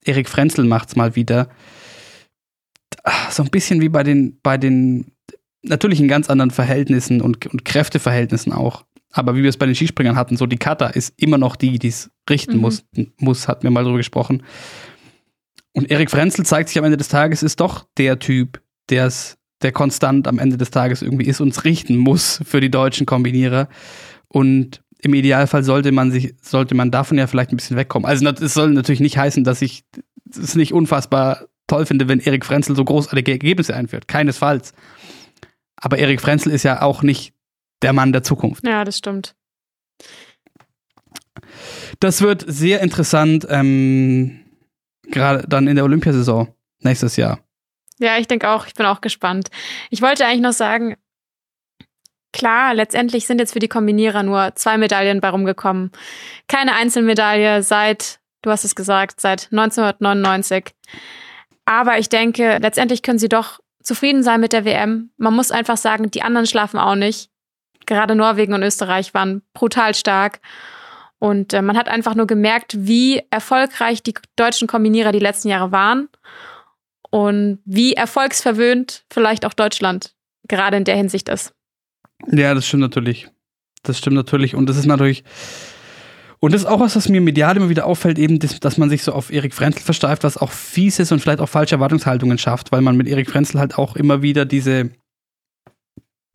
Erik 0.05 0.29
Frenzel 0.29 0.65
macht's 0.65 0.97
mal 0.97 1.15
wieder. 1.15 1.49
So 3.31 3.43
ein 3.43 3.51
bisschen 3.51 3.81
wie 3.81 3.89
bei 3.89 4.03
den, 4.03 4.39
bei 4.43 4.59
den, 4.59 5.13
natürlich 5.63 6.01
in 6.01 6.09
ganz 6.09 6.29
anderen 6.29 6.51
Verhältnissen 6.51 7.21
und, 7.21 7.47
und 7.47 7.65
Kräfteverhältnissen 7.65 8.53
auch. 8.53 8.85
Aber 9.11 9.35
wie 9.35 9.43
wir 9.43 9.49
es 9.51 9.57
bei 9.57 9.67
den 9.67 9.75
Skispringern 9.75 10.17
hatten, 10.17 10.37
so 10.37 10.47
die 10.47 10.59
Kata 10.59 10.89
ist 10.89 11.15
immer 11.17 11.39
noch 11.39 11.57
die, 11.57 11.79
die 11.79 11.89
es 11.89 12.11
richten 12.29 12.57
mhm. 12.57 12.61
muss, 12.61 12.85
muss, 13.19 13.49
hat 13.49 13.65
mir 13.65 13.71
mal 13.71 13.85
drüber 13.85 13.99
gesprochen. 13.99 14.43
Und 15.73 15.91
Erik 15.91 16.11
Frenzel 16.11 16.45
zeigt 16.45 16.69
sich 16.69 16.79
am 16.79 16.85
Ende 16.85 16.99
des 16.99 17.09
Tages, 17.09 17.43
ist 17.43 17.61
doch 17.61 17.87
der 17.97 18.19
Typ, 18.19 18.63
der 18.91 19.07
es 19.07 19.39
der 19.63 19.73
konstant 19.73 20.27
am 20.27 20.39
Ende 20.39 20.57
des 20.57 20.71
Tages 20.71 21.03
irgendwie 21.03 21.27
ist, 21.27 21.41
uns 21.41 21.65
richten 21.65 21.97
muss 21.97 22.41
für 22.45 22.61
die 22.61 22.71
deutschen 22.71 23.07
Kombinierer. 23.07 23.69
Und 24.29 24.83
im 24.99 25.15
Idealfall 25.15 25.63
sollte 25.63 25.93
man 25.93 26.11
sich, 26.11 26.35
sollte 26.43 26.75
man 26.75 26.91
davon 26.91 27.19
ja 27.19 27.27
vielleicht 27.27 27.53
ein 27.53 27.57
bisschen 27.57 27.77
wegkommen. 27.77 28.09
Also 28.09 28.27
es 28.29 28.55
soll 28.55 28.71
natürlich 28.71 29.01
nicht 29.01 29.19
heißen, 29.19 29.45
dass 29.45 29.63
ich 29.63 29.85
es 30.31 30.55
nicht 30.55 30.73
unfassbar 30.73 31.47
toll 31.67 31.87
finde, 31.87 32.09
wenn 32.09 32.21
Erik 32.21 32.45
Frenzel 32.45 32.77
so 32.77 32.85
großartige 32.85 33.33
Ergebnisse 33.33 33.75
einführt. 33.75 34.09
Keinesfalls. 34.09 34.73
Aber 35.77 35.99
Erik 35.99 36.21
Frenzel 36.21 36.53
ist 36.53 36.63
ja 36.63 36.83
auch 36.83 37.03
nicht 37.03 37.35
der 37.83 37.93
Mann 37.93 38.13
der 38.13 38.23
Zukunft. 38.23 38.67
Ja, 38.67 38.85
das 38.85 38.99
stimmt. 38.99 39.35
Das 42.01 42.23
wird 42.23 42.45
sehr 42.47 42.81
interessant, 42.81 43.47
ähm, 43.49 44.41
gerade 45.11 45.47
dann 45.49 45.67
in 45.67 45.77
der 45.77 45.85
Olympiasaison 45.85 46.49
nächstes 46.81 47.17
Jahr. 47.17 47.41
Ja, 48.03 48.19
ich 48.19 48.27
denke 48.27 48.51
auch, 48.51 48.67
ich 48.67 48.75
bin 48.75 48.85
auch 48.85 49.01
gespannt. 49.01 49.49
Ich 49.91 50.03
wollte 50.03 50.27
eigentlich 50.27 50.41
noch 50.41 50.53
sagen, 50.53 50.97
klar, 52.33 52.75
letztendlich 52.75 53.27
sind 53.27 53.39
jetzt 53.39 53.53
für 53.53 53.61
die 53.61 53.69
Kombinierer 53.69 54.25
nur 54.25 54.55
zwei 54.57 54.77
Medaillen 54.77 55.21
bei 55.21 55.29
rumgekommen. 55.29 55.93
Keine 56.49 56.75
Einzelmedaille 56.75 57.63
seit, 57.63 58.19
du 58.43 58.51
hast 58.51 58.65
es 58.65 58.75
gesagt, 58.75 59.21
seit 59.21 59.49
1999. 59.53 60.75
Aber 61.65 61.99
ich 61.99 62.09
denke, 62.09 62.59
letztendlich 62.61 63.03
können 63.03 63.21
sie 63.21 63.29
doch 63.29 63.61
zufrieden 63.83 64.23
sein 64.25 64.41
mit 64.41 64.53
der 64.53 64.65
WM. 64.65 65.11
Man 65.17 65.35
muss 65.35 65.53
einfach 65.53 65.77
sagen, 65.77 66.11
die 66.11 66.23
anderen 66.23 66.47
schlafen 66.47 66.79
auch 66.79 66.97
nicht. 66.97 67.31
Gerade 67.87 68.17
Norwegen 68.17 68.55
und 68.55 68.63
Österreich 68.63 69.15
waren 69.15 69.43
brutal 69.55 69.95
stark. 69.95 70.41
Und 71.19 71.53
äh, 71.53 71.63
man 71.63 71.77
hat 71.77 71.89
einfach 71.89 72.17
nur 72.17 72.27
gemerkt, 72.27 72.75
wie 72.77 73.23
erfolgreich 73.31 74.03
die 74.03 74.15
deutschen 74.35 74.67
Kombinierer 74.67 75.13
die 75.13 75.21
letzten 75.21 75.49
Jahre 75.49 75.71
waren 75.71 76.09
und 77.13 77.59
wie 77.67 77.93
erfolgsverwöhnt 77.93 79.05
vielleicht 79.13 79.45
auch 79.45 79.53
Deutschland 79.53 80.15
gerade 80.49 80.79
in 80.79 80.85
der 80.85 80.97
Hinsicht 80.97 81.29
ist. 81.29 81.53
Ja, 82.27 82.55
das 82.55 82.67
stimmt 82.67 82.81
natürlich. 82.81 83.29
Das 83.83 83.99
stimmt 83.99 84.17
natürlich. 84.17 84.55
Und 84.55 84.67
das 84.69 84.79
ist 84.79 84.87
natürlich. 84.87 85.23
Und 86.41 86.55
das 86.55 86.63
ist 86.63 86.67
auch 86.67 86.81
was, 86.81 86.97
was 86.97 87.09
mir 87.09 87.21
medial 87.21 87.57
immer 87.57 87.69
wieder 87.69 87.87
auffällt, 87.87 88.19
eben, 88.19 88.39
dass, 88.39 88.59
dass 88.59 88.79
man 88.79 88.89
sich 88.89 89.05
so 89.05 89.13
auf 89.13 89.31
Erik 89.31 89.55
Frenzel 89.55 89.83
versteift, 89.83 90.25
was 90.25 90.39
auch 90.39 90.51
fies 90.51 90.99
ist 90.99 91.13
und 91.13 91.21
vielleicht 91.21 91.41
auch 91.41 91.49
falsche 91.49 91.75
Erwartungshaltungen 91.75 92.39
schafft, 92.39 92.73
weil 92.73 92.81
man 92.81 92.97
mit 92.97 93.07
Erik 93.07 93.31
Frenzel 93.31 93.61
halt 93.61 93.77
auch 93.79 93.95
immer 93.95 94.23
wieder 94.23 94.45
diese, 94.45 94.91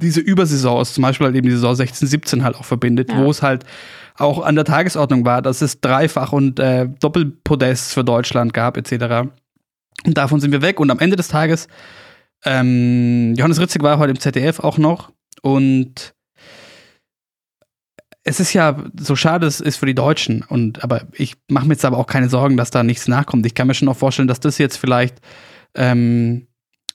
diese 0.01 0.21
Übersaisons, 0.21 0.93
zum 0.93 1.01
Beispiel 1.01 1.25
halt 1.25 1.35
eben 1.35 1.47
die 1.47 1.55
Saison 1.55 1.75
16, 1.75 2.07
17 2.07 2.43
halt 2.43 2.55
auch 2.55 2.65
verbindet, 2.65 3.11
ja. 3.11 3.17
wo 3.17 3.31
es 3.31 3.41
halt 3.41 3.65
auch 4.15 4.45
an 4.45 4.55
der 4.55 4.63
Tagesordnung 4.63 5.25
war, 5.25 5.41
dass 5.41 5.61
es 5.61 5.81
Dreifach- 5.81 6.31
und 6.31 6.59
äh, 6.59 6.87
Doppelpodests 6.87 7.93
für 7.93 8.03
Deutschland 8.03 8.53
gab, 8.53 8.77
etc. 8.77 9.27
Und 10.05 10.17
davon 10.17 10.39
sind 10.39 10.51
wir 10.51 10.61
weg. 10.61 10.79
Und 10.79 10.91
am 10.91 10.99
Ende 10.99 11.15
des 11.15 11.27
Tages, 11.27 11.67
ähm, 12.45 13.33
Johannes 13.35 13.59
Ritzig 13.59 13.81
war 13.83 13.97
heute 13.99 14.11
im 14.11 14.19
ZDF 14.19 14.59
auch 14.59 14.77
noch. 14.77 15.11
Und 15.41 16.13
es 18.23 18.41
ist 18.41 18.53
ja 18.53 18.83
so 18.99 19.15
schade, 19.15 19.47
es 19.47 19.61
ist 19.61 19.77
für 19.77 19.85
die 19.85 19.95
Deutschen. 19.95 20.43
Und 20.47 20.83
aber 20.83 21.07
ich 21.13 21.35
mache 21.47 21.65
mir 21.65 21.73
jetzt 21.73 21.85
aber 21.85 21.97
auch 21.97 22.07
keine 22.07 22.29
Sorgen, 22.29 22.57
dass 22.57 22.71
da 22.71 22.83
nichts 22.83 23.07
nachkommt. 23.07 23.45
Ich 23.45 23.55
kann 23.55 23.67
mir 23.67 23.73
schon 23.73 23.87
auch 23.87 23.95
vorstellen, 23.95 24.27
dass 24.27 24.41
das 24.41 24.57
jetzt 24.57 24.75
vielleicht, 24.75 25.21
ähm, 25.75 26.47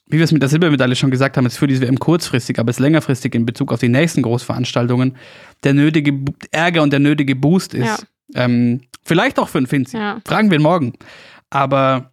wie 0.05 0.17
wir 0.17 0.25
es 0.25 0.31
mit 0.31 0.43
der 0.43 0.49
Silbermedaille 0.49 0.95
schon 0.95 1.09
gesagt 1.09 1.35
haben, 1.35 1.45
jetzt 1.45 1.57
für 1.57 1.65
diese 1.65 1.81
WM 1.81 1.97
kurzfristig, 1.97 2.59
aber 2.59 2.69
es 2.69 2.77
längerfristig 2.77 3.33
in 3.33 3.47
Bezug 3.47 3.73
auf 3.73 3.79
die 3.79 3.89
nächsten 3.89 4.21
Großveranstaltungen 4.21 5.17
der 5.63 5.73
nötige 5.73 6.19
Ärger 6.51 6.83
und 6.83 6.93
der 6.93 6.99
nötige 6.99 7.35
Boost 7.35 7.73
ist. 7.73 8.05
Ja. 8.35 8.45
Ähm, 8.45 8.81
vielleicht 9.03 9.39
auch 9.39 9.49
für 9.49 9.57
einen 9.57 9.67
Finzi. 9.67 9.97
Ja. 9.97 10.21
Fragen 10.25 10.51
wir 10.51 10.59
ihn 10.59 10.63
morgen. 10.63 10.93
Aber 11.49 12.12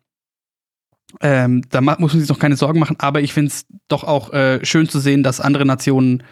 ähm, 1.20 1.62
da 1.70 1.80
muss 1.80 1.98
man 1.98 2.20
sich 2.20 2.28
noch 2.28 2.38
keine 2.38 2.56
Sorgen 2.56 2.78
machen, 2.78 2.96
aber 2.98 3.20
ich 3.20 3.32
finde 3.32 3.48
es 3.48 3.66
doch 3.88 4.04
auch 4.04 4.32
äh, 4.32 4.64
schön 4.64 4.88
zu 4.88 5.00
sehen, 5.00 5.22
dass 5.22 5.40
andere 5.40 5.64
Nationen, 5.66 6.22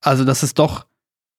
also 0.00 0.24
dass 0.24 0.42
es 0.42 0.54
doch 0.54 0.86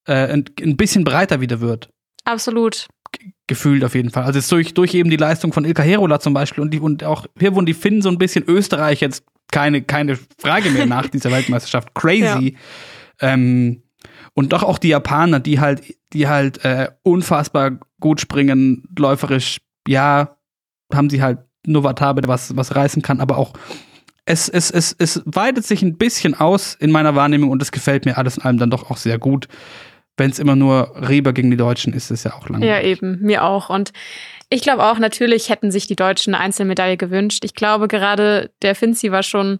äh, 0.05 0.33
ein, 0.33 0.45
ein, 0.59 0.77
bisschen 0.77 1.03
breiter 1.03 1.41
wieder 1.41 1.61
wird. 1.61 1.89
Absolut. 2.23 2.87
G 3.11 3.31
gefühlt 3.47 3.83
auf 3.83 3.95
jeden 3.95 4.09
Fall. 4.09 4.23
Also 4.23 4.39
jetzt 4.39 4.51
durch, 4.51 4.73
durch 4.73 4.93
eben 4.93 5.09
die 5.09 5.17
Leistung 5.17 5.53
von 5.53 5.65
Ilka 5.65 5.83
Herola 5.83 6.19
zum 6.19 6.33
Beispiel 6.33 6.63
und, 6.63 6.71
die, 6.71 6.79
und 6.79 7.03
auch 7.03 7.27
hier 7.39 7.53
wurden 7.53 7.67
die 7.67 7.73
Finnen 7.75 8.01
so 8.01 8.09
ein 8.09 8.17
bisschen 8.17 8.43
Österreich 8.47 9.01
jetzt 9.01 9.23
keine, 9.51 9.83
keine 9.83 10.17
Frage 10.39 10.71
mehr 10.71 10.85
nach 10.85 11.07
dieser 11.07 11.31
Weltmeisterschaft. 11.31 11.93
Crazy. 11.95 12.57
Ja. 13.21 13.33
Ähm, 13.33 13.83
und 14.33 14.51
doch 14.51 14.63
auch 14.63 14.79
die 14.79 14.89
Japaner, 14.89 15.39
die 15.39 15.59
halt, 15.59 15.95
die 16.13 16.27
halt 16.27 16.65
äh, 16.65 16.89
unfassbar 17.03 17.79
gut 17.99 18.19
springen, 18.19 18.83
läuferisch, 18.97 19.59
ja, 19.87 20.37
haben 20.93 21.09
sie 21.09 21.21
halt 21.21 21.39
Novatabe, 21.67 22.21
was, 22.27 22.55
was 22.55 22.75
reißen 22.75 23.01
kann, 23.01 23.19
aber 23.19 23.37
auch 23.37 23.53
es, 24.25 24.49
es, 24.49 24.71
es, 24.71 24.95
es 24.97 25.21
weitet 25.25 25.65
sich 25.65 25.81
ein 25.83 25.97
bisschen 25.97 26.33
aus 26.33 26.75
in 26.75 26.91
meiner 26.91 27.15
Wahrnehmung 27.15 27.51
und 27.51 27.61
es 27.61 27.71
gefällt 27.71 28.05
mir 28.05 28.17
alles 28.17 28.37
in 28.37 28.43
allem 28.43 28.57
dann 28.57 28.71
doch 28.71 28.89
auch 28.89 28.97
sehr 28.97 29.19
gut. 29.19 29.47
Wenn 30.17 30.31
es 30.31 30.39
immer 30.39 30.55
nur 30.55 30.93
Reber 30.95 31.33
gegen 31.33 31.51
die 31.51 31.57
Deutschen 31.57 31.93
ist, 31.93 32.05
ist 32.05 32.19
es 32.19 32.23
ja 32.23 32.33
auch 32.33 32.49
langweilig. 32.49 32.69
Ja, 32.69 32.81
eben, 32.81 33.19
mir 33.21 33.43
auch. 33.43 33.69
Und 33.69 33.91
ich 34.49 34.61
glaube 34.61 34.83
auch, 34.83 34.97
natürlich 34.97 35.49
hätten 35.49 35.71
sich 35.71 35.87
die 35.87 35.95
Deutschen 35.95 36.33
eine 36.33 36.43
Einzelmedaille 36.43 36.97
gewünscht. 36.97 37.43
Ich 37.43 37.53
glaube, 37.53 37.87
gerade 37.87 38.51
der 38.61 38.75
Finzi 38.75 39.11
war 39.11 39.23
schon, 39.23 39.59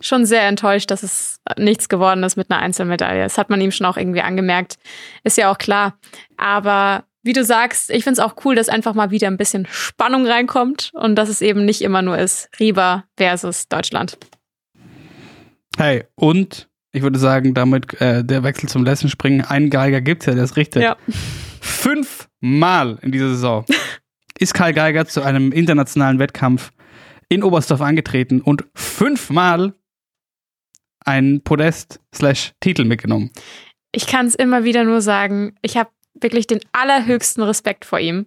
schon 0.00 0.24
sehr 0.24 0.46
enttäuscht, 0.46 0.90
dass 0.90 1.02
es 1.02 1.40
nichts 1.58 1.88
geworden 1.88 2.22
ist 2.22 2.36
mit 2.36 2.50
einer 2.50 2.60
Einzelmedaille. 2.60 3.24
Das 3.24 3.38
hat 3.38 3.50
man 3.50 3.60
ihm 3.60 3.72
schon 3.72 3.86
auch 3.86 3.96
irgendwie 3.96 4.22
angemerkt. 4.22 4.76
Ist 5.24 5.36
ja 5.36 5.50
auch 5.50 5.58
klar. 5.58 5.98
Aber 6.36 7.04
wie 7.22 7.32
du 7.32 7.44
sagst, 7.44 7.90
ich 7.90 8.04
finde 8.04 8.20
es 8.20 8.26
auch 8.26 8.44
cool, 8.44 8.54
dass 8.54 8.68
einfach 8.68 8.94
mal 8.94 9.10
wieder 9.10 9.28
ein 9.28 9.36
bisschen 9.36 9.66
Spannung 9.70 10.26
reinkommt 10.26 10.90
und 10.94 11.16
dass 11.16 11.28
es 11.28 11.40
eben 11.40 11.64
nicht 11.64 11.82
immer 11.82 12.02
nur 12.02 12.18
ist 12.18 12.48
Riba 12.58 13.04
versus 13.16 13.68
Deutschland. 13.68 14.18
Hey, 15.76 16.04
und 16.14 16.68
ich 16.92 17.02
würde 17.02 17.18
sagen, 17.18 17.54
damit 17.54 18.00
äh, 18.00 18.24
der 18.24 18.42
Wechsel 18.42 18.68
zum 18.68 18.84
Lessenspringen, 18.84 19.44
einen 19.44 19.70
Geiger 19.70 20.00
gibt 20.00 20.22
es 20.22 20.26
ja, 20.26 20.34
der 20.34 20.44
ist 20.44 20.56
richtig. 20.56 20.82
Ja. 20.82 20.96
Fünfmal 21.60 22.98
in 23.02 23.12
dieser 23.12 23.30
Saison 23.30 23.64
ist 24.38 24.52
Karl 24.52 24.74
Geiger 24.74 25.06
zu 25.06 25.22
einem 25.22 25.52
internationalen 25.52 26.18
Wettkampf 26.18 26.70
in 27.28 27.42
Oberstdorf 27.42 27.80
angetreten 27.80 28.42
und 28.42 28.64
fünfmal 28.74 29.74
ein 31.04 31.40
Podest-Titel 31.42 32.84
mitgenommen. 32.84 33.30
Ich 33.92 34.06
kann 34.06 34.26
es 34.26 34.34
immer 34.34 34.64
wieder 34.64 34.84
nur 34.84 35.00
sagen, 35.00 35.56
ich 35.62 35.76
habe 35.76 35.90
wirklich 36.14 36.46
den 36.46 36.60
allerhöchsten 36.72 37.42
Respekt 37.42 37.84
vor 37.84 37.98
ihm. 37.98 38.26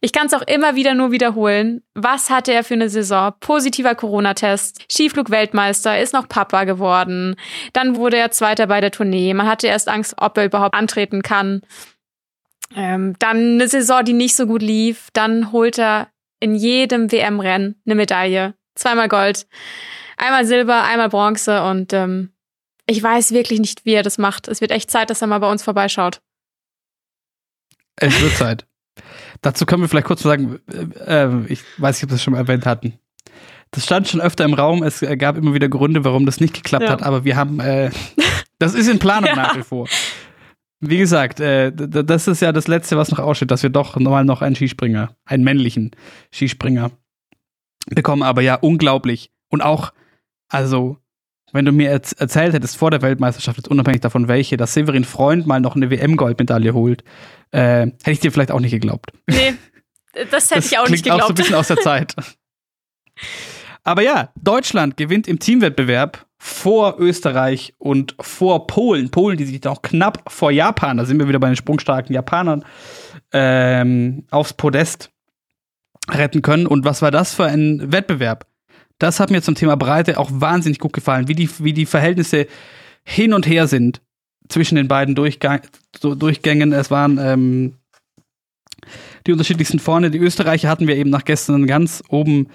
Ich 0.00 0.12
kann 0.12 0.26
es 0.26 0.34
auch 0.34 0.42
immer 0.42 0.76
wieder 0.76 0.94
nur 0.94 1.10
wiederholen. 1.10 1.82
Was 1.94 2.30
hatte 2.30 2.52
er 2.52 2.64
für 2.64 2.74
eine 2.74 2.88
Saison? 2.88 3.32
Positiver 3.40 3.94
Corona-Test, 3.94 4.84
Skiflug-Weltmeister, 4.90 6.00
ist 6.00 6.12
noch 6.12 6.28
Papa 6.28 6.64
geworden. 6.64 7.36
Dann 7.72 7.96
wurde 7.96 8.16
er 8.16 8.30
Zweiter 8.30 8.66
bei 8.66 8.80
der 8.80 8.90
Tournee. 8.90 9.34
Man 9.34 9.46
hatte 9.46 9.66
erst 9.66 9.88
Angst, 9.88 10.14
ob 10.18 10.36
er 10.38 10.46
überhaupt 10.46 10.74
antreten 10.74 11.22
kann. 11.22 11.62
Ähm, 12.74 13.14
dann 13.18 13.54
eine 13.54 13.68
Saison, 13.68 14.04
die 14.04 14.12
nicht 14.12 14.36
so 14.36 14.46
gut 14.46 14.62
lief. 14.62 15.08
Dann 15.12 15.52
holt 15.52 15.78
er 15.78 16.08
in 16.40 16.54
jedem 16.54 17.10
WM-Rennen 17.10 17.80
eine 17.84 17.94
Medaille. 17.94 18.54
Zweimal 18.74 19.08
Gold, 19.08 19.46
einmal 20.16 20.44
Silber, 20.44 20.82
einmal 20.82 21.08
Bronze 21.08 21.62
und 21.64 21.92
ähm, 21.94 22.32
ich 22.86 23.02
weiß 23.02 23.32
wirklich 23.32 23.58
nicht, 23.58 23.84
wie 23.84 23.94
er 23.94 24.02
das 24.02 24.18
macht. 24.18 24.48
Es 24.48 24.60
wird 24.60 24.70
echt 24.70 24.90
Zeit, 24.90 25.10
dass 25.10 25.22
er 25.22 25.28
mal 25.28 25.40
bei 25.40 25.50
uns 25.50 25.62
vorbeischaut. 25.62 26.20
Es 27.96 28.20
wird 28.20 28.36
Zeit. 28.36 28.66
Dazu 29.42 29.66
können 29.66 29.82
wir 29.82 29.88
vielleicht 29.88 30.06
kurz 30.06 30.22
sagen, 30.22 30.58
äh, 31.06 31.24
äh, 31.24 31.46
ich 31.48 31.60
weiß 31.78 31.96
nicht, 31.96 32.04
ob 32.04 32.10
wir 32.10 32.14
das 32.14 32.22
schon 32.22 32.32
mal 32.32 32.38
erwähnt 32.38 32.66
hatten. 32.66 32.94
Das 33.70 33.84
stand 33.84 34.08
schon 34.08 34.20
öfter 34.20 34.44
im 34.44 34.54
Raum. 34.54 34.82
Es 34.82 35.04
gab 35.18 35.36
immer 35.36 35.54
wieder 35.54 35.68
Gründe, 35.68 36.04
warum 36.04 36.24
das 36.24 36.40
nicht 36.40 36.54
geklappt 36.54 36.84
ja. 36.84 36.90
hat, 36.90 37.02
aber 37.02 37.24
wir 37.24 37.36
haben, 37.36 37.60
äh, 37.60 37.90
das 38.58 38.74
ist 38.74 38.88
in 38.88 38.98
Planung 38.98 39.30
ja. 39.30 39.36
nach 39.36 39.56
wie 39.56 39.62
vor. 39.62 39.88
Wie 40.80 40.98
gesagt, 40.98 41.40
äh, 41.40 41.72
das 41.74 42.28
ist 42.28 42.42
ja 42.42 42.52
das 42.52 42.68
Letzte, 42.68 42.96
was 42.96 43.10
noch 43.10 43.18
aussteht, 43.18 43.50
dass 43.50 43.62
wir 43.62 43.70
doch 43.70 43.96
nochmal 43.96 44.24
noch 44.24 44.42
einen 44.42 44.56
Skispringer, 44.56 45.16
einen 45.24 45.42
männlichen 45.42 45.92
Skispringer 46.32 46.90
bekommen. 47.86 48.22
Aber 48.22 48.42
ja, 48.42 48.56
unglaublich. 48.56 49.30
Und 49.48 49.62
auch, 49.62 49.92
also 50.48 50.98
wenn 51.52 51.64
du 51.64 51.72
mir 51.72 51.90
erz 51.90 52.12
erzählt 52.12 52.52
hättest 52.52 52.76
vor 52.76 52.90
der 52.90 53.02
Weltmeisterschaft, 53.02 53.56
jetzt 53.56 53.68
unabhängig 53.68 54.00
davon 54.02 54.28
welche, 54.28 54.56
dass 54.56 54.74
Severin 54.74 55.04
Freund 55.04 55.46
mal 55.46 55.60
noch 55.60 55.76
eine 55.76 55.90
WM-Goldmedaille 55.90 56.74
holt, 56.74 57.04
äh, 57.56 57.86
hätte 57.86 58.10
ich 58.10 58.20
dir 58.20 58.30
vielleicht 58.30 58.50
auch 58.50 58.60
nicht 58.60 58.72
geglaubt. 58.72 59.12
Nee, 59.26 59.54
das 60.30 60.50
hätte 60.50 60.60
das 60.60 60.72
ich 60.72 60.78
auch 60.78 60.88
nicht 60.88 61.04
geglaubt. 61.04 61.22
auch 61.22 61.28
so 61.28 61.32
ein 61.32 61.36
bisschen 61.36 61.54
aus 61.54 61.68
der 61.68 61.78
Zeit. 61.78 62.14
Aber 63.82 64.02
ja, 64.02 64.30
Deutschland 64.34 64.96
gewinnt 64.98 65.26
im 65.26 65.38
Teamwettbewerb 65.38 66.26
vor 66.38 66.96
Österreich 66.98 67.72
und 67.78 68.14
vor 68.20 68.66
Polen. 68.66 69.10
Polen, 69.10 69.38
die 69.38 69.46
sich 69.46 69.62
noch 69.64 69.80
knapp 69.80 70.30
vor 70.30 70.50
Japan, 70.50 70.98
da 70.98 71.06
sind 71.06 71.18
wir 71.18 71.28
wieder 71.28 71.38
bei 71.38 71.46
den 71.46 71.56
sprungstarken 71.56 72.14
Japanern, 72.14 72.62
ähm, 73.32 74.26
aufs 74.30 74.52
Podest 74.52 75.10
retten 76.10 76.42
können. 76.42 76.66
Und 76.66 76.84
was 76.84 77.00
war 77.00 77.10
das 77.10 77.32
für 77.32 77.44
ein 77.44 77.90
Wettbewerb? 77.90 78.46
Das 78.98 79.18
hat 79.18 79.30
mir 79.30 79.40
zum 79.40 79.54
Thema 79.54 79.76
Breite 79.76 80.18
auch 80.18 80.30
wahnsinnig 80.30 80.78
gut 80.78 80.92
gefallen, 80.92 81.28
wie 81.28 81.34
die, 81.34 81.48
wie 81.60 81.72
die 81.72 81.86
Verhältnisse 81.86 82.48
hin 83.02 83.32
und 83.32 83.46
her 83.46 83.66
sind 83.66 84.02
zwischen 84.48 84.76
den 84.76 84.88
beiden 84.88 85.14
Durchgang, 85.14 85.60
Durchgängen. 86.00 86.72
Es 86.72 86.90
waren 86.90 87.18
ähm, 87.18 87.74
die 89.26 89.32
unterschiedlichsten 89.32 89.78
vorne. 89.78 90.10
Die 90.10 90.18
Österreicher 90.18 90.68
hatten 90.68 90.86
wir 90.86 90.96
eben 90.96 91.10
nach 91.10 91.24
gestern 91.24 91.66
ganz 91.66 92.02
oben 92.08 92.48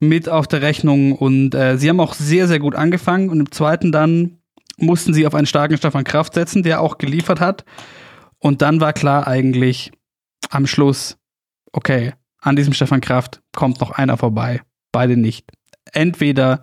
mit 0.00 0.28
auf 0.28 0.46
der 0.46 0.62
Rechnung 0.62 1.12
und 1.12 1.54
äh, 1.54 1.78
sie 1.78 1.88
haben 1.88 2.00
auch 2.00 2.14
sehr, 2.14 2.48
sehr 2.48 2.58
gut 2.58 2.74
angefangen 2.74 3.30
und 3.30 3.40
im 3.40 3.50
zweiten 3.50 3.92
dann 3.92 4.38
mussten 4.76 5.14
sie 5.14 5.26
auf 5.26 5.34
einen 5.34 5.46
starken 5.46 5.78
Stefan 5.78 6.04
Kraft 6.04 6.34
setzen, 6.34 6.62
der 6.62 6.80
auch 6.82 6.98
geliefert 6.98 7.40
hat. 7.40 7.64
Und 8.38 8.60
dann 8.60 8.80
war 8.80 8.92
klar 8.92 9.26
eigentlich 9.26 9.90
am 10.50 10.66
Schluss, 10.66 11.16
okay, 11.72 12.12
an 12.40 12.56
diesem 12.56 12.74
Stefan 12.74 13.00
Kraft 13.00 13.40
kommt 13.54 13.80
noch 13.80 13.90
einer 13.90 14.18
vorbei. 14.18 14.60
Beide 14.92 15.16
nicht. 15.16 15.50
Entweder 15.92 16.60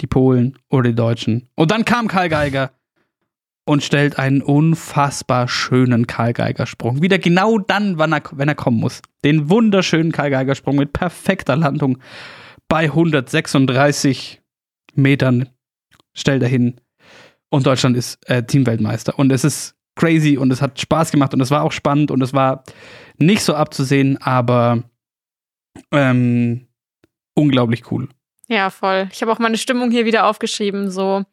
die 0.00 0.06
Polen 0.06 0.58
oder 0.68 0.90
die 0.90 0.96
Deutschen. 0.96 1.48
Und 1.54 1.70
dann 1.70 1.84
kam 1.84 2.08
Karl 2.08 2.28
Geiger 2.28 2.72
und 3.66 3.82
stellt 3.82 4.18
einen 4.18 4.42
unfassbar 4.42 5.48
schönen 5.48 6.06
Karl 6.06 6.32
Geiger 6.32 6.66
Sprung. 6.66 7.02
Wieder 7.02 7.18
genau 7.18 7.58
dann, 7.58 7.98
wann 7.98 8.12
er, 8.12 8.22
wenn 8.32 8.48
er 8.48 8.54
kommen 8.54 8.78
muss. 8.78 9.02
Den 9.24 9.50
wunderschönen 9.50 10.12
Karl 10.12 10.30
Geiger 10.30 10.54
Sprung 10.54 10.76
mit 10.76 10.92
perfekter 10.92 11.56
Landung 11.56 11.98
bei 12.68 12.84
136 12.84 14.40
Metern 14.94 15.48
stellt 16.14 16.42
er 16.42 16.48
hin. 16.48 16.80
Und 17.50 17.66
Deutschland 17.66 17.96
ist 17.96 18.18
äh, 18.30 18.44
Teamweltmeister. 18.44 19.18
Und 19.18 19.32
es 19.32 19.44
ist 19.44 19.74
crazy 19.96 20.36
und 20.36 20.52
es 20.52 20.62
hat 20.62 20.80
Spaß 20.80 21.10
gemacht 21.10 21.34
und 21.34 21.40
es 21.40 21.50
war 21.50 21.62
auch 21.62 21.72
spannend 21.72 22.10
und 22.10 22.22
es 22.22 22.32
war 22.32 22.64
nicht 23.18 23.42
so 23.42 23.54
abzusehen, 23.54 24.18
aber 24.18 24.84
ähm, 25.90 26.68
unglaublich 27.34 27.90
cool. 27.90 28.08
Ja, 28.48 28.70
voll. 28.70 29.08
Ich 29.12 29.22
habe 29.22 29.32
auch 29.32 29.38
meine 29.38 29.58
Stimmung 29.58 29.90
hier 29.90 30.04
wieder 30.04 30.26
aufgeschrieben. 30.26 30.90
So, 30.90 31.24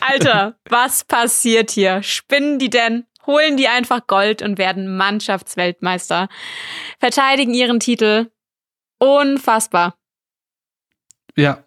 Alter, 0.00 0.56
was 0.68 1.04
passiert 1.04 1.70
hier? 1.70 2.02
Spinnen 2.02 2.58
die 2.58 2.68
denn? 2.68 3.04
Holen 3.26 3.56
die 3.56 3.68
einfach 3.68 4.06
Gold 4.06 4.42
und 4.42 4.58
werden 4.58 4.96
Mannschaftsweltmeister? 4.96 6.28
Verteidigen 6.98 7.54
ihren 7.54 7.80
Titel? 7.80 8.30
Unfassbar. 8.98 9.94
Ja. 11.36 11.64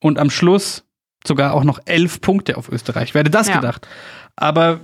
Und 0.00 0.18
am 0.18 0.30
Schluss 0.30 0.84
sogar 1.26 1.52
auch 1.54 1.64
noch 1.64 1.80
elf 1.84 2.20
Punkte 2.20 2.56
auf 2.56 2.70
Österreich. 2.70 3.14
Wer 3.14 3.20
hätte 3.20 3.30
das 3.30 3.48
ja. 3.48 3.56
gedacht? 3.56 3.86
Aber 4.36 4.80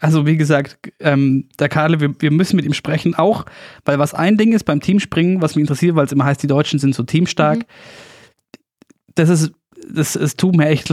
also 0.00 0.26
wie 0.26 0.36
gesagt, 0.36 0.78
ähm, 1.00 1.48
der 1.58 1.68
Karle, 1.68 2.00
wir, 2.00 2.14
wir 2.20 2.30
müssen 2.30 2.56
mit 2.56 2.64
ihm 2.64 2.74
sprechen, 2.74 3.14
auch 3.14 3.46
weil 3.84 3.98
was 3.98 4.14
ein 4.14 4.36
Ding 4.36 4.52
ist 4.52 4.64
beim 4.64 4.80
Teamspringen, 4.80 5.40
was 5.40 5.56
mich 5.56 5.62
interessiert, 5.62 5.96
weil 5.96 6.06
es 6.06 6.12
immer 6.12 6.24
heißt, 6.24 6.42
die 6.42 6.46
Deutschen 6.46 6.78
sind 6.78 6.94
so 6.94 7.02
teamstark. 7.02 7.58
Mhm 7.58 7.64
das 9.14 9.28
ist, 9.28 9.52
das, 9.88 10.16
es 10.16 10.36
tut 10.36 10.56
mir 10.56 10.66
echt 10.66 10.92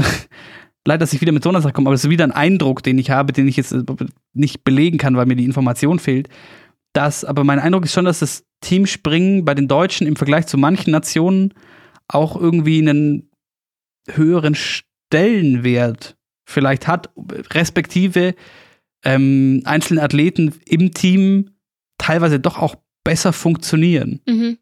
leid, 0.85 1.01
dass 1.01 1.13
ich 1.13 1.21
wieder 1.21 1.31
mit 1.31 1.43
so 1.43 1.49
einer 1.49 1.61
Sache 1.61 1.73
komme, 1.73 1.87
aber 1.87 1.95
es 1.95 2.03
ist 2.03 2.09
wieder 2.09 2.23
ein 2.23 2.31
Eindruck, 2.31 2.83
den 2.83 2.97
ich 2.97 3.11
habe, 3.11 3.33
den 3.33 3.47
ich 3.47 3.57
jetzt 3.57 3.75
nicht 4.33 4.63
belegen 4.63 4.97
kann, 4.97 5.15
weil 5.15 5.25
mir 5.25 5.35
die 5.35 5.45
Information 5.45 5.99
fehlt. 5.99 6.29
Das, 6.93 7.23
aber 7.23 7.43
mein 7.43 7.59
Eindruck 7.59 7.85
ist 7.85 7.93
schon, 7.93 8.05
dass 8.05 8.19
das 8.19 8.43
Teamspringen 8.61 9.45
bei 9.45 9.55
den 9.55 9.67
Deutschen 9.67 10.07
im 10.07 10.15
Vergleich 10.15 10.47
zu 10.47 10.57
manchen 10.57 10.91
Nationen 10.91 11.53
auch 12.07 12.35
irgendwie 12.35 12.79
einen 12.79 13.29
höheren 14.09 14.55
Stellenwert 14.55 16.17
vielleicht 16.45 16.87
hat, 16.87 17.11
respektive 17.53 18.35
ähm, 19.03 19.61
einzelne 19.65 20.03
Athleten 20.03 20.53
im 20.65 20.93
Team 20.93 21.51
teilweise 21.97 22.39
doch 22.39 22.57
auch 22.57 22.75
besser 23.03 23.33
funktionieren. 23.33 24.21
Mhm. 24.27 24.57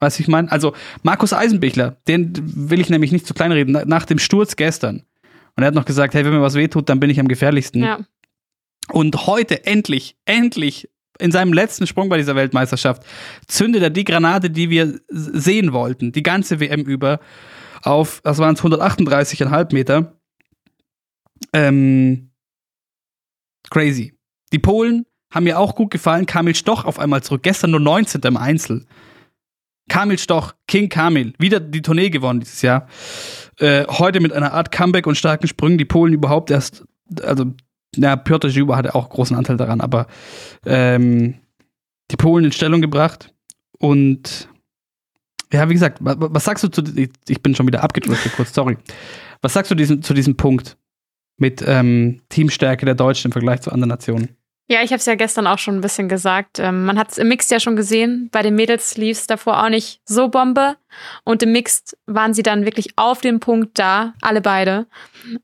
Du, 0.00 0.06
ich 0.06 0.28
meine? 0.28 0.50
Also, 0.50 0.74
Markus 1.02 1.32
Eisenbichler, 1.32 1.96
den 2.06 2.32
will 2.70 2.80
ich 2.80 2.90
nämlich 2.90 3.12
nicht 3.12 3.26
zu 3.26 3.34
klein 3.34 3.52
reden, 3.52 3.72
nach 3.86 4.04
dem 4.04 4.18
Sturz 4.18 4.56
gestern. 4.56 5.02
Und 5.56 5.62
er 5.64 5.66
hat 5.66 5.74
noch 5.74 5.84
gesagt, 5.84 6.14
hey, 6.14 6.24
wenn 6.24 6.32
mir 6.32 6.40
was 6.40 6.54
wehtut, 6.54 6.88
dann 6.88 7.00
bin 7.00 7.10
ich 7.10 7.18
am 7.18 7.26
gefährlichsten. 7.26 7.82
Ja. 7.82 8.00
Und 8.90 9.26
heute 9.26 9.66
endlich, 9.66 10.16
endlich 10.24 10.88
in 11.18 11.32
seinem 11.32 11.52
letzten 11.52 11.86
Sprung 11.86 12.08
bei 12.08 12.16
dieser 12.16 12.36
Weltmeisterschaft 12.36 13.02
zündet 13.48 13.82
er 13.82 13.90
die 13.90 14.04
Granate, 14.04 14.50
die 14.50 14.70
wir 14.70 15.00
sehen 15.08 15.72
wollten, 15.72 16.12
die 16.12 16.22
ganze 16.22 16.60
WM 16.60 16.82
über, 16.82 17.18
auf, 17.82 18.20
das 18.22 18.38
waren 18.38 18.54
es 18.54 18.62
138,5 18.62 19.74
Meter. 19.74 20.16
Ähm, 21.52 22.30
crazy. 23.70 24.14
Die 24.52 24.58
Polen 24.58 25.06
haben 25.32 25.44
mir 25.44 25.58
auch 25.58 25.74
gut 25.74 25.90
gefallen. 25.90 26.26
Kamil 26.26 26.54
Stoch 26.54 26.84
auf 26.84 26.98
einmal 26.98 27.22
zurück. 27.22 27.42
Gestern 27.42 27.72
nur 27.72 27.80
19. 27.80 28.20
im 28.22 28.36
Einzel. 28.36 28.86
Kamil 29.88 30.18
Stoch, 30.18 30.54
King 30.66 30.88
Kamil, 30.88 31.32
wieder 31.38 31.60
die 31.60 31.82
Tournee 31.82 32.10
gewonnen 32.10 32.40
dieses 32.40 32.62
Jahr. 32.62 32.86
Äh, 33.58 33.86
heute 33.88 34.20
mit 34.20 34.32
einer 34.32 34.52
Art 34.52 34.70
Comeback 34.70 35.06
und 35.06 35.16
starken 35.16 35.48
Sprüngen. 35.48 35.78
Die 35.78 35.84
Polen 35.84 36.12
überhaupt 36.12 36.50
erst, 36.50 36.84
also, 37.22 37.46
ja, 37.96 38.16
Piotr 38.16 38.48
Juba 38.48 38.76
hatte 38.76 38.94
auch 38.94 39.08
großen 39.08 39.36
Anteil 39.36 39.56
daran, 39.56 39.80
aber 39.80 40.06
ähm, 40.64 41.34
die 42.10 42.16
Polen 42.16 42.44
in 42.44 42.52
Stellung 42.52 42.80
gebracht. 42.80 43.32
Und 43.78 44.48
ja, 45.52 45.68
wie 45.68 45.74
gesagt, 45.74 45.98
was, 46.00 46.16
was 46.18 46.44
sagst 46.44 46.64
du 46.64 46.68
zu, 46.68 46.82
ich 47.28 47.42
bin 47.42 47.54
schon 47.54 47.66
wieder 47.66 47.82
abgedrückt 47.82 48.30
kurz, 48.36 48.52
sorry. 48.52 48.76
Was 49.40 49.52
sagst 49.52 49.70
du 49.70 49.74
diesem, 49.74 50.02
zu 50.02 50.14
diesem 50.14 50.36
Punkt 50.36 50.76
mit 51.36 51.64
ähm, 51.66 52.20
Teamstärke 52.28 52.84
der 52.84 52.94
Deutschen 52.94 53.28
im 53.28 53.32
Vergleich 53.32 53.60
zu 53.62 53.72
anderen 53.72 53.90
Nationen? 53.90 54.37
Ja, 54.70 54.82
ich 54.82 54.90
habe 54.90 54.98
es 54.98 55.06
ja 55.06 55.14
gestern 55.14 55.46
auch 55.46 55.58
schon 55.58 55.76
ein 55.76 55.80
bisschen 55.80 56.10
gesagt. 56.10 56.58
Ähm, 56.58 56.84
man 56.84 56.98
hat 56.98 57.10
es 57.10 57.16
im 57.16 57.28
Mixed 57.28 57.50
ja 57.50 57.58
schon 57.58 57.74
gesehen. 57.74 58.28
Bei 58.30 58.42
den 58.42 58.54
Mädels 58.54 58.98
lief 58.98 59.16
es 59.16 59.26
davor 59.26 59.64
auch 59.64 59.70
nicht 59.70 60.02
so 60.04 60.28
Bombe. 60.28 60.76
Und 61.24 61.42
im 61.42 61.52
Mixed 61.52 61.96
waren 62.04 62.34
sie 62.34 62.42
dann 62.42 62.66
wirklich 62.66 62.90
auf 62.96 63.22
dem 63.22 63.40
Punkt 63.40 63.78
da, 63.78 64.12
alle 64.20 64.42
beide. 64.42 64.86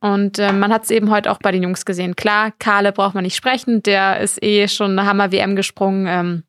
Und 0.01 0.39
äh, 0.39 0.53
man 0.53 0.70
hat 0.70 0.85
es 0.85 0.91
eben 0.91 1.11
heute 1.11 1.31
auch 1.31 1.39
bei 1.39 1.53
den 1.53 1.62
Jungs 1.62 1.87
gesehen. 1.87 2.16
Klar, 2.16 2.53
Kahle 2.59 2.93
braucht 2.93 3.14
man 3.14 3.25
nicht 3.25 3.35
sprechen. 3.35 3.83
Der 3.83 4.20
ist 4.20 4.43
eh 4.43 4.68
schon 4.68 4.99
eine 4.99 5.09
Hammer-WM 5.09 5.57
gesprungen. 5.57 6.07
Ähm, 6.07 6.43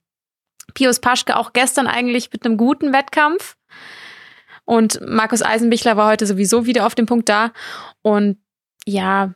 Pius 0.74 1.00
Paschke 1.00 1.38
auch 1.38 1.54
gestern 1.54 1.88
eigentlich 1.88 2.30
mit 2.34 2.46
einem 2.46 2.58
guten 2.58 2.92
Wettkampf. 2.92 3.56
Und 4.66 5.00
Markus 5.08 5.42
Eisenbichler 5.42 5.96
war 5.96 6.10
heute 6.10 6.26
sowieso 6.26 6.66
wieder 6.66 6.86
auf 6.86 6.96
dem 6.96 7.06
Punkt 7.06 7.30
da. 7.30 7.54
Und 8.02 8.38
ja, 8.86 9.34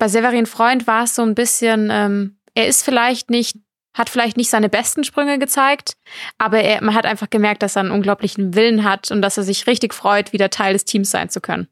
bei 0.00 0.08
Severin 0.08 0.46
Freund 0.46 0.86
war 0.86 1.04
es 1.04 1.14
so 1.14 1.22
ein 1.22 1.36
bisschen, 1.36 1.90
ähm, 1.92 2.38
er 2.54 2.66
ist 2.66 2.82
vielleicht 2.82 3.30
nicht, 3.30 3.58
hat 3.92 4.08
vielleicht 4.08 4.38
nicht 4.38 4.48
seine 4.48 4.70
besten 4.70 5.04
Sprünge 5.04 5.38
gezeigt, 5.38 5.92
aber 6.38 6.60
er, 6.60 6.82
man 6.82 6.94
hat 6.94 7.04
einfach 7.04 7.28
gemerkt, 7.28 7.62
dass 7.62 7.76
er 7.76 7.80
einen 7.80 7.90
unglaublichen 7.90 8.54
Willen 8.54 8.82
hat 8.82 9.10
und 9.10 9.20
dass 9.20 9.36
er 9.36 9.44
sich 9.44 9.66
richtig 9.66 9.92
freut, 9.94 10.32
wieder 10.32 10.48
Teil 10.48 10.72
des 10.72 10.86
Teams 10.86 11.10
sein 11.10 11.28
zu 11.28 11.40
können. 11.40 11.68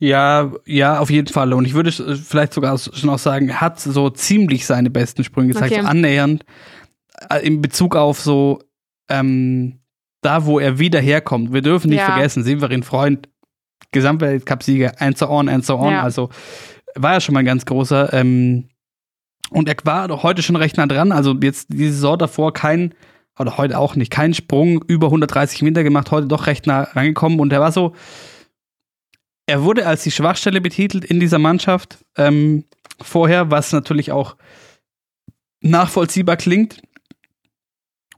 Ja, 0.00 0.52
ja, 0.66 0.98
auf 0.98 1.10
jeden 1.10 1.32
Fall. 1.32 1.52
Und 1.52 1.66
ich 1.66 1.74
würde 1.74 1.92
vielleicht 1.92 2.52
sogar 2.52 2.76
schon 2.78 3.10
auch 3.10 3.18
sagen, 3.18 3.48
er 3.48 3.60
hat 3.60 3.80
so 3.80 4.10
ziemlich 4.10 4.66
seine 4.66 4.90
besten 4.90 5.22
Sprünge 5.22 5.52
gezeigt, 5.52 5.72
okay. 5.72 5.82
so 5.82 5.88
annähernd 5.88 6.44
äh, 7.30 7.46
in 7.46 7.62
Bezug 7.62 7.94
auf 7.94 8.20
so 8.20 8.60
ähm, 9.08 9.78
da, 10.20 10.46
wo 10.46 10.58
er 10.58 10.80
wieder 10.80 11.00
herkommt. 11.00 11.52
Wir 11.52 11.62
dürfen 11.62 11.90
nicht 11.90 12.00
ja. 12.00 12.06
vergessen, 12.06 12.42
Severin 12.42 12.82
Freund, 12.82 13.28
Gesamtweltcup-Sieger, 13.92 15.00
and 15.00 15.16
so 15.16 15.28
on, 15.28 15.48
and 15.48 15.64
so 15.64 15.76
on. 15.76 15.92
Ja. 15.92 16.02
Also 16.02 16.30
war 17.02 17.14
ja 17.14 17.20
schon 17.20 17.34
mal 17.34 17.40
ein 17.40 17.46
ganz 17.46 17.64
großer. 17.64 18.12
Ähm, 18.12 18.68
und 19.50 19.68
er 19.68 19.76
war 19.84 20.08
doch 20.08 20.22
heute 20.22 20.42
schon 20.42 20.56
recht 20.56 20.76
nah 20.76 20.86
dran. 20.86 21.12
Also 21.12 21.34
jetzt 21.42 21.68
die 21.70 21.88
Saison 21.88 22.18
davor 22.18 22.52
kein, 22.52 22.94
oder 23.38 23.56
heute 23.56 23.78
auch 23.78 23.94
nicht, 23.94 24.10
kein 24.10 24.34
Sprung 24.34 24.82
über 24.86 25.06
130 25.06 25.62
Meter 25.62 25.82
gemacht, 25.82 26.10
heute 26.10 26.26
doch 26.26 26.46
recht 26.46 26.66
nah 26.66 26.82
rangekommen. 26.82 27.40
Und 27.40 27.52
er 27.52 27.60
war 27.60 27.72
so, 27.72 27.94
er 29.46 29.62
wurde 29.62 29.86
als 29.86 30.02
die 30.02 30.10
Schwachstelle 30.10 30.60
betitelt 30.60 31.04
in 31.04 31.20
dieser 31.20 31.38
Mannschaft 31.38 32.04
ähm, 32.16 32.64
vorher, 33.00 33.50
was 33.50 33.72
natürlich 33.72 34.12
auch 34.12 34.36
nachvollziehbar 35.60 36.36
klingt. 36.36 36.82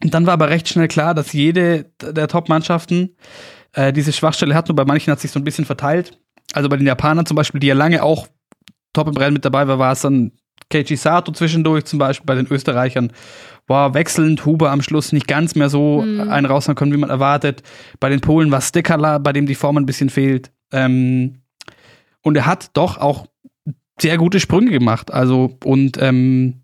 Und 0.02 0.14
dann 0.14 0.26
war 0.26 0.32
aber 0.32 0.48
recht 0.48 0.68
schnell 0.68 0.88
klar, 0.88 1.14
dass 1.14 1.32
jede 1.32 1.92
der 2.00 2.26
Top-Mannschaften 2.26 3.16
äh, 3.74 3.92
diese 3.92 4.12
Schwachstelle 4.12 4.54
hat. 4.54 4.68
Nur 4.68 4.76
bei 4.76 4.84
manchen 4.84 5.12
hat 5.12 5.20
sich 5.20 5.30
so 5.30 5.38
ein 5.38 5.44
bisschen 5.44 5.66
verteilt. 5.66 6.18
Also 6.52 6.68
bei 6.68 6.76
den 6.76 6.86
Japanern 6.86 7.26
zum 7.26 7.36
Beispiel, 7.36 7.60
die 7.60 7.68
ja 7.68 7.74
lange 7.74 8.02
auch 8.02 8.26
top 8.92 9.08
im 9.08 9.16
Rennen 9.16 9.34
mit 9.34 9.44
dabei 9.44 9.66
war, 9.68 9.78
war 9.78 9.92
es 9.92 10.02
dann 10.02 10.32
Keiji 10.70 10.96
Sato 10.96 11.32
zwischendurch 11.32 11.84
zum 11.84 11.98
Beispiel 11.98 12.26
bei 12.26 12.34
den 12.34 12.46
Österreichern. 12.46 13.12
War 13.66 13.94
wechselnd, 13.94 14.44
Huber 14.46 14.70
am 14.70 14.82
Schluss 14.82 15.12
nicht 15.12 15.28
ganz 15.28 15.54
mehr 15.54 15.68
so 15.68 16.02
mhm. 16.02 16.28
einen 16.28 16.46
raushauen 16.46 16.76
können, 16.76 16.92
wie 16.92 16.96
man 16.96 17.10
erwartet. 17.10 17.62
Bei 17.98 18.08
den 18.08 18.20
Polen 18.20 18.50
war 18.50 18.60
Stikala, 18.60 19.18
bei 19.18 19.32
dem 19.32 19.46
die 19.46 19.54
Form 19.54 19.76
ein 19.76 19.86
bisschen 19.86 20.10
fehlt. 20.10 20.50
Ähm, 20.72 21.42
und 22.22 22.36
er 22.36 22.46
hat 22.46 22.70
doch 22.74 22.98
auch 22.98 23.26
sehr 24.00 24.18
gute 24.18 24.40
Sprünge 24.40 24.70
gemacht. 24.70 25.12
Also, 25.12 25.56
und 25.64 26.00
ähm, 26.00 26.62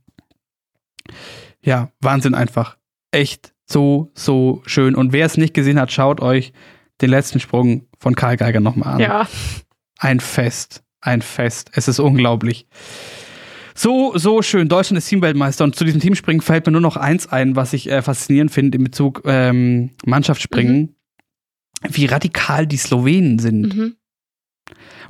ja, 1.63 1.91
Wahnsinn 2.01 2.35
einfach. 2.35 2.77
Echt 3.11 3.53
so, 3.67 4.11
so 4.15 4.63
schön. 4.67 4.95
Und 4.95 5.13
wer 5.13 5.27
es 5.27 5.37
nicht 5.37 5.55
gesehen 5.55 5.81
hat, 5.81 5.93
schaut 5.93 6.21
euch 6.21 6.53
den 7.01 7.11
letzten 7.11 7.41
Sprung 7.41 7.87
von 7.99 8.15
Karl 8.15 8.37
Geiger 8.37 8.61
nochmal 8.61 8.95
an. 8.95 9.01
Ja. 9.01 9.29
Ein 9.99 10.21
Fest. 10.21 10.83
Ein 11.01 11.23
Fest. 11.23 11.71
Es 11.75 11.89
ist 11.89 11.99
unglaublich. 11.99 12.67
So, 13.75 14.17
so 14.17 14.41
schön. 14.41 14.69
Deutschland 14.69 14.99
ist 14.99 15.09
Teamweltmeister. 15.09 15.65
Und 15.65 15.77
zu 15.77 15.85
diesem 15.85 16.01
Teamspringen 16.01 16.41
fällt 16.41 16.67
mir 16.67 16.73
nur 16.73 16.81
noch 16.81 16.97
eins 16.97 17.27
ein, 17.27 17.57
was 17.57 17.73
ich 17.73 17.91
äh, 17.91 18.01
faszinierend 18.01 18.51
finde 18.51 18.79
in 18.79 18.85
Bezug 18.85 19.23
ähm, 19.27 19.91
Mannschaftsspringen. 20.05 20.97
Wie 21.83 22.07
radikal 22.07 22.67
die 22.67 22.79
Slowenen 22.79 23.39
sind. 23.39 23.77
Mhm. 23.77 23.97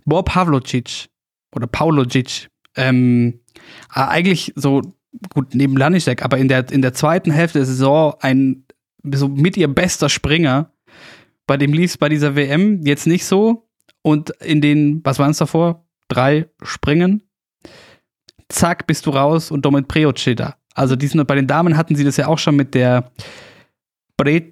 Bob 0.04 0.26
Pavlocic 0.26 1.08
oder 1.54 1.66
Paulocic, 1.66 2.48
ähm, 2.76 3.40
äh, 3.94 4.00
eigentlich 4.00 4.52
so 4.56 4.82
gut 5.30 5.54
neben 5.54 5.76
Lanišek, 5.76 6.22
aber 6.22 6.38
in 6.38 6.48
der, 6.48 6.70
in 6.70 6.82
der 6.82 6.92
zweiten 6.92 7.30
Hälfte 7.30 7.60
der 7.60 7.66
Saison 7.66 8.14
ein 8.20 8.64
so 9.12 9.28
mit 9.28 9.56
ihr 9.56 9.68
bester 9.68 10.08
Springer. 10.08 10.72
Bei 11.46 11.56
dem 11.56 11.72
lief 11.72 11.92
es 11.92 11.98
bei 11.98 12.08
dieser 12.08 12.34
WM 12.34 12.84
jetzt 12.84 13.06
nicht 13.06 13.24
so. 13.24 13.65
Und 14.06 14.30
in 14.40 14.60
den, 14.60 15.04
was 15.04 15.18
waren 15.18 15.32
es 15.32 15.38
davor? 15.38 15.84
Drei 16.06 16.48
Springen. 16.62 17.24
Zack, 18.48 18.86
bist 18.86 19.04
du 19.06 19.10
raus 19.10 19.50
und 19.50 19.62
Preoc 19.88 20.20
steht 20.20 20.38
da. 20.38 20.54
Also 20.74 20.94
diesen, 20.94 21.26
bei 21.26 21.34
den 21.34 21.48
Damen 21.48 21.76
hatten 21.76 21.96
sie 21.96 22.04
das 22.04 22.16
ja 22.16 22.28
auch 22.28 22.38
schon 22.38 22.54
mit 22.54 22.76
der 22.76 23.10
Bre, 24.16 24.42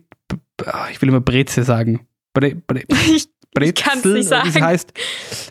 ah, 0.66 0.88
ich 0.90 1.00
will 1.00 1.08
immer 1.08 1.20
Breze 1.20 1.62
sagen. 1.62 2.04
Bre, 2.32 2.56
Bre, 2.56 2.82
Ich 3.60 3.74
kann's 3.76 4.04
nicht 4.04 4.26
oder 4.26 4.42
wie 4.42 4.48
sie 4.48 4.54
sagen. 4.54 4.64
heißt. 4.64 4.92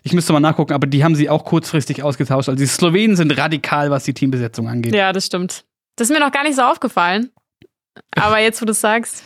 Ich 0.04 0.12
müsste 0.12 0.34
mal 0.34 0.41
nachgucken, 0.41 0.74
aber 0.74 0.86
die 0.86 1.06
haben 1.06 1.16
sie 1.16 1.30
auch 1.30 1.45
kurzfristig 1.45 2.04
ausgetauscht. 2.04 2.49
Also 2.49 2.60
die 2.60 2.68
Slowenen 2.68 3.16
sind 3.16 3.32
radikal, 3.38 3.89
was 3.89 4.04
die 4.04 4.14
Teambesetzung 4.14 4.68
angeht. 4.68 4.93
Ja, 4.93 5.14
das 5.14 5.28
stimmt. 5.28 5.64
Das 5.95 6.10
ist 6.10 6.14
mir 6.14 6.20
noch 6.20 6.34
gar 6.34 6.43
nicht 6.43 6.58
so 6.58 6.64
aufgefallen. 6.64 7.30
Aber 8.12 8.39
jetzt, 8.39 8.62
wo 8.62 8.66
du 8.66 8.72
es 8.72 8.82
sagst. 8.82 9.24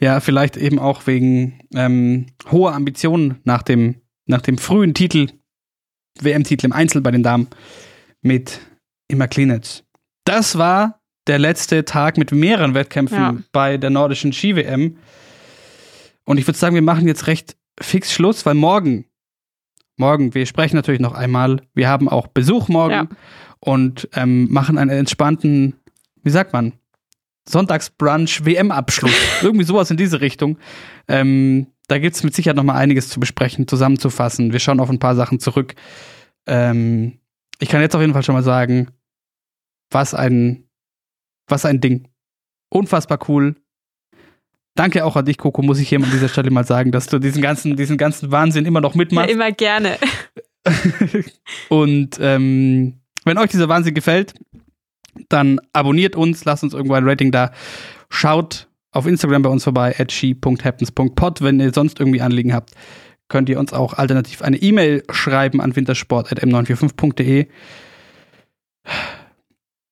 Ja, 0.00 0.18
vielleicht 0.18 0.56
eben 0.56 0.80
auch 0.80 1.06
wegen 1.06 1.60
ähm, 1.76 2.26
hoher 2.50 2.74
Ambitionen 2.74 3.38
nach 3.44 3.62
dem, 3.62 4.00
nach 4.26 4.42
dem 4.42 4.58
frühen 4.58 4.94
Titel, 4.94 5.28
WM-Titel 6.20 6.66
im 6.66 6.72
Einzel 6.72 7.00
bei 7.00 7.10
den 7.10 7.22
Damen 7.22 7.48
mit 8.22 8.60
Emma 9.08 9.26
Klinitz. 9.26 9.82
Das 10.24 10.58
war 10.58 11.00
der 11.26 11.38
letzte 11.38 11.84
Tag 11.84 12.18
mit 12.18 12.32
mehreren 12.32 12.74
Wettkämpfen 12.74 13.18
Ja. 13.18 13.36
bei 13.52 13.76
der 13.78 13.90
nordischen 13.90 14.32
Ski-WM. 14.32 14.96
Und 16.24 16.38
ich 16.38 16.46
würde 16.46 16.58
sagen, 16.58 16.74
wir 16.74 16.82
machen 16.82 17.06
jetzt 17.06 17.26
recht 17.26 17.56
fix 17.80 18.12
Schluss, 18.12 18.46
weil 18.46 18.54
morgen, 18.54 19.06
morgen, 19.96 20.34
wir 20.34 20.46
sprechen 20.46 20.76
natürlich 20.76 21.00
noch 21.00 21.12
einmal, 21.14 21.60
wir 21.74 21.88
haben 21.88 22.08
auch 22.08 22.26
Besuch 22.28 22.68
morgen 22.68 22.92
Ja. 22.94 23.08
und 23.60 24.08
ähm, 24.14 24.48
machen 24.50 24.78
einen 24.78 24.90
entspannten, 24.90 25.74
wie 26.22 26.30
sagt 26.30 26.52
man, 26.52 26.72
Sonntagsbrunch 27.48 28.44
WM-Abschluss. 28.44 29.12
Irgendwie 29.42 29.64
sowas 29.64 29.90
in 29.90 29.96
diese 29.96 30.20
Richtung. 30.20 30.58
Ähm, 31.06 31.68
da 31.88 31.98
gibt 31.98 32.16
es 32.16 32.22
mit 32.22 32.34
Sicherheit 32.34 32.56
noch 32.56 32.64
mal 32.64 32.74
einiges 32.76 33.08
zu 33.08 33.20
besprechen, 33.20 33.68
zusammenzufassen. 33.68 34.52
Wir 34.52 34.58
schauen 34.60 34.80
auf 34.80 34.90
ein 34.90 34.98
paar 34.98 35.14
Sachen 35.14 35.38
zurück. 35.40 35.74
Ähm, 36.46 37.18
ich 37.58 37.68
kann 37.68 37.80
jetzt 37.80 37.94
auf 37.94 38.00
jeden 38.00 38.12
Fall 38.12 38.22
schon 38.22 38.34
mal 38.34 38.42
sagen, 38.42 38.88
was 39.90 40.14
ein, 40.14 40.64
was 41.48 41.64
ein 41.64 41.80
Ding. 41.80 42.08
Unfassbar 42.70 43.18
cool. 43.28 43.54
Danke 44.74 45.04
auch 45.04 45.16
an 45.16 45.24
dich, 45.24 45.38
Coco, 45.38 45.62
muss 45.62 45.78
ich 45.78 45.88
hier 45.88 45.98
an 46.02 46.10
dieser 46.10 46.28
Stelle 46.28 46.50
mal 46.50 46.66
sagen, 46.66 46.92
dass 46.92 47.06
du 47.06 47.18
diesen 47.18 47.40
ganzen, 47.40 47.76
diesen 47.76 47.96
ganzen 47.96 48.30
Wahnsinn 48.30 48.66
immer 48.66 48.80
noch 48.80 48.94
Ja, 48.94 48.98
mitmachst. 48.98 49.30
immer 49.30 49.50
gerne. 49.52 49.96
Und 51.68 52.18
ähm, 52.20 53.00
wenn 53.24 53.38
euch 53.38 53.50
dieser 53.50 53.68
Wahnsinn 53.68 53.94
gefällt, 53.94 54.34
dann 55.28 55.60
abonniert 55.72 56.14
uns, 56.14 56.44
lasst 56.44 56.62
uns 56.62 56.74
irgendwo 56.74 56.94
ein 56.94 57.08
Rating 57.08 57.30
da. 57.32 57.52
Schaut 58.10 58.68
auf 58.96 59.06
Instagram 59.06 59.42
bei 59.42 59.50
uns 59.50 59.64
vorbei, 59.64 59.94
at 59.98 60.10
she.happens.pod. 60.10 61.42
Wenn 61.42 61.60
ihr 61.60 61.72
sonst 61.72 62.00
irgendwie 62.00 62.22
Anliegen 62.22 62.54
habt, 62.54 62.70
könnt 63.28 63.48
ihr 63.48 63.58
uns 63.58 63.72
auch 63.72 63.94
alternativ 63.94 64.42
eine 64.42 64.56
E-Mail 64.56 65.04
schreiben 65.10 65.60
an 65.60 65.76
wintersport.m945.de. 65.76 67.48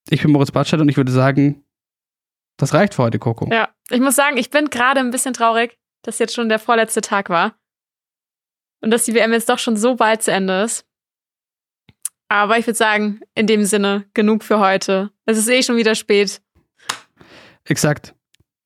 Ich 0.08 0.22
bin 0.22 0.32
Moritz 0.32 0.52
Bartstadt 0.52 0.80
und 0.80 0.88
ich 0.88 0.96
würde 0.96 1.12
sagen, 1.12 1.64
das 2.56 2.72
reicht 2.72 2.94
für 2.94 3.02
heute, 3.02 3.18
Coco. 3.18 3.48
Ja, 3.52 3.68
ich 3.90 4.00
muss 4.00 4.16
sagen, 4.16 4.36
ich 4.36 4.50
bin 4.50 4.70
gerade 4.70 5.00
ein 5.00 5.10
bisschen 5.10 5.34
traurig, 5.34 5.76
dass 6.02 6.18
jetzt 6.18 6.34
schon 6.34 6.48
der 6.48 6.58
vorletzte 6.58 7.00
Tag 7.00 7.28
war. 7.28 7.54
Und 8.80 8.90
dass 8.90 9.04
die 9.04 9.14
WM 9.14 9.32
jetzt 9.32 9.48
doch 9.48 9.58
schon 9.58 9.76
so 9.76 9.96
bald 9.96 10.22
zu 10.22 10.30
Ende 10.30 10.62
ist. 10.62 10.86
Aber 12.28 12.58
ich 12.58 12.66
würde 12.66 12.76
sagen, 12.76 13.20
in 13.34 13.46
dem 13.46 13.64
Sinne, 13.64 14.06
genug 14.14 14.44
für 14.44 14.60
heute. 14.60 15.10
Es 15.26 15.36
ist 15.36 15.48
eh 15.48 15.62
schon 15.62 15.76
wieder 15.76 15.94
spät. 15.94 16.42
Exakt. 17.64 18.14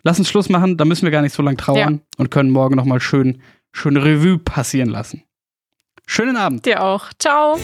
Lass 0.03 0.19
uns 0.19 0.29
Schluss 0.29 0.49
machen, 0.49 0.77
da 0.77 0.85
müssen 0.85 1.05
wir 1.05 1.11
gar 1.11 1.23
nicht 1.23 1.35
so 1.35 1.43
lange 1.43 1.57
trauern 1.57 2.03
und 2.17 2.31
können 2.31 2.51
morgen 2.51 2.77
nochmal 2.77 3.01
schön, 3.01 3.43
schön 3.73 3.97
Revue 3.97 4.39
passieren 4.39 4.89
lassen. 4.89 5.25
Schönen 6.07 6.37
Abend. 6.37 6.65
Dir 6.65 6.83
auch. 6.83 7.11
Ciao. 7.19 7.59